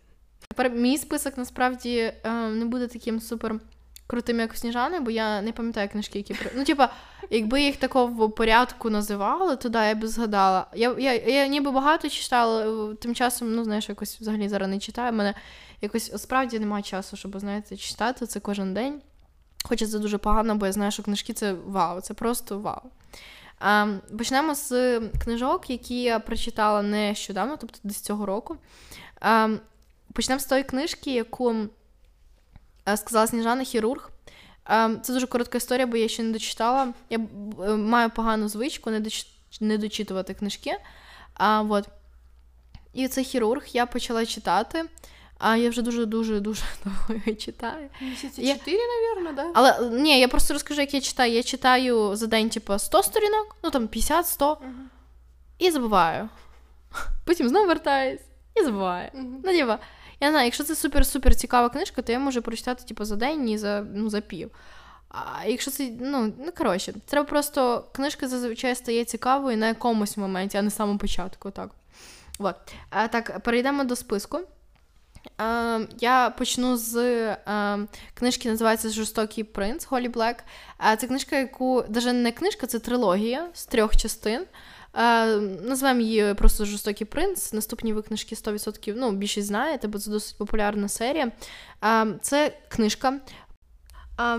Тепер 0.48 0.70
Мій 0.70 0.98
список 0.98 1.38
насправді 1.38 2.12
ем, 2.22 2.58
не 2.58 2.64
буде 2.64 2.86
таким 2.86 3.20
супер 3.20 3.60
крутим, 4.08 4.40
як 4.40 4.52
в 4.52 4.56
Сніжани, 4.56 5.00
бо 5.00 5.10
я 5.10 5.42
не 5.42 5.52
пам'ятаю 5.52 5.88
книжки, 5.88 6.18
які 6.18 6.36
Ну, 6.56 6.64
типа, 6.64 6.92
якби 7.30 7.62
їх 7.62 7.76
такого 7.76 8.30
порядку 8.30 8.90
називали, 8.90 9.56
то 9.56 9.68
да, 9.68 9.88
я 9.88 9.94
б 9.94 10.06
згадала. 10.06 10.66
Я 10.74 10.94
я, 10.98 11.14
я 11.14 11.46
ніби 11.46 11.70
багато 11.70 12.08
читала, 12.08 12.94
тим 12.94 13.14
часом, 13.14 13.54
ну, 13.54 13.64
знаєш, 13.64 13.88
якось 13.88 14.20
взагалі 14.20 14.48
зараз 14.48 14.68
не 14.68 14.78
читаю. 14.78 15.12
У 15.12 15.14
мене 15.14 15.34
якось 15.80 16.22
справді 16.22 16.58
немає 16.58 16.82
часу, 16.82 17.16
щоб, 17.16 17.38
знаєте, 17.38 17.76
читати 17.76 18.26
це 18.26 18.40
кожен 18.40 18.74
день. 18.74 19.00
Хоча 19.64 19.86
це 19.86 19.98
дуже 19.98 20.18
погано, 20.18 20.54
бо 20.54 20.66
я 20.66 20.72
знаю, 20.72 20.90
що 20.90 21.02
книжки 21.02 21.32
це 21.32 21.52
вау, 21.52 22.00
це 22.00 22.14
просто 22.14 22.58
вау. 22.58 22.90
А, 23.58 23.86
Почнемо 24.18 24.54
з 24.54 25.00
книжок, 25.00 25.70
які 25.70 26.02
я 26.02 26.18
прочитала 26.18 26.82
нещодавно, 26.82 27.56
тобто 27.56 27.78
десь 27.84 28.00
цього 28.00 28.26
року. 28.26 28.56
А, 29.20 29.48
Почнемо 30.12 30.40
з 30.40 30.44
тої 30.44 30.64
книжки, 30.64 31.14
яку 31.14 31.54
Е, 31.54 31.68
сказала 32.96 33.26
Сніжана 33.26 33.64
хірург. 33.64 34.10
Е, 34.70 34.98
це 35.02 35.12
дуже 35.12 35.26
коротка 35.26 35.58
історія, 35.58 35.86
бо 35.86 35.96
я 35.96 36.08
ще 36.08 36.22
не 36.22 36.32
дочитала. 36.32 36.92
Я 37.10 37.18
е, 37.18 37.68
маю 37.76 38.10
погану 38.10 38.48
звичку 38.48 38.90
не, 38.90 39.00
доч... 39.00 39.26
не 39.60 39.78
дочитувати 39.78 40.34
книжки. 40.34 40.76
А, 41.34 41.62
вот. 41.62 41.88
І 42.94 43.08
це 43.08 43.22
хірург, 43.22 43.64
я 43.72 43.86
почала 43.86 44.26
читати. 44.26 44.84
А 45.38 45.56
я 45.56 45.70
вже 45.70 45.82
дуже-дуже 45.82 46.40
дуже 46.40 46.62
довго 46.84 47.34
читаю. 47.34 47.88
Місяці 48.00 48.54
чотири, 48.54 48.78
мабуть, 49.16 49.34
да? 49.34 49.50
Але 49.54 49.90
ні, 49.90 50.20
я 50.20 50.28
просто 50.28 50.54
розкажу, 50.54 50.80
як 50.80 50.94
я 50.94 51.00
читаю. 51.00 51.32
Я 51.32 51.42
читаю 51.42 52.16
за 52.16 52.26
день, 52.26 52.50
типу, 52.50 52.78
100 52.78 53.02
сторінок, 53.02 53.56
ну 53.62 53.70
там 53.70 53.86
50-100, 53.86 54.38
uh-huh. 54.38 54.56
і 55.58 55.70
забуваю. 55.70 56.28
Потім 57.24 57.48
знову 57.48 57.66
вертаюсь 57.66 58.20
і 58.54 58.64
забуваю. 58.64 59.08
Uh-huh. 59.14 59.40
Ну, 59.44 59.52
типа, 59.52 59.78
я 60.20 60.30
знаю, 60.30 60.44
якщо 60.44 60.64
це 60.64 60.74
супер-супер 60.74 61.34
цікава 61.34 61.68
книжка, 61.68 62.02
то 62.02 62.12
я 62.12 62.18
можу 62.18 62.42
прочитати 62.42 62.84
типу, 62.84 63.04
за 63.04 63.16
день 63.16 63.48
і 63.48 63.58
за 63.58 63.86
ну, 63.94 64.10
за 64.10 64.20
пів. 64.20 64.50
А 65.08 65.46
якщо 65.46 65.70
це, 65.70 65.90
ну, 66.00 66.32
ну 66.38 66.52
коротше, 66.58 66.94
треба 67.06 67.28
просто 67.28 67.84
книжка 67.92 68.28
зазвичай 68.28 68.74
стає 68.74 69.04
цікавою 69.04 69.56
на 69.56 69.68
якомусь 69.68 70.16
моменті, 70.16 70.58
а 70.58 70.62
не 70.62 70.70
самому 70.70 70.98
початку. 70.98 71.50
Так, 71.50 71.70
От. 72.38 72.56
А, 72.90 73.08
так 73.08 73.40
перейдемо 73.40 73.84
до 73.84 73.96
списку. 73.96 74.40
Е, 75.40 75.86
я 76.00 76.30
почну 76.30 76.76
з 76.76 76.96
е, 76.96 77.78
книжки, 78.14 78.48
називається 78.48 78.90
Жорстокий 78.90 79.44
принц 79.44 79.86
Голі 79.86 80.08
Блек. 80.08 80.44
Е, 80.92 80.96
це 80.96 81.06
книжка, 81.06 81.36
яку 81.36 81.84
навіть 81.88 82.14
не 82.14 82.32
книжка, 82.32 82.66
це 82.66 82.78
трилогія 82.78 83.48
з 83.54 83.66
трьох 83.66 83.96
частин. 83.96 84.44
Е, 84.98 85.36
Називаємо 85.62 86.00
її 86.00 86.34
просто 86.34 86.64
Жорстокий 86.64 87.06
принц. 87.06 87.52
Наступні 87.52 87.92
ви 87.92 88.02
книжки 88.02 88.34
100% 88.34 88.94
ну, 88.96 89.12
більшість 89.12 89.48
знаєте, 89.48 89.88
бо 89.88 89.98
це 89.98 90.10
досить 90.10 90.38
популярна 90.38 90.88
серія. 90.88 91.32
Е, 91.84 92.06
це 92.22 92.58
книжка. 92.68 93.20
Е, 94.20 94.38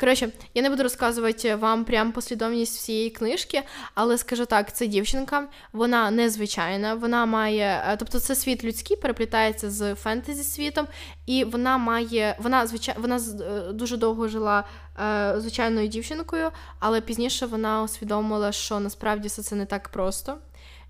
Коротше, 0.00 0.28
я 0.54 0.62
не 0.62 0.70
буду 0.70 0.82
розказувати 0.82 1.54
вам 1.54 1.84
прям 1.84 2.12
послідовність 2.12 2.76
всієї 2.76 3.10
книжки, 3.10 3.62
але 3.94 4.18
скажу 4.18 4.46
так, 4.46 4.76
це 4.76 4.86
дівчинка, 4.86 5.48
вона 5.72 6.10
незвичайна, 6.10 6.94
вона 6.94 7.26
має, 7.26 7.82
е, 7.88 7.96
тобто 7.96 8.20
це 8.20 8.34
світ 8.34 8.64
людський 8.64 8.96
переплітається 8.96 9.70
з 9.70 9.94
фентезі 9.94 10.42
світом, 10.42 10.86
і 11.26 11.44
вона 11.44 11.78
має, 11.78 12.36
вона 12.38 12.66
звичай, 12.66 12.94
вона 12.98 13.16
е, 13.16 13.72
дуже 13.72 13.96
довго 13.96 14.28
жила 14.28 14.64
е, 15.00 15.34
звичайною 15.40 15.88
дівчинкою, 15.88 16.50
але 16.78 17.00
пізніше 17.00 17.46
вона 17.46 17.82
усвідомила, 17.82 18.52
що 18.52 18.80
насправді 18.80 19.28
все 19.28 19.42
це 19.42 19.56
не 19.56 19.66
так 19.66 19.88
просто. 19.88 20.38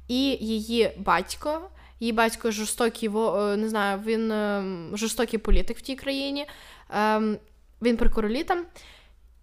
І 0.08 0.20
її 0.40 0.92
батько. 0.98 1.60
Її 2.00 2.12
батько 2.12 2.50
жорстокий, 2.50 3.08
не 3.56 3.68
знаю, 3.68 4.00
він 4.06 4.32
ем, 4.32 4.90
жорстокий 4.94 5.38
політик 5.38 5.78
в 5.78 5.80
тій 5.80 5.96
країні. 5.96 6.46
Ем, 6.90 7.38
він 7.82 7.96
при 7.96 8.08
королі 8.08 8.44
там. 8.44 8.64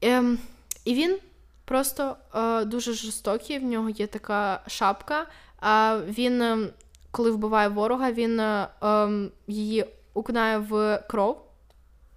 Ем, 0.02 0.40
І 0.86 0.94
він 0.94 1.18
просто 1.66 2.16
е, 2.36 2.66
дуже 2.66 2.94
жорстокий, 2.94 3.60
в 3.60 3.64
нього 3.64 3.90
є 3.90 4.08
така 4.08 4.62
шапка. 4.68 5.28
А 5.60 6.00
він, 6.08 6.42
е, 6.42 6.70
коли 7.12 7.32
вбиває 7.32 7.68
ворога, 7.68 8.12
він 8.12 8.40
е, 8.40 8.68
ем, 8.82 9.32
її 9.48 9.86
укнає 10.14 10.58
в 10.58 11.04
кров, 11.10 11.42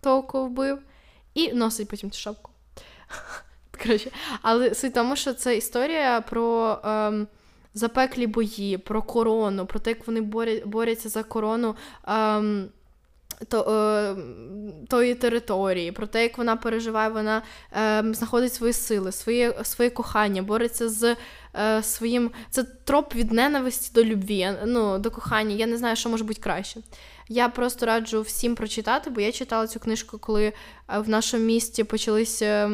того, 0.00 0.22
кого 0.22 0.46
вбив, 0.46 0.78
і 1.34 1.52
носить 1.52 1.88
потім 1.88 2.10
цю 2.10 2.18
шапку. 2.18 2.50
Коротше, 3.82 4.10
Але 4.42 4.74
суть 4.74 4.90
в 4.90 4.94
тому, 4.94 5.16
що 5.16 5.34
це 5.34 5.56
історія 5.56 6.20
про. 6.20 6.78
Ем, 6.84 7.26
Запеклі 7.76 8.26
бої, 8.26 8.78
про 8.78 9.02
корону, 9.02 9.66
про 9.66 9.80
те, 9.80 9.90
як 9.90 10.06
вони 10.06 10.20
борються 10.64 11.08
за 11.08 11.22
корону 11.22 11.76
ем, 12.06 12.68
то, 13.48 13.60
е, 13.60 14.16
тої 14.88 15.14
території, 15.14 15.92
про 15.92 16.06
те, 16.06 16.22
як 16.22 16.38
вона 16.38 16.56
переживає, 16.56 17.08
вона 17.08 17.42
е, 17.76 18.04
знаходить 18.12 18.54
свої 18.54 18.72
сили, 18.72 19.12
своє 19.12 19.54
своє 19.62 19.90
кохання, 19.90 20.42
бореться 20.42 20.88
з 20.88 21.16
е, 21.56 21.82
своїм. 21.82 22.30
Це 22.50 22.64
троп 22.84 23.14
від 23.14 23.32
ненависті 23.32 23.90
до 23.94 24.04
любві, 24.04 24.50
ну, 24.66 24.98
до 24.98 25.10
кохання. 25.10 25.54
Я 25.54 25.66
не 25.66 25.76
знаю, 25.76 25.96
що 25.96 26.08
може 26.08 26.24
бути 26.24 26.40
краще. 26.40 26.80
Я 27.28 27.48
просто 27.48 27.86
раджу 27.86 28.22
всім 28.22 28.54
прочитати, 28.54 29.10
бо 29.10 29.20
я 29.20 29.32
читала 29.32 29.66
цю 29.66 29.80
книжку, 29.80 30.18
коли 30.18 30.44
е, 30.44 30.52
в 30.98 31.08
нашому 31.08 31.44
місті 31.44 31.84
почалися 31.84 32.70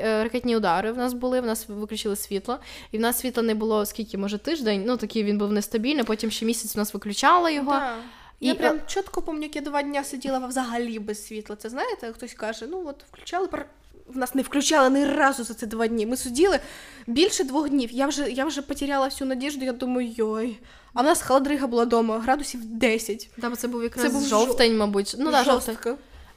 ракетні 0.00 0.56
удари. 0.56 0.92
В 0.92 0.96
нас 0.96 1.12
були, 1.12 1.40
в 1.40 1.46
нас 1.46 1.68
виключили 1.68 2.16
світло, 2.16 2.58
і 2.92 2.98
в 2.98 3.00
нас 3.00 3.18
світла 3.18 3.42
не 3.42 3.54
було 3.54 3.86
скільки, 3.86 4.18
може, 4.18 4.38
тиждень. 4.38 4.82
Ну 4.86 4.96
такий 4.96 5.24
він 5.24 5.38
був 5.38 5.52
нестабільний. 5.52 6.04
Потім 6.04 6.30
ще 6.30 6.46
місяць 6.46 6.76
у 6.76 6.78
нас 6.78 6.94
виключали 6.94 7.54
його. 7.54 7.72
Да. 7.72 7.94
Я 8.42 8.52
і, 8.52 8.54
прям 8.54 8.80
а... 8.84 8.90
чітко 8.90 9.22
пам'ятаю, 9.22 9.50
як 9.54 9.56
я 9.56 9.62
два 9.70 9.82
дня 9.82 10.04
сиділа 10.04 10.38
взагалі 10.38 10.98
без 10.98 11.26
світла. 11.26 11.56
Це 11.56 11.68
знаєте, 11.68 12.12
хтось 12.12 12.34
каже, 12.34 12.66
ну 12.70 12.82
от 12.86 13.04
включали 13.12 13.46
пар. 13.46 13.66
В 14.06 14.16
нас 14.16 14.34
не 14.34 14.42
включали 14.42 14.90
ні 14.90 15.04
разу 15.04 15.44
за 15.44 15.54
ці 15.54 15.66
два 15.66 15.86
дні. 15.86 16.06
Ми 16.06 16.16
сиділи 16.16 16.60
більше 17.06 17.44
двох 17.44 17.68
днів. 17.68 17.90
Я 17.92 18.06
вже 18.06 18.30
я 18.30 18.44
вже 18.44 18.62
потеряла 18.62 19.06
всю 19.06 19.28
надіжду, 19.28 19.64
я 19.64 19.72
думаю, 19.72 20.12
йой. 20.16 20.58
А 20.94 21.02
в 21.02 21.04
нас 21.04 21.22
холодрига 21.22 21.66
була 21.66 21.84
вдома, 21.84 22.18
градусів 22.18 22.64
10. 22.64 23.30
Да, 23.36 23.50
бо 23.50 23.56
це 23.56 23.68
був 23.68 23.82
якраз 23.82 24.06
це 24.06 24.12
був 24.12 24.26
жовтень, 24.26 24.76
мабуть. 24.76 25.14
Ну, 25.18 25.30
да, 25.30 25.44
жовтень. 25.44 25.76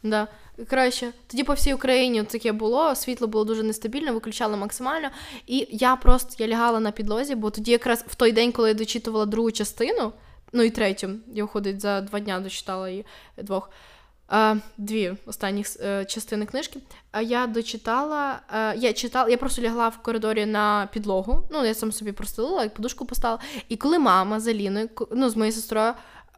Да. 0.04 0.28
Коротше, 0.70 1.12
тоді 1.28 1.44
по 1.44 1.54
всій 1.54 1.74
Україні 1.74 2.24
таке 2.24 2.52
було, 2.52 2.96
світло 2.96 3.28
було 3.28 3.46
дуже 3.46 3.64
нестабільне, 3.64 4.12
виключали 4.12 4.58
максимально. 4.58 5.10
І 5.48 5.68
я 5.72 5.96
просто 5.96 6.44
я 6.44 6.48
лягала 6.48 6.80
на 6.80 6.92
підлозі, 6.92 7.36
бо 7.36 7.50
тоді 7.50 7.72
якраз 7.72 8.06
в 8.08 8.16
той 8.16 8.32
день, 8.32 8.52
коли 8.52 8.68
я 8.68 8.74
дочитувала 8.74 9.26
другу 9.26 9.52
частину, 9.52 10.14
ну 10.56 10.64
і 10.64 10.70
третю, 10.70 11.10
я 11.28 11.44
виходить 11.44 11.82
за 11.82 12.02
два 12.02 12.20
дня 12.20 12.40
дочитала 12.40 12.90
її 12.90 13.06
двох. 13.38 13.70
Uh, 14.30 14.62
дві 14.78 15.14
останні 15.26 15.62
uh, 15.62 16.06
частини 16.06 16.46
книжки. 16.46 16.80
А 17.12 17.22
я 17.22 17.48
дочитала, 17.48 18.40
я 18.78 18.94
читала, 18.94 19.30
я 19.30 19.38
просто 19.38 19.62
лягла 19.62 19.90
в 19.90 19.98
коридорі 19.98 20.46
на 20.46 20.90
підлогу. 20.94 21.48
Ну, 21.52 21.66
я 21.66 21.74
сам 21.74 21.92
собі 21.92 22.12
простелила, 22.12 22.64
як 22.64 22.74
подушку 22.74 23.06
поставила. 23.06 23.42
І 23.70 23.76
коли 23.76 24.00
мама 24.00 24.40
з 24.40 24.48
Аліною, 24.48 24.90
ну, 25.12 25.30
з 25.30 25.36
моєю 25.36 25.54
сестрою, 25.54 25.94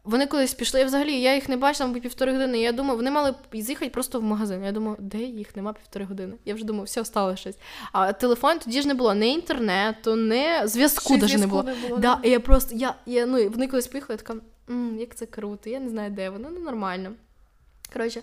вони 0.08 0.26
колись 0.26 0.54
пішли, 0.54 0.80
Я 0.80 0.86
взагалі 0.86 1.20
я 1.20 1.34
їх 1.34 1.48
не 1.48 1.56
бачила 1.56 1.86
мабуть, 1.86 2.02
півтори 2.02 2.32
години. 2.32 2.60
Я 2.60 2.72
думаю, 2.72 2.96
вони 2.96 3.10
мали 3.10 3.34
з'їхати 3.52 3.90
просто 3.90 4.20
в 4.20 4.22
магазин. 4.22 4.64
Я 4.64 4.72
думаю, 4.72 4.96
де 5.00 5.18
їх 5.18 5.56
нема 5.56 5.72
півтори 5.72 6.04
години. 6.04 6.34
Я 6.44 6.54
вже 6.54 6.64
думаю, 6.64 6.84
все 6.84 7.04
стало 7.04 7.36
щось. 7.36 7.56
А 7.92 8.12
телефон 8.12 8.58
тоді 8.58 8.82
ж 8.82 8.88
не 8.88 8.94
було 8.94 9.14
ні 9.14 9.32
інтернету, 9.32 10.16
ні 10.16 10.46
зв'язку 10.64 11.16
навіть 11.16 11.38
не 11.38 11.46
було. 11.46 11.62
Не 11.62 11.74
було 11.74 12.00
да, 12.00 12.20
і 12.22 12.30
я 12.30 12.40
просто 12.40 12.74
я, 12.74 12.94
я 13.06 13.26
ну 13.26 13.48
вони 13.48 13.66
колись 13.66 13.86
поїхали, 13.86 14.14
я 14.14 14.16
така 14.16 14.40
М, 14.70 14.96
як 15.00 15.14
це 15.14 15.26
круто, 15.26 15.70
я 15.70 15.80
не 15.80 15.90
знаю, 15.90 16.10
де 16.10 16.30
воно, 16.30 16.48
ну 16.50 16.60
нормально. 16.60 17.12
Коротше, 17.92 18.22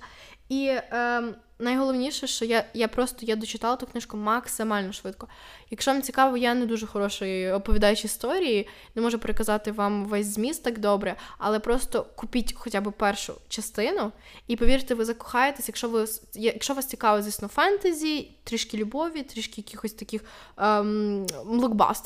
і 0.49 0.65
е, 0.67 1.23
найголовніше, 1.59 2.27
що 2.27 2.45
я 2.45 2.65
я 2.73 2.87
просто 2.87 3.25
я 3.25 3.35
дочитала 3.35 3.75
ту 3.75 3.85
книжку 3.85 4.17
максимально 4.17 4.93
швидко. 4.93 5.27
Якщо 5.69 5.91
вам 5.91 6.01
цікаво, 6.01 6.37
я 6.37 6.53
не 6.53 6.65
дуже 6.65 6.87
хороший 6.87 7.51
оповідач 7.51 8.05
історії, 8.05 8.67
не 8.95 9.01
можу 9.01 9.19
переказати 9.19 9.71
вам 9.71 10.05
весь 10.05 10.27
зміст 10.27 10.63
так 10.63 10.79
добре, 10.79 11.15
але 11.37 11.59
просто 11.59 12.05
купіть 12.15 12.53
хоча 12.57 12.81
б 12.81 12.91
першу 12.91 13.33
частину, 13.47 14.11
і 14.47 14.55
повірте, 14.55 14.95
ви 14.95 15.05
закохаєтесь, 15.05 15.67
якщо 15.67 15.89
ви 15.89 16.05
якщо 16.33 16.73
вас 16.73 16.85
цікаво, 16.85 17.21
звісно, 17.21 17.47
фентезі, 17.47 18.31
трішки 18.43 18.77
любові, 18.77 19.23
трішки 19.23 19.61
якихось 19.61 19.93
таких 19.93 20.23
ем, 20.57 21.25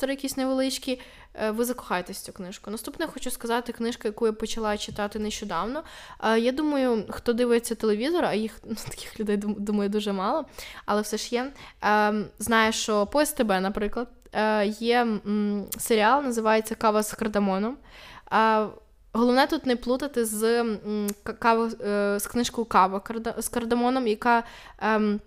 якісь 0.08 0.36
невеличкі. 0.36 1.00
Е, 1.34 1.50
ви 1.50 1.64
закохаєтесь 1.64 2.18
в 2.18 2.22
цю 2.22 2.32
книжку. 2.32 2.70
Наступне 2.70 3.06
хочу 3.06 3.30
сказати, 3.30 3.72
книжка, 3.72 4.08
яку 4.08 4.26
я 4.26 4.32
почала 4.32 4.76
читати 4.76 5.18
нещодавно. 5.18 5.82
Е, 6.24 6.38
я 6.38 6.52
думаю, 6.52 7.04
хто 7.08 7.32
дивиться 7.32 7.74
телевізор, 7.74 8.24
а 8.24 8.34
їх 8.34 8.60
ну, 8.64 8.74
таких 8.74 9.20
людей 9.20 9.36
думаю 9.36 9.88
дуже 9.88 10.12
мало, 10.12 10.44
але 10.86 11.02
все 11.02 11.16
ж 11.16 11.34
є. 11.34 11.52
Ем, 11.82 12.26
знає, 12.38 12.72
що 12.72 13.06
по 13.06 13.26
СТБ, 13.26 13.48
наприклад, 13.48 14.08
е, 14.32 14.66
є 14.66 15.06
серіал, 15.78 16.22
називається 16.22 16.74
Кава 16.74 17.02
з 17.02 17.12
кардамоном. 17.12 17.76
Головне 19.12 19.46
тут 19.46 19.66
не 19.66 19.76
плутати 19.76 20.24
з 20.24 20.64
з 22.20 22.26
книжкою 22.30 22.64
Кава 22.64 23.02
з 23.38 23.48
кардамоном, 23.48 24.06
яка. 24.06 24.42
Ем, 24.78 25.20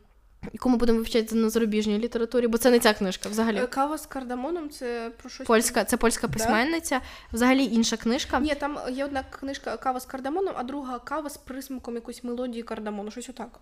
яку 0.53 0.69
ми 0.69 0.77
будемо 0.77 0.97
вивчати 0.97 1.35
на 1.35 1.49
зарубіжній 1.49 1.99
літературі, 1.99 2.47
бо 2.47 2.57
це 2.57 2.71
не 2.71 2.79
ця 2.79 2.93
книжка 2.93 3.29
взагалі. 3.29 3.57
Е, 3.57 3.67
Кава 3.67 3.97
з 3.97 4.05
кардамоном 4.05 4.69
це 4.69 5.11
про 5.21 5.29
щось. 5.29 5.47
Польська, 5.47 5.83
це 5.83 5.97
польська 5.97 6.27
письменниця, 6.27 6.99
да? 6.99 7.05
взагалі 7.33 7.65
інша 7.65 7.97
книжка. 7.97 8.39
Ні, 8.39 8.55
там 8.55 8.77
є 8.91 9.05
одна 9.05 9.23
книжка 9.23 9.77
Кава 9.77 9.99
з 9.99 10.05
кардамоном, 10.05 10.53
а 10.57 10.63
друга 10.63 10.99
кава 10.99 11.29
з 11.29 11.37
присмаком 11.37 11.95
якоїсь 11.95 12.23
мелодії 12.23 12.63
кардамону. 12.63 13.11
Щось 13.11 13.29
отак. 13.29 13.59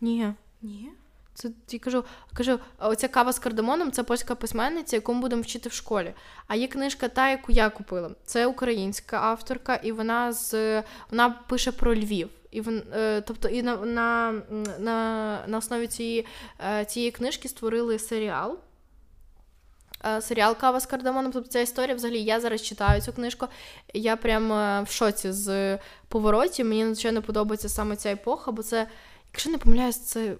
Ні. 0.00 0.32
Ні. 0.62 0.90
Це 1.34 1.50
я 1.70 1.78
кажу, 1.78 2.04
кажу, 2.34 2.58
оця 2.78 3.08
кава 3.08 3.32
з 3.32 3.38
кардамоном 3.38 3.92
це 3.92 4.02
польська 4.02 4.34
письменниця, 4.34 4.96
яку 4.96 5.14
ми 5.14 5.20
будемо 5.20 5.42
вчити 5.42 5.68
в 5.68 5.72
школі. 5.72 6.14
А 6.46 6.56
є 6.56 6.68
книжка, 6.68 7.08
та, 7.08 7.30
яку 7.30 7.52
я 7.52 7.70
купила. 7.70 8.10
Це 8.24 8.46
українська 8.46 9.20
авторка, 9.20 9.74
і 9.74 9.92
вона 9.92 10.32
з 10.32 10.82
вона 11.10 11.30
пише 11.30 11.72
про 11.72 11.94
Львів. 11.94 12.28
І 12.50 12.60
вон, 12.60 12.82
е, 12.92 13.20
тобто, 13.20 13.48
і 13.48 13.62
на 13.62 13.76
на, 13.76 14.32
на, 14.78 15.44
на 15.46 15.58
основі 15.58 15.86
цієї 15.86 16.26
е, 16.60 16.84
цієї 16.84 17.10
книжки 17.10 17.48
створили 17.48 17.98
серіал. 17.98 18.58
Е, 20.04 20.20
серіал 20.20 20.56
Кава 20.56 20.80
з 20.80 20.86
кардамоном. 20.86 21.32
Тобто 21.32 21.50
ця 21.50 21.60
історія, 21.60 21.94
взагалі, 21.94 22.22
я 22.22 22.40
зараз 22.40 22.62
читаю 22.62 23.00
цю 23.00 23.12
книжку. 23.12 23.46
Я 23.94 24.16
прям 24.16 24.48
в 24.84 24.90
шоці 24.90 25.32
з 25.32 25.78
поворотів. 26.08 26.66
Мені 26.66 26.84
надзвичайно 26.84 27.22
подобається 27.22 27.68
саме 27.68 27.96
ця 27.96 28.12
епоха, 28.12 28.52
бо 28.52 28.62
це, 28.62 28.86
якщо 29.32 29.50
не 29.50 29.58
помиляюсь, 29.58 29.98
це 29.98 30.34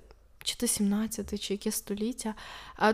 чи 0.45 0.57
то 0.57 0.67
17 0.67 1.41
чи 1.43 1.55
яке 1.55 1.71
століття. 1.71 2.35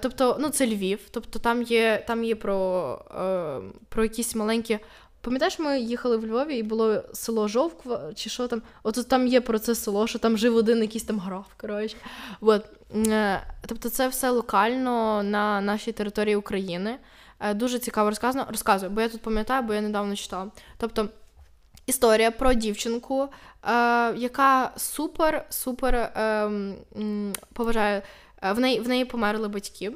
Тобто, 0.01 0.37
ну 0.41 0.49
це 0.49 0.67
Львів, 0.67 1.01
тобто 1.11 1.39
там 1.39 1.62
є 1.62 2.05
там 2.07 2.25
є 2.25 2.35
про 2.35 3.77
про 3.89 4.03
якісь 4.03 4.35
маленькі. 4.35 4.79
Пам'ятаєш, 5.27 5.59
ми 5.59 5.81
їхали 5.81 6.16
в 6.16 6.27
Львові 6.27 6.57
і 6.57 6.62
було 6.62 7.03
село 7.12 7.49
Жовква, 7.49 8.12
чи 8.14 8.31
що 8.31 8.49
там? 8.49 8.62
От 8.83 9.09
там 9.09 9.27
є 9.27 9.41
про 9.41 9.59
це 9.59 9.74
село, 9.74 10.07
що 10.07 10.18
там 10.18 10.39
жив 10.39 10.57
один 10.57 10.83
якийсь 10.83 11.05
там 11.05 11.18
граф. 11.18 11.47
коротше. 11.61 11.97
От. 12.41 12.64
Е, 12.95 13.43
тобто, 13.66 13.91
це 13.91 14.09
все 14.09 14.31
локально 14.31 15.22
на 15.22 15.61
нашій 15.61 15.93
території 15.93 16.37
України. 16.37 16.99
Е, 17.41 17.55
дуже 17.55 17.79
цікаво 17.79 18.09
розказано. 18.11 18.47
Розказую, 18.51 18.93
бо 18.93 19.01
я 19.01 19.09
тут 19.09 19.20
пам'ятаю, 19.20 19.62
бо 19.62 19.74
я 19.74 19.81
недавно 19.81 20.16
читала. 20.16 20.51
Тобто. 20.79 21.09
Історія 21.87 22.31
про 22.31 22.55
дівчинку, 22.55 23.22
е, 23.22 23.29
яка 24.16 24.72
супер-супер 24.77 26.09
поважає. 27.53 28.03
В 28.43 28.61
неї 28.61 28.81
в 28.81 28.89
неї 28.89 29.05
померли 29.05 29.49
батьки, 29.49 29.93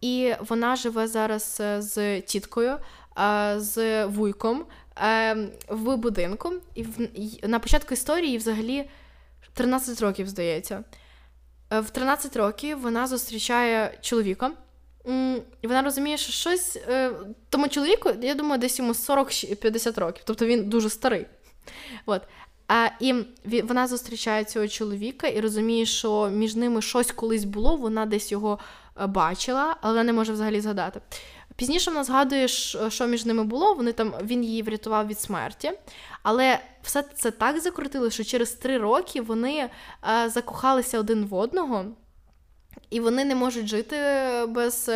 і 0.00 0.34
вона 0.40 0.76
живе 0.76 1.06
зараз 1.08 1.62
з 1.78 2.20
тіткою, 2.20 2.78
з 3.56 4.04
вуйком 4.06 4.64
е, 5.02 5.34
в 5.68 5.96
будинку. 5.96 6.52
І 6.74 6.82
в, 6.82 7.08
на 7.48 7.58
початку 7.58 7.94
історії 7.94 8.38
взагалі 8.38 8.90
13 9.54 10.00
років, 10.00 10.28
здається. 10.28 10.84
В 11.70 11.90
13 11.90 12.36
років 12.36 12.80
вона 12.80 13.06
зустрічає 13.06 13.98
чоловіка. 14.00 14.52
І 15.62 15.66
вона 15.66 15.82
розуміє, 15.82 16.16
що 16.16 16.32
щось 16.32 16.76
е, 16.88 17.10
тому 17.48 17.68
чоловіку, 17.68 18.10
я 18.22 18.34
думаю, 18.34 18.60
десь 18.60 18.78
йому 18.78 18.92
40-50 18.92 20.00
років, 20.00 20.22
тобто 20.26 20.46
він 20.46 20.68
дуже 20.68 20.90
старий. 20.90 21.26
От. 22.06 22.22
А, 22.68 22.88
І 23.00 23.14
вона 23.62 23.86
зустрічає 23.86 24.44
цього 24.44 24.68
чоловіка 24.68 25.26
і 25.26 25.40
розуміє, 25.40 25.86
що 25.86 26.28
між 26.28 26.56
ними 26.56 26.82
щось 26.82 27.12
колись 27.12 27.44
було, 27.44 27.76
вона 27.76 28.06
десь 28.06 28.32
його 28.32 28.58
е, 29.00 29.06
бачила, 29.06 29.76
але 29.80 30.04
не 30.04 30.12
може 30.12 30.32
взагалі 30.32 30.60
згадати. 30.60 31.00
Пізніше 31.56 31.90
вона 31.90 32.04
згадує, 32.04 32.48
що 32.88 33.06
між 33.06 33.26
ними 33.26 33.44
було. 33.44 33.74
Вони 33.74 33.92
там 33.92 34.14
він 34.22 34.44
її 34.44 34.62
врятував 34.62 35.06
від 35.06 35.20
смерті. 35.20 35.72
Але 36.22 36.58
все 36.82 37.02
це 37.02 37.30
так 37.30 37.60
закрутило, 37.60 38.10
що 38.10 38.24
через 38.24 38.52
три 38.52 38.78
роки 38.78 39.20
вони 39.20 39.70
е, 40.22 40.28
закохалися 40.28 40.98
один 40.98 41.26
в 41.26 41.34
одного. 41.34 41.84
І 42.90 43.00
вони 43.00 43.24
не 43.24 43.34
можуть 43.34 43.66
жити 43.66 43.96
без. 44.48 44.90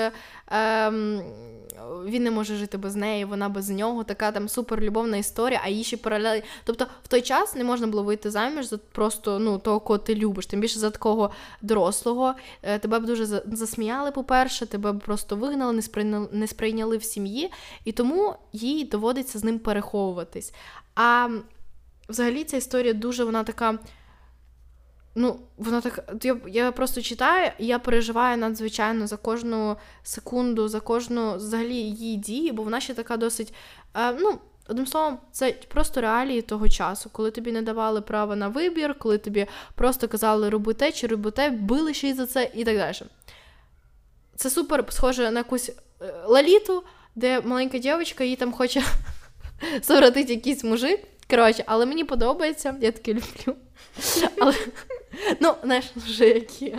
Е, 0.52 0.92
він 2.04 2.22
не 2.22 2.30
може 2.30 2.56
жити 2.56 2.78
без 2.78 2.96
неї, 2.96 3.24
вона 3.24 3.48
без 3.48 3.70
нього. 3.70 4.04
Така 4.04 4.32
там 4.32 4.48
суперлюбовна 4.48 5.16
історія, 5.16 5.60
а 5.64 5.68
її 5.68 5.84
ще 5.84 5.96
паралелі. 5.96 6.42
Тобто 6.64 6.86
в 7.04 7.08
той 7.08 7.22
час 7.22 7.54
не 7.54 7.64
можна 7.64 7.86
було 7.86 8.02
вийти 8.02 8.30
заміж 8.30 8.66
за 8.66 8.78
просто 8.78 9.38
ну, 9.38 9.58
того, 9.58 9.80
кого 9.80 9.98
ти 9.98 10.14
любиш, 10.14 10.46
тим 10.46 10.60
більше 10.60 10.78
за 10.78 10.90
такого 10.90 11.30
дорослого. 11.62 12.34
Е, 12.62 12.78
тебе 12.78 12.98
б 12.98 13.06
дуже 13.06 13.26
засміяли, 13.52 14.10
по-перше, 14.10 14.66
тебе 14.66 14.92
б 14.92 15.00
просто 15.00 15.36
вигнали, 15.36 15.72
не 15.72 15.82
сприйняли, 15.82 16.28
не 16.32 16.46
сприйняли 16.46 16.96
в 16.96 17.04
сім'ї, 17.04 17.50
і 17.84 17.92
тому 17.92 18.34
їй 18.52 18.84
доводиться 18.84 19.38
з 19.38 19.44
ним 19.44 19.58
переховуватись. 19.58 20.52
А 20.94 21.28
взагалі 22.08 22.44
ця 22.44 22.56
історія 22.56 22.92
дуже 22.92 23.24
вона 23.24 23.44
така. 23.44 23.78
Ну, 25.20 25.40
вона 25.56 25.80
так. 25.80 26.14
Я 26.22 26.36
я 26.46 26.72
просто 26.72 27.02
читаю, 27.02 27.50
і 27.58 27.66
я 27.66 27.78
переживаю 27.78 28.36
надзвичайно 28.36 29.06
за 29.06 29.16
кожну 29.16 29.76
секунду, 30.02 30.68
за 30.68 30.80
кожну 30.80 31.36
взагалі 31.36 31.74
її 31.74 32.16
дії, 32.16 32.52
бо 32.52 32.62
вона 32.62 32.80
ще 32.80 32.94
така 32.94 33.16
досить. 33.16 33.54
Е, 33.96 34.12
ну, 34.12 34.38
Одним 34.68 34.86
словом, 34.86 35.18
це 35.32 35.52
просто 35.68 36.00
реалії 36.00 36.42
того 36.42 36.68
часу, 36.68 37.10
коли 37.12 37.30
тобі 37.30 37.52
не 37.52 37.62
давали 37.62 38.00
права 38.00 38.36
на 38.36 38.48
вибір, 38.48 38.94
коли 38.98 39.18
тобі 39.18 39.46
просто 39.74 40.08
казали 40.08 40.48
роби 40.48 40.74
те 40.74 40.92
чи 40.92 41.06
роби 41.06 41.30
те, 41.30 41.50
били 41.50 41.94
ще 41.94 42.08
й 42.08 42.14
за 42.14 42.26
це 42.26 42.50
і 42.54 42.64
так 42.64 42.76
далі. 42.76 42.96
Це 44.36 44.50
супер 44.50 44.84
схоже 44.88 45.30
на 45.30 45.40
якусь 45.40 45.68
е, 45.68 46.14
лаліту, 46.26 46.84
де 47.14 47.40
маленька 47.40 47.78
дівчинка 47.78 48.24
їй 48.24 48.36
там 48.36 48.52
хоче 48.52 48.82
совратити 49.82 50.34
якийсь 50.34 50.64
мужик. 50.64 51.00
Коротше, 51.30 51.64
але 51.66 51.86
мені 51.86 52.04
подобається, 52.04 52.76
я 52.80 52.92
таке 52.92 53.14
люблю. 53.14 53.56
Але, 54.40 54.54
Ну, 55.40 55.54
знаєш, 55.64 55.84
вже 55.96 56.28
які. 56.28 56.76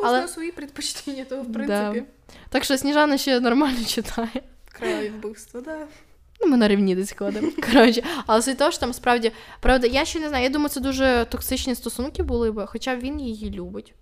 Але... 0.00 0.28
свої 0.28 0.52
предпочтення, 0.52 1.24
то 1.24 1.42
в 1.42 1.52
принципі. 1.52 2.00
Да. 2.00 2.34
Так 2.48 2.64
що 2.64 2.78
Сніжана 2.78 3.18
ще 3.18 3.40
нормально 3.40 3.84
читає. 3.86 4.42
Край 4.72 5.10
вбивства, 5.10 5.60
да. 5.60 5.86
Ну, 6.40 6.50
ми 6.50 6.56
на 6.56 6.68
рівні 6.68 6.94
десь 6.94 7.14
ходимо. 7.18 7.52
Коротше, 7.72 8.02
але 8.26 8.40
з 8.40 8.54
того, 8.54 8.70
що 8.70 8.80
там 8.80 8.92
справді, 8.92 9.32
правда, 9.60 9.86
я 9.86 10.04
ще 10.04 10.20
не 10.20 10.28
знаю, 10.28 10.44
я 10.44 10.50
думаю, 10.50 10.68
це 10.68 10.80
дуже 10.80 11.26
токсичні 11.30 11.74
стосунки 11.74 12.22
були 12.22 12.52
б, 12.52 12.66
хоча 12.66 12.96
він 12.96 13.20
її 13.20 13.50
любить. 13.50 13.94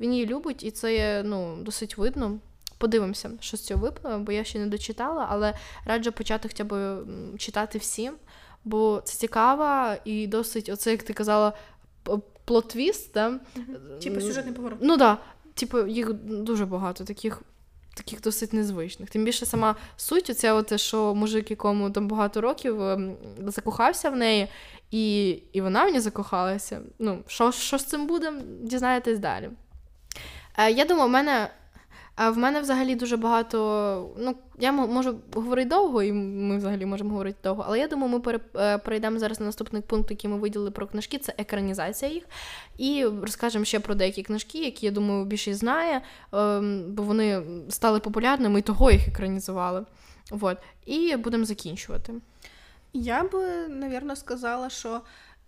Він 0.00 0.12
її 0.12 0.26
любить, 0.26 0.64
і 0.64 0.70
це 0.70 0.94
є 0.94 1.22
ну, 1.24 1.56
досить 1.62 1.98
видно. 1.98 2.38
Подивимося, 2.78 3.30
що 3.40 3.56
з 3.56 3.60
цього 3.60 3.80
випливе, 3.80 4.18
бо 4.18 4.32
я 4.32 4.44
ще 4.44 4.58
не 4.58 4.66
дочитала, 4.66 5.26
але 5.30 5.54
раджу 5.84 6.10
почати 6.10 6.48
хоча 6.48 6.64
б 6.64 6.98
читати 7.38 7.78
всім, 7.78 8.14
бо 8.64 9.02
це 9.04 9.18
цікаво 9.18 9.94
і 10.04 10.26
досить, 10.26 10.68
оце, 10.68 10.90
як 10.90 11.02
ти 11.02 11.12
казала, 11.12 11.52
plot 12.46 12.72
twist, 12.72 13.12
да? 13.14 13.40
Типу 14.02 14.20
сюжетний 14.20 14.54
поворот. 14.54 14.78
Ну 14.82 14.98
так. 14.98 15.18
Да. 15.18 15.18
Типу, 15.54 15.86
їх 15.86 16.12
дуже 16.12 16.66
багато 16.66 17.04
таких 17.04 17.42
таких 17.94 18.20
досить 18.20 18.52
незвичних. 18.52 19.10
Тим 19.10 19.24
більше 19.24 19.46
сама 19.46 19.76
суть, 19.96 20.30
оце 20.30 20.52
от, 20.52 20.80
що 20.80 21.14
мужик, 21.14 21.50
якому 21.50 21.90
там 21.90 22.08
багато 22.08 22.40
років 22.40 22.82
ем, 22.82 23.16
закохався 23.46 24.10
в 24.10 24.16
неї, 24.16 24.48
і 24.90 25.28
і 25.52 25.60
вона 25.60 25.84
в 25.84 25.92
ній 25.92 26.00
закохалася. 26.00 26.80
Ну, 26.98 27.18
Що 27.26 27.52
що 27.52 27.78
з 27.78 27.84
цим 27.84 28.06
буде, 28.06 28.32
дізнаєтесь 28.62 29.18
далі. 29.18 29.50
Е, 30.58 30.70
Я 30.70 30.84
думаю, 30.84 31.08
в 31.08 31.12
мене 31.12 31.50
а 32.16 32.30
в 32.30 32.38
мене 32.38 32.60
взагалі 32.60 32.94
дуже 32.94 33.16
багато. 33.16 34.10
Ну, 34.18 34.34
я 34.58 34.72
можу 34.72 35.18
говорити 35.34 35.70
довго, 35.70 36.02
і 36.02 36.12
ми 36.12 36.56
взагалі 36.56 36.86
можемо 36.86 37.10
говорити 37.10 37.38
довго, 37.44 37.64
але 37.66 37.78
я 37.78 37.88
думаю, 37.88 38.22
ми 38.26 38.40
е, 38.56 38.78
перейдемо 38.78 39.18
зараз 39.18 39.40
на 39.40 39.46
наступний 39.46 39.82
пункт, 39.82 40.10
який 40.10 40.30
ми 40.30 40.36
виділили 40.36 40.70
про 40.70 40.86
книжки, 40.86 41.18
це 41.18 41.34
екранізація 41.38 42.10
їх. 42.10 42.24
І 42.78 43.04
розкажемо 43.04 43.64
ще 43.64 43.80
про 43.80 43.94
деякі 43.94 44.22
книжки, 44.22 44.64
які, 44.64 44.86
я 44.86 44.92
думаю, 44.92 45.24
більшість 45.24 45.60
знає, 45.60 46.02
ем, 46.32 46.84
бо 46.88 47.02
вони 47.02 47.42
стали 47.68 48.00
популярними 48.00 48.58
і 48.58 48.62
того 48.62 48.90
їх 48.90 49.08
екранізували. 49.08 49.84
Вот. 50.30 50.58
І 50.86 51.16
будемо 51.16 51.44
закінчувати. 51.44 52.14
Я 52.92 53.22
би, 53.22 53.68
навірно, 53.68 54.16
сказала, 54.16 54.70
що 54.70 55.00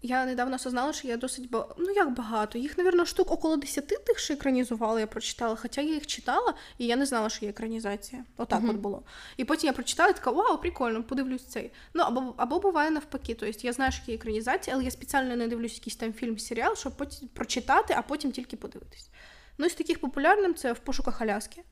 я 0.03 0.27
недавно 0.27 0.57
осознала, 0.57 0.93
що 0.93 1.09
я 1.09 1.17
досить 1.17 1.51
ба... 1.51 1.75
ну 1.79 1.91
як 1.91 2.15
багато. 2.15 2.59
Їх, 2.59 2.79
напевно, 2.79 3.05
штук 3.05 3.31
около 3.31 3.57
10 3.57 3.87
тих, 3.87 4.19
що 4.19 4.35
екранізували, 4.35 5.01
я 5.01 5.07
прочитала. 5.07 5.57
Хоча 5.57 5.81
я 5.81 5.95
їх 5.95 6.07
читала, 6.07 6.55
і 6.79 6.87
я 6.87 6.97
не 6.97 7.07
знала, 7.07 7.29
що 7.29 7.45
є 7.45 7.51
екранізація. 7.51 8.25
Отак 8.37 8.63
uh-huh. 8.63 8.71
от 8.71 8.77
було. 8.77 9.03
І 9.37 9.45
потім 9.45 9.67
я 9.67 9.73
прочитала 9.73 10.11
і 10.11 10.15
така, 10.15 10.31
вау, 10.31 10.59
прикольно, 10.59 11.03
подивлюсь 11.03 11.45
цей. 11.45 11.71
Ну 11.95 12.03
або 12.03 12.35
або 12.37 12.61
буває 12.61 12.91
навпаки. 12.91 13.35
Тобто 13.35 13.61
я 13.67 13.73
знаю, 13.73 13.93
що 13.93 14.03
є 14.07 14.15
екранізація, 14.15 14.77
але 14.77 14.85
я 14.85 14.91
спеціально 14.91 15.37
не 15.37 15.49
дивлюсь 15.49 15.75
якийсь 15.75 15.97
там 15.97 16.13
фільм, 16.13 16.39
серіал, 16.39 16.77
щоб 16.77 16.97
потім 16.97 17.29
прочитати, 17.29 17.95
а 17.97 18.03
потім 18.03 18.33
тільки 18.33 18.57
подивитись. 18.57 19.11
Ну, 19.59 19.69
з 19.69 19.75
таких 19.75 20.01
популярним 20.01 20.55
це 20.55 20.73
в 20.73 20.79
пошуках 20.79 21.23
Аляски. 21.23 21.63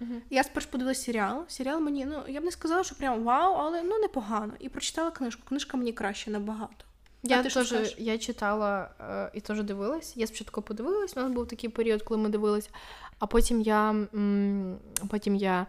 Uh-huh. 0.00 0.20
Я 0.30 0.44
спершу 0.44 0.68
подивилася 0.70 1.02
серіал. 1.02 1.44
Серіал 1.48 1.80
мені, 1.80 2.04
ну 2.04 2.22
я 2.28 2.40
б 2.40 2.44
не 2.44 2.50
сказала, 2.50 2.84
що 2.84 2.94
прям 2.94 3.24
вау, 3.24 3.54
але 3.54 3.82
ну 3.82 3.98
непогано. 3.98 4.52
І 4.60 4.68
прочитала 4.68 5.10
книжку. 5.10 5.42
Книжка 5.48 5.76
мені 5.76 5.92
краще 5.92 6.30
набагато. 6.30 6.84
Я 7.24 7.42
теж 7.42 7.94
я 7.98 8.18
читала 8.18 8.88
е, 9.00 9.30
і 9.34 9.40
теж 9.40 9.62
дивилась. 9.62 10.12
Я 10.16 10.26
спочатку 10.26 10.62
подивилась, 10.62 11.16
у 11.16 11.20
нас 11.20 11.32
був 11.32 11.48
такий 11.48 11.70
період, 11.70 12.02
коли 12.02 12.20
ми 12.20 12.28
дивились, 12.28 12.70
а 13.18 13.26
потім 13.26 13.60
я 13.60 13.90
м, 13.90 14.78
потім 15.10 15.34
я 15.34 15.66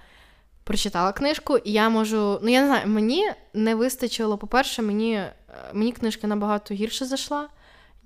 прочитала 0.64 1.12
книжку, 1.14 1.58
і 1.58 1.72
я 1.72 1.90
можу. 1.90 2.40
Ну, 2.44 2.50
я 2.50 2.62
не 2.62 2.68
знаю, 2.68 2.88
мені 2.88 3.32
не 3.54 3.76
вистачило, 3.76 4.38
по-перше, 4.38 4.82
мені 4.82 5.14
е, 5.14 5.34
мені 5.74 5.92
книжка 5.92 6.28
набагато 6.28 6.74
гірше 6.74 7.06
зайшла. 7.06 7.48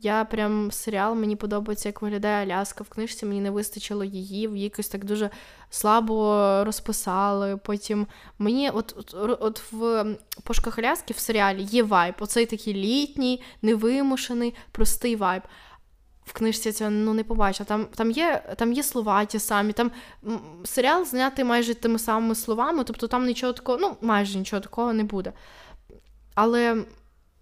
Я 0.01 0.25
прям 0.25 0.71
серіал, 0.71 1.15
мені 1.15 1.35
подобається, 1.35 1.89
як 1.89 2.01
виглядає 2.01 2.45
Аляска 2.45 2.83
в 2.83 2.89
книжці, 2.89 3.25
мені 3.25 3.41
не 3.41 3.51
вистачило 3.51 4.03
її, 4.03 4.47
в 4.47 4.57
якось 4.57 4.87
так 4.87 5.05
дуже 5.05 5.29
слабо 5.69 6.63
розписали. 6.65 7.57
Потім 7.57 8.07
мені, 8.39 8.69
от 8.69 8.95
от, 8.97 9.41
от 9.41 9.71
в 9.71 10.05
пошуках 10.43 10.79
Аляски 10.79 11.13
в 11.13 11.17
серіалі 11.17 11.63
є 11.63 11.83
вайб, 11.83 12.15
оцей 12.19 12.45
такий 12.45 12.73
літній, 12.73 13.41
невимушений, 13.61 14.55
простий 14.71 15.15
вайб. 15.15 15.43
В 16.25 16.33
книжці 16.33 16.71
це 16.71 16.89
ну 16.89 17.13
не 17.13 17.23
побачила. 17.23 17.65
Там 17.67 17.85
там, 17.95 18.11
є 18.11 18.55
там 18.57 18.73
є 18.73 18.83
слова 18.83 19.25
ті 19.25 19.39
самі. 19.39 19.73
Там 19.73 19.91
серіал 20.63 21.05
знятий 21.05 21.45
майже 21.45 21.73
тими 21.73 21.99
самими 21.99 22.35
словами, 22.35 22.83
тобто 22.83 23.07
там 23.07 23.25
нічого 23.25 23.53
такого, 23.53 23.77
ну 23.77 23.97
майже 24.01 24.37
нічого 24.37 24.59
такого 24.59 24.93
не 24.93 25.03
буде. 25.03 25.33
Але 26.35 26.83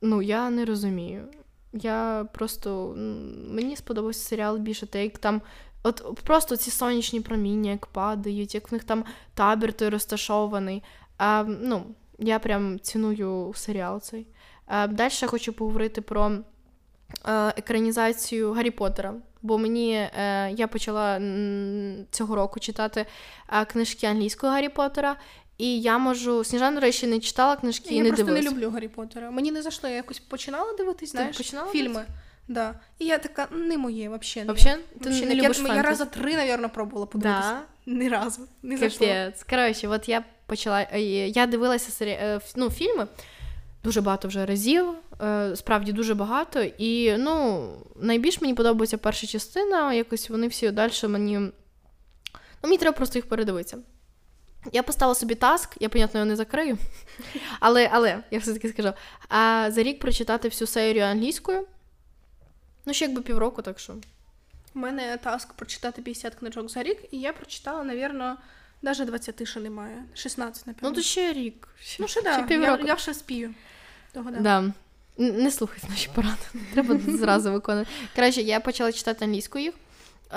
ну 0.02 0.22
я 0.22 0.50
не 0.50 0.66
розумію. 0.66 1.28
Я 1.74 2.28
просто 2.34 2.94
мені 3.50 3.76
сподобався 3.76 4.28
серіал 4.28 4.58
більше 4.58 4.86
те, 4.86 5.04
як 5.04 5.18
там. 5.18 5.42
От 5.84 6.20
просто 6.24 6.58
ці 6.58 6.72
сонячні 6.72 7.22
проміння, 7.22 7.72
як 7.72 7.86
падають, 7.86 8.56
як 8.56 8.72
в 8.72 8.74
них 8.74 8.84
там 8.84 9.04
табір 9.34 9.74
той 9.74 9.90
розташований. 9.90 10.84
А, 11.18 11.44
Ну, 11.48 11.84
Я 12.20 12.40
прям 12.40 12.80
ціную 12.80 13.54
серіал 13.56 14.02
цей. 14.02 14.28
А, 14.66 14.88
Далі 14.88 15.12
я 15.22 15.28
хочу 15.28 15.54
поговорити 15.54 16.02
про 16.02 16.32
е, 16.32 16.42
екранізацію 17.58 18.54
Гаррі 18.54 18.72
Поттера. 18.72 19.14
Бо 19.42 19.58
мені 19.58 19.94
е, 19.94 20.52
я 20.52 20.68
почала 20.68 21.22
цього 22.12 22.36
року 22.36 22.60
читати 22.60 23.06
е, 23.54 23.66
книжки 23.66 24.08
англійського 24.08 24.54
Гаррі 24.54 24.70
Поттера, 24.70 25.16
і 25.58 25.82
я 25.82 25.98
можу. 25.98 26.44
Сніжана, 26.44 26.76
до 26.76 26.82
речі, 26.82 27.08
не 27.08 27.20
читала 27.20 27.56
книжки 27.56 27.90
я 27.90 27.96
і 27.96 28.02
не 28.02 28.12
дивилась. 28.12 28.20
Я 28.20 28.26
просто 28.26 28.52
не 28.52 28.56
люблю 28.56 28.70
Гаррі 28.70 28.88
Поттера. 28.88 29.32
Мені 29.32 29.52
не 29.52 29.62
зайшло, 29.62 29.90
я 29.90 29.96
якось 29.96 30.20
починала 30.20 30.74
дивитись, 30.78 31.12
знаєш, 31.12 31.38
починала 31.38 31.72
фільми. 31.72 32.06
Да. 32.48 32.74
І 33.00 33.06
я 33.06 33.18
така, 33.18 33.48
не 33.52 33.78
моє, 33.78 34.10
взагалі. 34.10 34.48
Вообще? 34.48 34.78
Ти 35.04 35.10
не, 35.10 35.22
не 35.22 35.36
любиш 35.36 35.60
я, 35.60 35.76
я 35.76 35.82
раза 35.82 36.06
три, 36.06 36.36
навірно, 36.36 36.70
пробувала 36.70 37.06
подивитися. 37.06 37.52
Да? 37.52 37.62
Ні 37.86 38.10
разу. 38.10 38.42
Не 38.64 38.78
зайшло. 38.78 39.08
Коротше, 39.50 39.88
от 39.88 40.10
я 40.10 40.24
почала. 40.46 40.88
Е, 40.94 41.02
я 41.28 41.46
дивилася 41.46 41.92
сері... 41.92 42.12
Е, 42.12 42.40
ну, 42.56 42.70
фільми 42.70 43.08
дуже 43.84 44.02
багато 44.02 44.28
вже 44.28 44.46
разів, 44.46 44.86
е, 45.22 45.56
справді 45.56 45.92
дуже 45.92 46.16
багато. 46.16 46.64
І 46.78 47.18
ну, 47.18 47.68
найбільш 47.96 48.42
мені 48.42 48.54
подобається 48.54 48.98
перша 48.98 49.28
частина, 49.28 49.94
якось 49.94 50.30
вони 50.30 50.48
всі 50.48 50.72
далі 50.72 50.92
мені. 51.04 51.40
Ну, 51.40 51.52
мені 52.64 52.78
треба 52.78 52.98
просто 52.98 53.18
їх 53.18 53.30
передивитися. 53.30 53.78
Я 54.72 54.84
поставила 54.84 55.16
собі 55.16 55.36
таск, 55.36 55.76
я, 55.80 55.90
понятно, 55.90 56.20
його 56.20 56.30
не 56.30 56.36
закрию. 56.36 56.78
Але 57.60 57.90
але, 57.94 58.24
я 58.32 58.40
все-таки 58.40 58.70
скажу, 58.70 58.94
а 59.30 59.72
за 59.72 59.84
рік 59.84 60.00
прочитати 60.00 60.48
всю 60.48 60.68
серію 60.68 61.04
англійською. 61.04 61.68
Ну, 62.86 62.94
ще 62.94 63.06
якби 63.06 63.22
півроку, 63.22 63.62
так 63.62 63.80
що. 63.80 63.94
У 64.76 64.80
мене 64.80 65.18
таск 65.18 65.54
прочитати 65.54 66.02
50 66.02 66.36
книжок 66.36 66.70
за 66.70 66.84
рік, 66.84 66.98
і 67.12 67.20
я 67.20 67.34
прочитала, 67.34 67.84
навірно, 67.84 68.38
навіть 68.82 69.06
20 69.06 69.48
ще 69.48 69.60
немає. 69.60 70.04
16, 70.14 70.68
напевно. 70.68 70.90
Ну, 70.90 70.96
то 70.96 71.02
ще 71.02 71.34
рік. 71.34 71.68
Ну, 72.00 72.08
ще, 72.08 72.22
да. 72.22 72.46
Я, 72.50 72.80
я 72.86 72.98
ще 72.98 73.14
спію. 73.14 73.54
Того, 74.12 74.32
да. 74.32 74.40
да. 74.40 74.74
Не 75.18 75.52
слухайте 75.52 75.88
наші 75.90 76.10
поради. 76.16 76.38
Треба 76.74 77.00
зразу 77.08 77.52
виконувати. 77.52 77.92
Краще, 78.16 78.42
я 78.42 78.60
почала 78.60 78.92
читати 78.92 79.26
англійською 79.26 79.66
їх. 79.66 79.74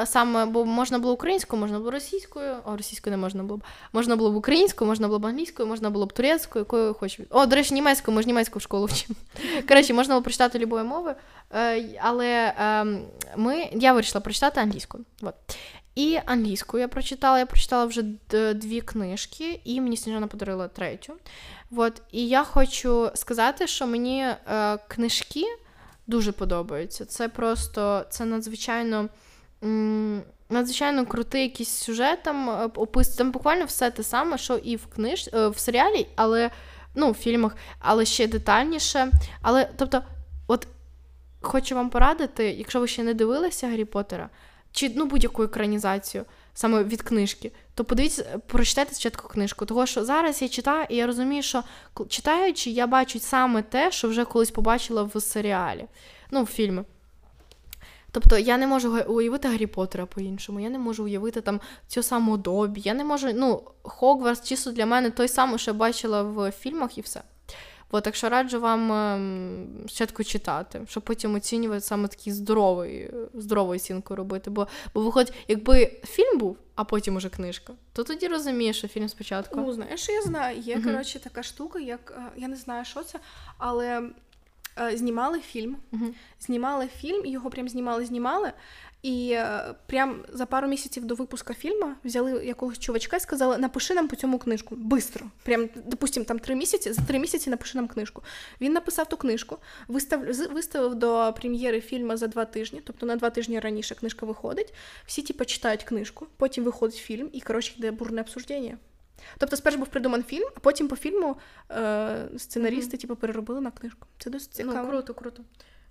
Саме, 0.05 0.47
бо 0.47 0.65
можна 0.65 0.99
було 0.99 1.15
українською, 1.15 1.61
можна 1.61 1.79
було 1.79 1.91
російською, 1.91 2.57
а 2.65 2.77
російською 2.77 3.17
не 3.17 3.17
можна 3.17 3.43
було 3.43 3.57
б. 3.59 3.63
Можна 3.93 4.17
було 4.17 4.31
б 4.31 4.37
українською, 4.37 4.89
можна 4.89 5.07
було 5.07 5.19
б 5.19 5.27
англійською, 5.27 5.69
можна 5.69 5.91
було 5.91 6.07
б 6.07 6.13
турецькою, 6.13 6.61
якою 6.63 6.95
хоч. 6.95 7.21
О, 7.31 7.47
до 7.47 7.57
речі, 7.57 7.75
німецькою, 7.75 8.17
ми 8.17 8.23
ж 8.23 8.29
німецьку 8.29 8.59
в 8.59 8.63
школу 8.63 8.87
вчимо. 8.87 9.15
Коротше, 9.69 9.95
можна 9.95 10.15
було 10.15 10.23
прочитати 10.23 10.59
любої 10.59 10.85
мови. 10.85 11.15
Е, 11.55 11.85
але 12.01 12.55
ем, 12.59 13.01
ми, 13.37 13.69
я 13.73 13.93
вирішила 13.93 14.21
прочитати 14.21 14.61
англійською. 14.61 15.05
Вот. 15.21 15.35
І 15.95 16.19
англійську 16.27 16.79
я 16.79 16.89
прочитала. 16.89 17.39
Я 17.39 17.47
прочитала 17.47 17.85
вже 17.85 18.03
дві 18.55 18.81
книжки, 18.81 19.61
і 19.65 19.81
мені 19.81 19.97
Сніжана 19.97 20.27
подарила 20.27 20.69
третю. 20.69 21.13
Вот. 21.71 22.03
І 22.13 22.29
я 22.29 22.45
хочу 22.45 23.11
сказати, 23.15 23.67
що 23.67 23.87
мені 23.87 24.23
е, 24.23 24.79
книжки 24.89 25.45
дуже 26.07 26.33
подобаються. 26.33 27.05
Це 27.05 27.29
просто 27.29 28.05
це 28.11 28.25
надзвичайно 28.25 29.09
надзвичайно 30.51 31.07
крутий 31.07 31.43
якийсь 31.43 31.69
сюжет 31.69 32.23
там 32.23 32.51
е, 32.51 32.71
опис. 32.75 33.09
Там 33.09 33.31
буквально 33.31 33.65
все 33.65 33.91
те 33.91 34.03
саме, 34.03 34.39
що 34.39 34.57
і 34.57 34.77
в 34.77 34.87
книж 34.87 35.31
е, 35.35 35.49
в 35.49 35.59
серіалі, 35.59 36.07
але 36.17 36.51
ну, 36.95 37.11
в 37.11 37.15
фільмах, 37.15 37.57
але 37.79 38.05
ще 38.05 38.27
детальніше. 38.27 39.11
Але 39.43 39.71
тобто, 39.77 40.03
от 40.47 40.67
хочу 41.41 41.75
вам 41.75 41.91
порадити, 41.91 42.51
якщо 42.51 42.81
ви 42.81 42.87
ще 42.87 43.03
не 43.03 43.15
дивилися 43.15 43.69
Гаррі 43.69 43.85
Поттера, 43.85 44.29
чи 44.73 44.93
ну, 44.97 45.07
будь-яку 45.07 45.43
екранізацію 45.43 46.25
саме 46.55 46.85
від 46.85 47.03
книжки, 47.03 47.53
то 47.75 47.85
подивіться, 47.85 48.41
прочитайте 48.47 48.95
спочатку 48.95 49.29
книжку. 49.29 49.67
Тому 49.67 49.87
що 49.87 50.05
зараз 50.05 50.43
я 50.43 50.49
читаю, 50.49 50.87
і 50.89 50.97
я 50.97 51.07
розумію, 51.07 51.43
що 51.43 51.63
читаючи, 52.09 52.71
я 52.71 52.87
бачу 52.87 53.21
саме 53.21 53.63
те, 53.63 53.91
що 53.91 54.09
вже 54.09 54.25
колись 54.25 54.51
побачила 54.51 55.03
в 55.03 55.21
серіалі, 55.21 55.87
ну, 56.31 56.43
в 56.43 56.47
фільмі. 56.47 56.83
Тобто 58.13 58.39
я 58.39 58.59
не 58.59 58.67
можу 58.67 58.99
уявити 59.01 59.49
Гаррі 59.49 59.67
Поттера 59.67 60.07
по-іншому, 60.07 60.61
я 60.61 60.71
не 60.71 60.79
можу 60.79 61.05
уявити 61.05 61.41
там 61.41 61.61
цю 61.87 62.03
саму 62.03 62.37
Добі, 62.37 62.81
я 62.85 62.95
не 62.95 63.05
можу, 63.05 63.29
ну, 63.35 63.63
Хогвартс 63.83 64.49
чисто 64.49 64.73
для 64.73 64.87
мене 64.87 65.11
той 65.11 65.29
самий, 65.29 65.59
що 65.59 65.71
я 65.71 65.75
бачила 65.75 66.23
в 66.23 66.51
фільмах 66.51 66.99
і 66.99 67.01
все. 67.01 67.23
От, 67.93 68.05
так 68.05 68.15
що 68.15 68.29
раджу 68.29 68.61
вам 68.61 68.93
ем, 68.93 69.67
спочатку 69.81 70.25
читати, 70.25 70.81
щоб 70.89 71.03
потім 71.03 71.35
оцінювати 71.35 71.81
саме 71.81 72.09
такий 72.09 72.33
здоровий, 72.33 73.11
здорову 73.35 73.73
оцінку 73.73 74.17
робити. 74.17 74.51
Бо 74.51 74.69
бо 74.95 75.01
виходить, 75.01 75.35
якби 75.49 76.01
фільм 76.05 76.39
був, 76.39 76.57
а 76.75 76.85
потім 76.85 77.17
уже 77.17 77.29
книжка, 77.29 77.73
то 77.93 78.05
тоді 78.05 78.29
розумієш, 78.29 78.79
що 78.79 78.89
фільм 78.89 79.09
спочатку. 79.09 79.61
Ну, 79.61 79.73
знаєш, 79.73 80.09
я 80.09 80.23
знаю. 80.23 80.59
Є, 80.59 80.77
uh-huh. 80.77 80.85
коротше, 80.85 81.19
така 81.19 81.43
штука, 81.43 81.79
як 81.79 82.15
е, 82.17 82.33
я 82.37 82.49
не 82.49 82.57
знаю, 82.57 82.85
що 82.85 83.03
це, 83.03 83.19
але 83.59 84.11
знімали 84.95 85.41
фільм. 85.41 85.77
Угу. 85.93 86.15
Знімали 86.41 86.89
фільм, 87.01 87.27
його 87.27 87.51
прям 87.51 87.69
знімали, 87.69 88.05
знімали. 88.05 88.53
І 89.03 89.31
е, 89.33 89.75
прям 89.87 90.25
за 90.33 90.47
пару 90.47 90.69
місяців 90.69 91.05
до 91.05 91.15
випуску 91.15 91.55
фільму 91.55 91.95
взяли 92.05 92.45
якогось 92.47 92.79
чувачка 92.79 93.17
і 93.17 93.21
сказали, 93.21 93.59
напиши 93.59 93.95
нам 93.95 94.09
по 94.09 94.17
цьому 94.17 94.39
книжку. 94.39 94.77
Бистро. 94.77 95.27
Прям, 95.43 95.69
допустим, 95.87 96.25
там 96.25 96.39
три 96.39 96.55
місяці, 96.55 96.93
за 96.93 97.03
три 97.03 97.19
місяці 97.19 97.51
напиши 97.51 97.79
нам 97.79 97.89
книжку. 97.89 98.23
Він 98.61 98.73
написав 98.73 99.09
ту 99.09 99.17
книжку, 99.17 99.59
вистав, 99.89 100.21
виставив 100.53 100.95
до 100.95 101.35
прем'єри 101.41 101.81
фільму 101.81 102.17
за 102.17 102.27
два 102.27 102.45
тижні, 102.45 102.83
тобто 102.85 103.07
на 103.07 103.17
два 103.17 103.31
тижні 103.31 103.61
раніше 103.61 103.95
книжка 103.95 104.27
виходить. 104.27 104.75
Всі 105.07 105.23
типу, 105.23 105.45
читають 105.45 105.85
книжку, 105.85 106.27
потім 106.37 106.65
виходить 106.65 106.97
фільм, 106.97 107.31
і 107.33 107.41
коротше 107.41 107.75
йде 107.79 107.91
бурне 107.91 108.21
обсуждення. 108.21 108.79
Тобто, 109.39 109.57
спершу 109.57 109.79
був 109.79 109.89
придуманий 109.89 110.27
фільм, 110.27 110.49
а 110.57 110.61
потім 110.61 110.89
по 110.89 110.97
фільму 110.97 111.37
е, 111.71 112.29
сценарісти 112.39 112.97
типу, 112.97 113.17
переробили 113.17 113.61
на 113.61 113.71
книжку. 113.71 114.07
Це 114.19 114.31
досить 114.31 114.55
цікаво. 114.55 114.79
Ну, 114.83 114.89
круто, 114.89 115.15
круто. 115.15 115.43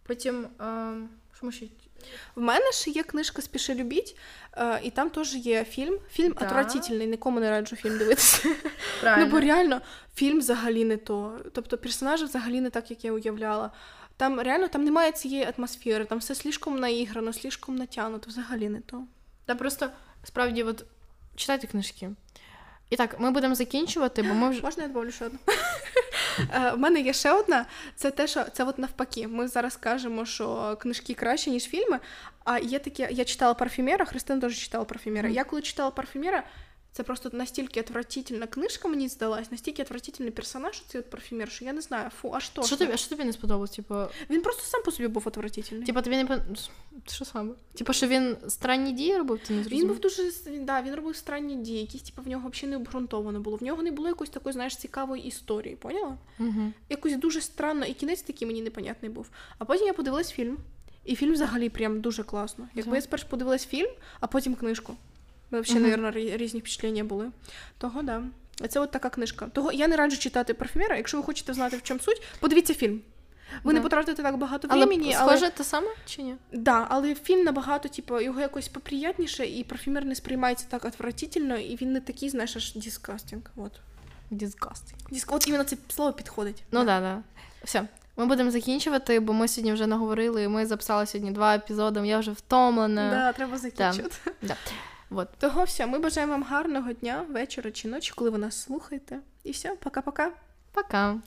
Потім, 0.04 0.48
е, 0.62 0.94
що 1.34 1.46
ми 1.46 1.52
ще? 1.52 1.66
В 2.36 2.42
мене 2.42 2.72
ще 2.72 2.92
є 2.92 3.04
книжка 3.04 3.42
Спіши 3.42 3.76
любіть, 3.76 4.18
е, 4.58 4.80
і 4.84 4.90
там 4.90 5.10
теж 5.10 5.36
є 5.36 5.64
фільм. 5.64 6.00
Фільм 6.12 6.36
Да. 6.40 6.46
отвратительний, 6.46 7.08
нікому 7.08 7.40
не 7.40 7.50
раджу 7.50 7.76
фільм 7.76 7.98
дивитися. 7.98 8.50
Правильно. 9.02 9.26
Ну, 9.26 9.32
бо 9.32 9.40
реально 9.40 9.82
фільм 10.16 10.40
взагалі 10.40 10.86
не 10.86 10.98
то. 10.98 11.40
Тобто 11.54 11.78
персонажі 11.78 12.24
взагалі 12.26 12.62
не 12.62 12.70
так, 12.70 12.90
як 12.90 13.06
я 13.06 13.12
уявляла. 13.12 13.72
Там 14.18 14.40
реально 14.40 14.68
там 14.68 14.84
немає 14.84 15.12
цієї 15.12 15.54
атмосфери, 15.58 16.06
там 16.06 16.18
все 16.18 16.36
слишком 16.36 16.80
наіграно, 16.80 17.34
слишком 17.34 17.76
натягнуто, 17.76 18.30
взагалі 18.30 18.70
не 18.70 18.82
то. 18.82 19.04
Та 19.46 19.56
просто 19.56 19.90
справді, 20.24 20.64
от 20.64 20.86
читайте 21.36 21.68
книжки. 21.68 22.12
І 22.90 22.96
так, 22.96 23.20
ми 23.20 23.32
будемо 23.32 23.56
закінчувати, 23.56 24.24
бо 24.24 24.34
ми 24.34 24.50
вже. 24.50 24.62
Можна 24.62 24.84
я 24.84 24.90
добавлю 24.90 25.12
ще 25.12 25.26
одну? 25.26 25.40
У 26.74 26.78
мене 26.78 27.02
є 27.02 27.14
ще 27.14 27.32
одна. 27.32 27.66
Це 27.96 28.12
те, 28.12 28.28
що 28.28 28.44
це 28.44 28.64
от 28.64 28.80
навпаки. 28.80 29.28
Ми 29.28 29.48
зараз 29.48 29.76
кажемо, 29.76 30.26
що 30.26 30.78
книжки 30.82 31.14
краще, 31.14 31.52
ніж 31.52 31.64
фільми. 31.64 32.00
А 32.44 32.60
є 32.60 32.80
таке, 32.80 33.08
я 33.12 33.26
читала 33.26 33.54
парфюмера, 33.54 34.06
Христина 34.06 34.42
теж 34.42 34.58
читала 34.58 34.86
парфюмера. 34.86 35.30
Я 35.30 35.44
коли 35.44 35.62
читала 35.62 35.92
парфюмера, 35.92 36.44
це 36.92 37.04
просто 37.04 37.30
настільки 37.34 37.80
отвратительна 37.80 38.48
книжка 38.48 38.88
мені 38.88 39.08
здалась, 39.08 39.52
настільки 39.52 39.82
отвратительний 39.82 40.32
персонаж, 40.32 40.84
цей 40.88 41.02
от 41.02 41.10
парфюмер, 41.10 41.52
що 41.52 41.66
я 41.66 41.74
не 41.74 41.82
знаю, 41.82 42.10
фу, 42.10 42.32
а 42.36 42.40
що? 42.40 42.64
Що 42.64 42.78
тобі, 42.78 42.98
що 42.98 43.10
тобі 43.10 43.24
не 43.24 43.34
сподобалось? 43.34 43.72
Типу, 43.72 43.96
Він 44.30 44.42
просто 44.42 44.64
сам 44.64 44.84
по 44.84 44.92
собі 44.92 45.08
був 45.08 45.28
отвратительний. 45.28 45.86
типу 45.86 46.02
тобі 46.02 46.16
не 46.16 46.40
Що 47.08 47.26
саме? 47.26 47.54
Типу, 47.76 47.94
що 47.94 48.08
він 48.08 48.38
странні 48.48 48.92
дії 48.92 49.18
робив, 49.18 49.40
ти 49.48 49.54
не 49.54 49.64
Він 49.64 49.88
був 49.88 50.00
дуже 50.00 50.32
да, 50.62 50.82
він 50.82 50.96
робив 50.96 51.16
странні 51.16 51.56
дії, 51.56 51.80
якісь 51.80 52.02
типу, 52.02 52.22
в 52.22 52.28
нього 52.28 52.50
взагалі 52.50 52.72
не 52.72 52.78
обґрунтовано 52.78 53.40
було. 53.40 53.58
В 53.58 53.64
нього 53.64 53.84
не 53.84 53.92
було 53.92 54.08
якоїсь 54.08 54.32
такої, 54.32 54.54
знаєш, 54.54 54.76
цікавої 54.76 55.26
історії, 55.26 55.76
поняла? 55.76 56.18
Угу. 56.40 56.74
якось 56.90 57.18
дуже 57.18 57.42
странно, 57.42 57.86
і 57.86 57.94
кінець 57.94 58.22
такий 58.22 58.48
мені 58.48 58.62
непонятний 58.62 59.12
був. 59.12 59.30
А 59.58 59.66
потім 59.66 59.88
я 59.88 59.94
подивилась 59.94 60.32
фільм, 60.32 60.58
і 61.06 61.16
фільм 61.16 61.34
взагалі 61.34 61.70
прям 61.70 62.02
дуже 62.02 62.24
класно. 62.24 62.68
Якби 62.76 62.92
Так. 62.92 62.96
я 62.96 63.02
спершу 63.02 63.28
подивилась 63.30 63.66
фільм, 63.66 63.90
а 64.20 64.28
потім 64.28 64.56
книжку. 64.56 64.96
Ми 65.52 65.62
взагалі, 65.62 65.92
Мгм. 65.92 66.02
мабуть, 66.02 66.34
різні 66.36 66.60
впечатлення 66.60 67.04
були. 67.04 67.32
Того 67.78 68.02
да. 68.02 68.24
Це 68.70 68.80
от 68.80 68.92
така 68.92 69.10
книжка. 69.10 69.48
Того 69.54 69.72
я 69.72 69.88
не 69.88 69.96
раджу 69.96 70.18
читати 70.18 70.54
парфюмера. 70.54 70.98
Якщо 70.98 71.18
ви 71.18 71.24
хочете 71.24 71.54
знати, 71.54 71.78
в 71.78 71.84
чому 71.84 72.00
суть, 72.00 72.22
подивіться 72.40 72.74
фільм. 72.74 73.02
Ви 73.64 73.74
не 73.74 73.80
Да. 73.80 73.84
потратите 73.84 74.24
так 74.24 74.38
багато 74.38 74.68
Але 74.72 74.86
времени, 74.86 75.16
але, 75.20 75.38
схоже 75.38 75.52
те 75.52 75.64
саме 75.64 75.88
чи 76.06 76.22
ні? 76.22 76.36
да, 76.54 76.88
але 76.90 77.16
фільм 77.16 77.44
набагато, 77.44 77.90
типу, 77.90 78.20
його 78.22 78.40
якось 78.40 78.68
поприятніше, 78.68 79.46
і 79.46 79.64
парфюмер 79.64 80.06
не 80.06 80.16
сприймається 80.16 80.66
так 80.70 80.86
отвратительно, 80.86 81.58
і 81.58 81.76
він 81.76 81.94
не 81.94 82.02
такий, 82.02 82.30
знаєш, 82.30 82.56
аж 82.56 82.74
дискастинг. 82.76 83.42
От. 83.56 83.72
Disgusting. 84.32 84.94
Диск... 85.12 85.32
От 85.36 85.48
іменно 85.48 85.64
це 85.64 85.78
слово 85.90 86.14
підходить. 86.14 86.64
Ну 86.72 86.80
да, 86.86 87.00
да. 87.00 87.22
Все. 87.64 87.84
Ми 88.18 88.26
будемо 88.26 88.52
закінчувати, 88.52 89.20
бо 89.20 89.34
ми 89.34 89.48
сьогодні 89.48 89.74
вже 89.74 89.88
наговорили. 89.88 90.48
Ми 90.48 90.66
записали 90.66 91.06
сьогодні 91.06 91.32
два 91.32 91.56
епізоди. 91.56 92.08
Я 92.08 92.20
вже 92.20 92.32
втомлена. 92.32 93.10
Да, 93.12 93.34
треба 93.34 93.58
закінчувати. 93.58 94.16
Да. 94.42 94.56
Вот. 95.10 95.30
Того 95.38 95.64
все, 95.64 95.86
ми 95.86 96.00
бажаємо 96.00 96.32
вам 96.32 96.44
гарного 96.44 96.94
дня, 96.94 97.26
вечора 97.30 97.72
чи 97.72 97.88
ночі, 97.88 98.14
коли 98.16 98.30
ви 98.30 98.38
нас 98.38 98.62
слухаєте. 98.62 99.20
І 99.44 99.52
все, 99.52 99.76
пока-пока. 99.76 100.28
Пока. 100.72 101.20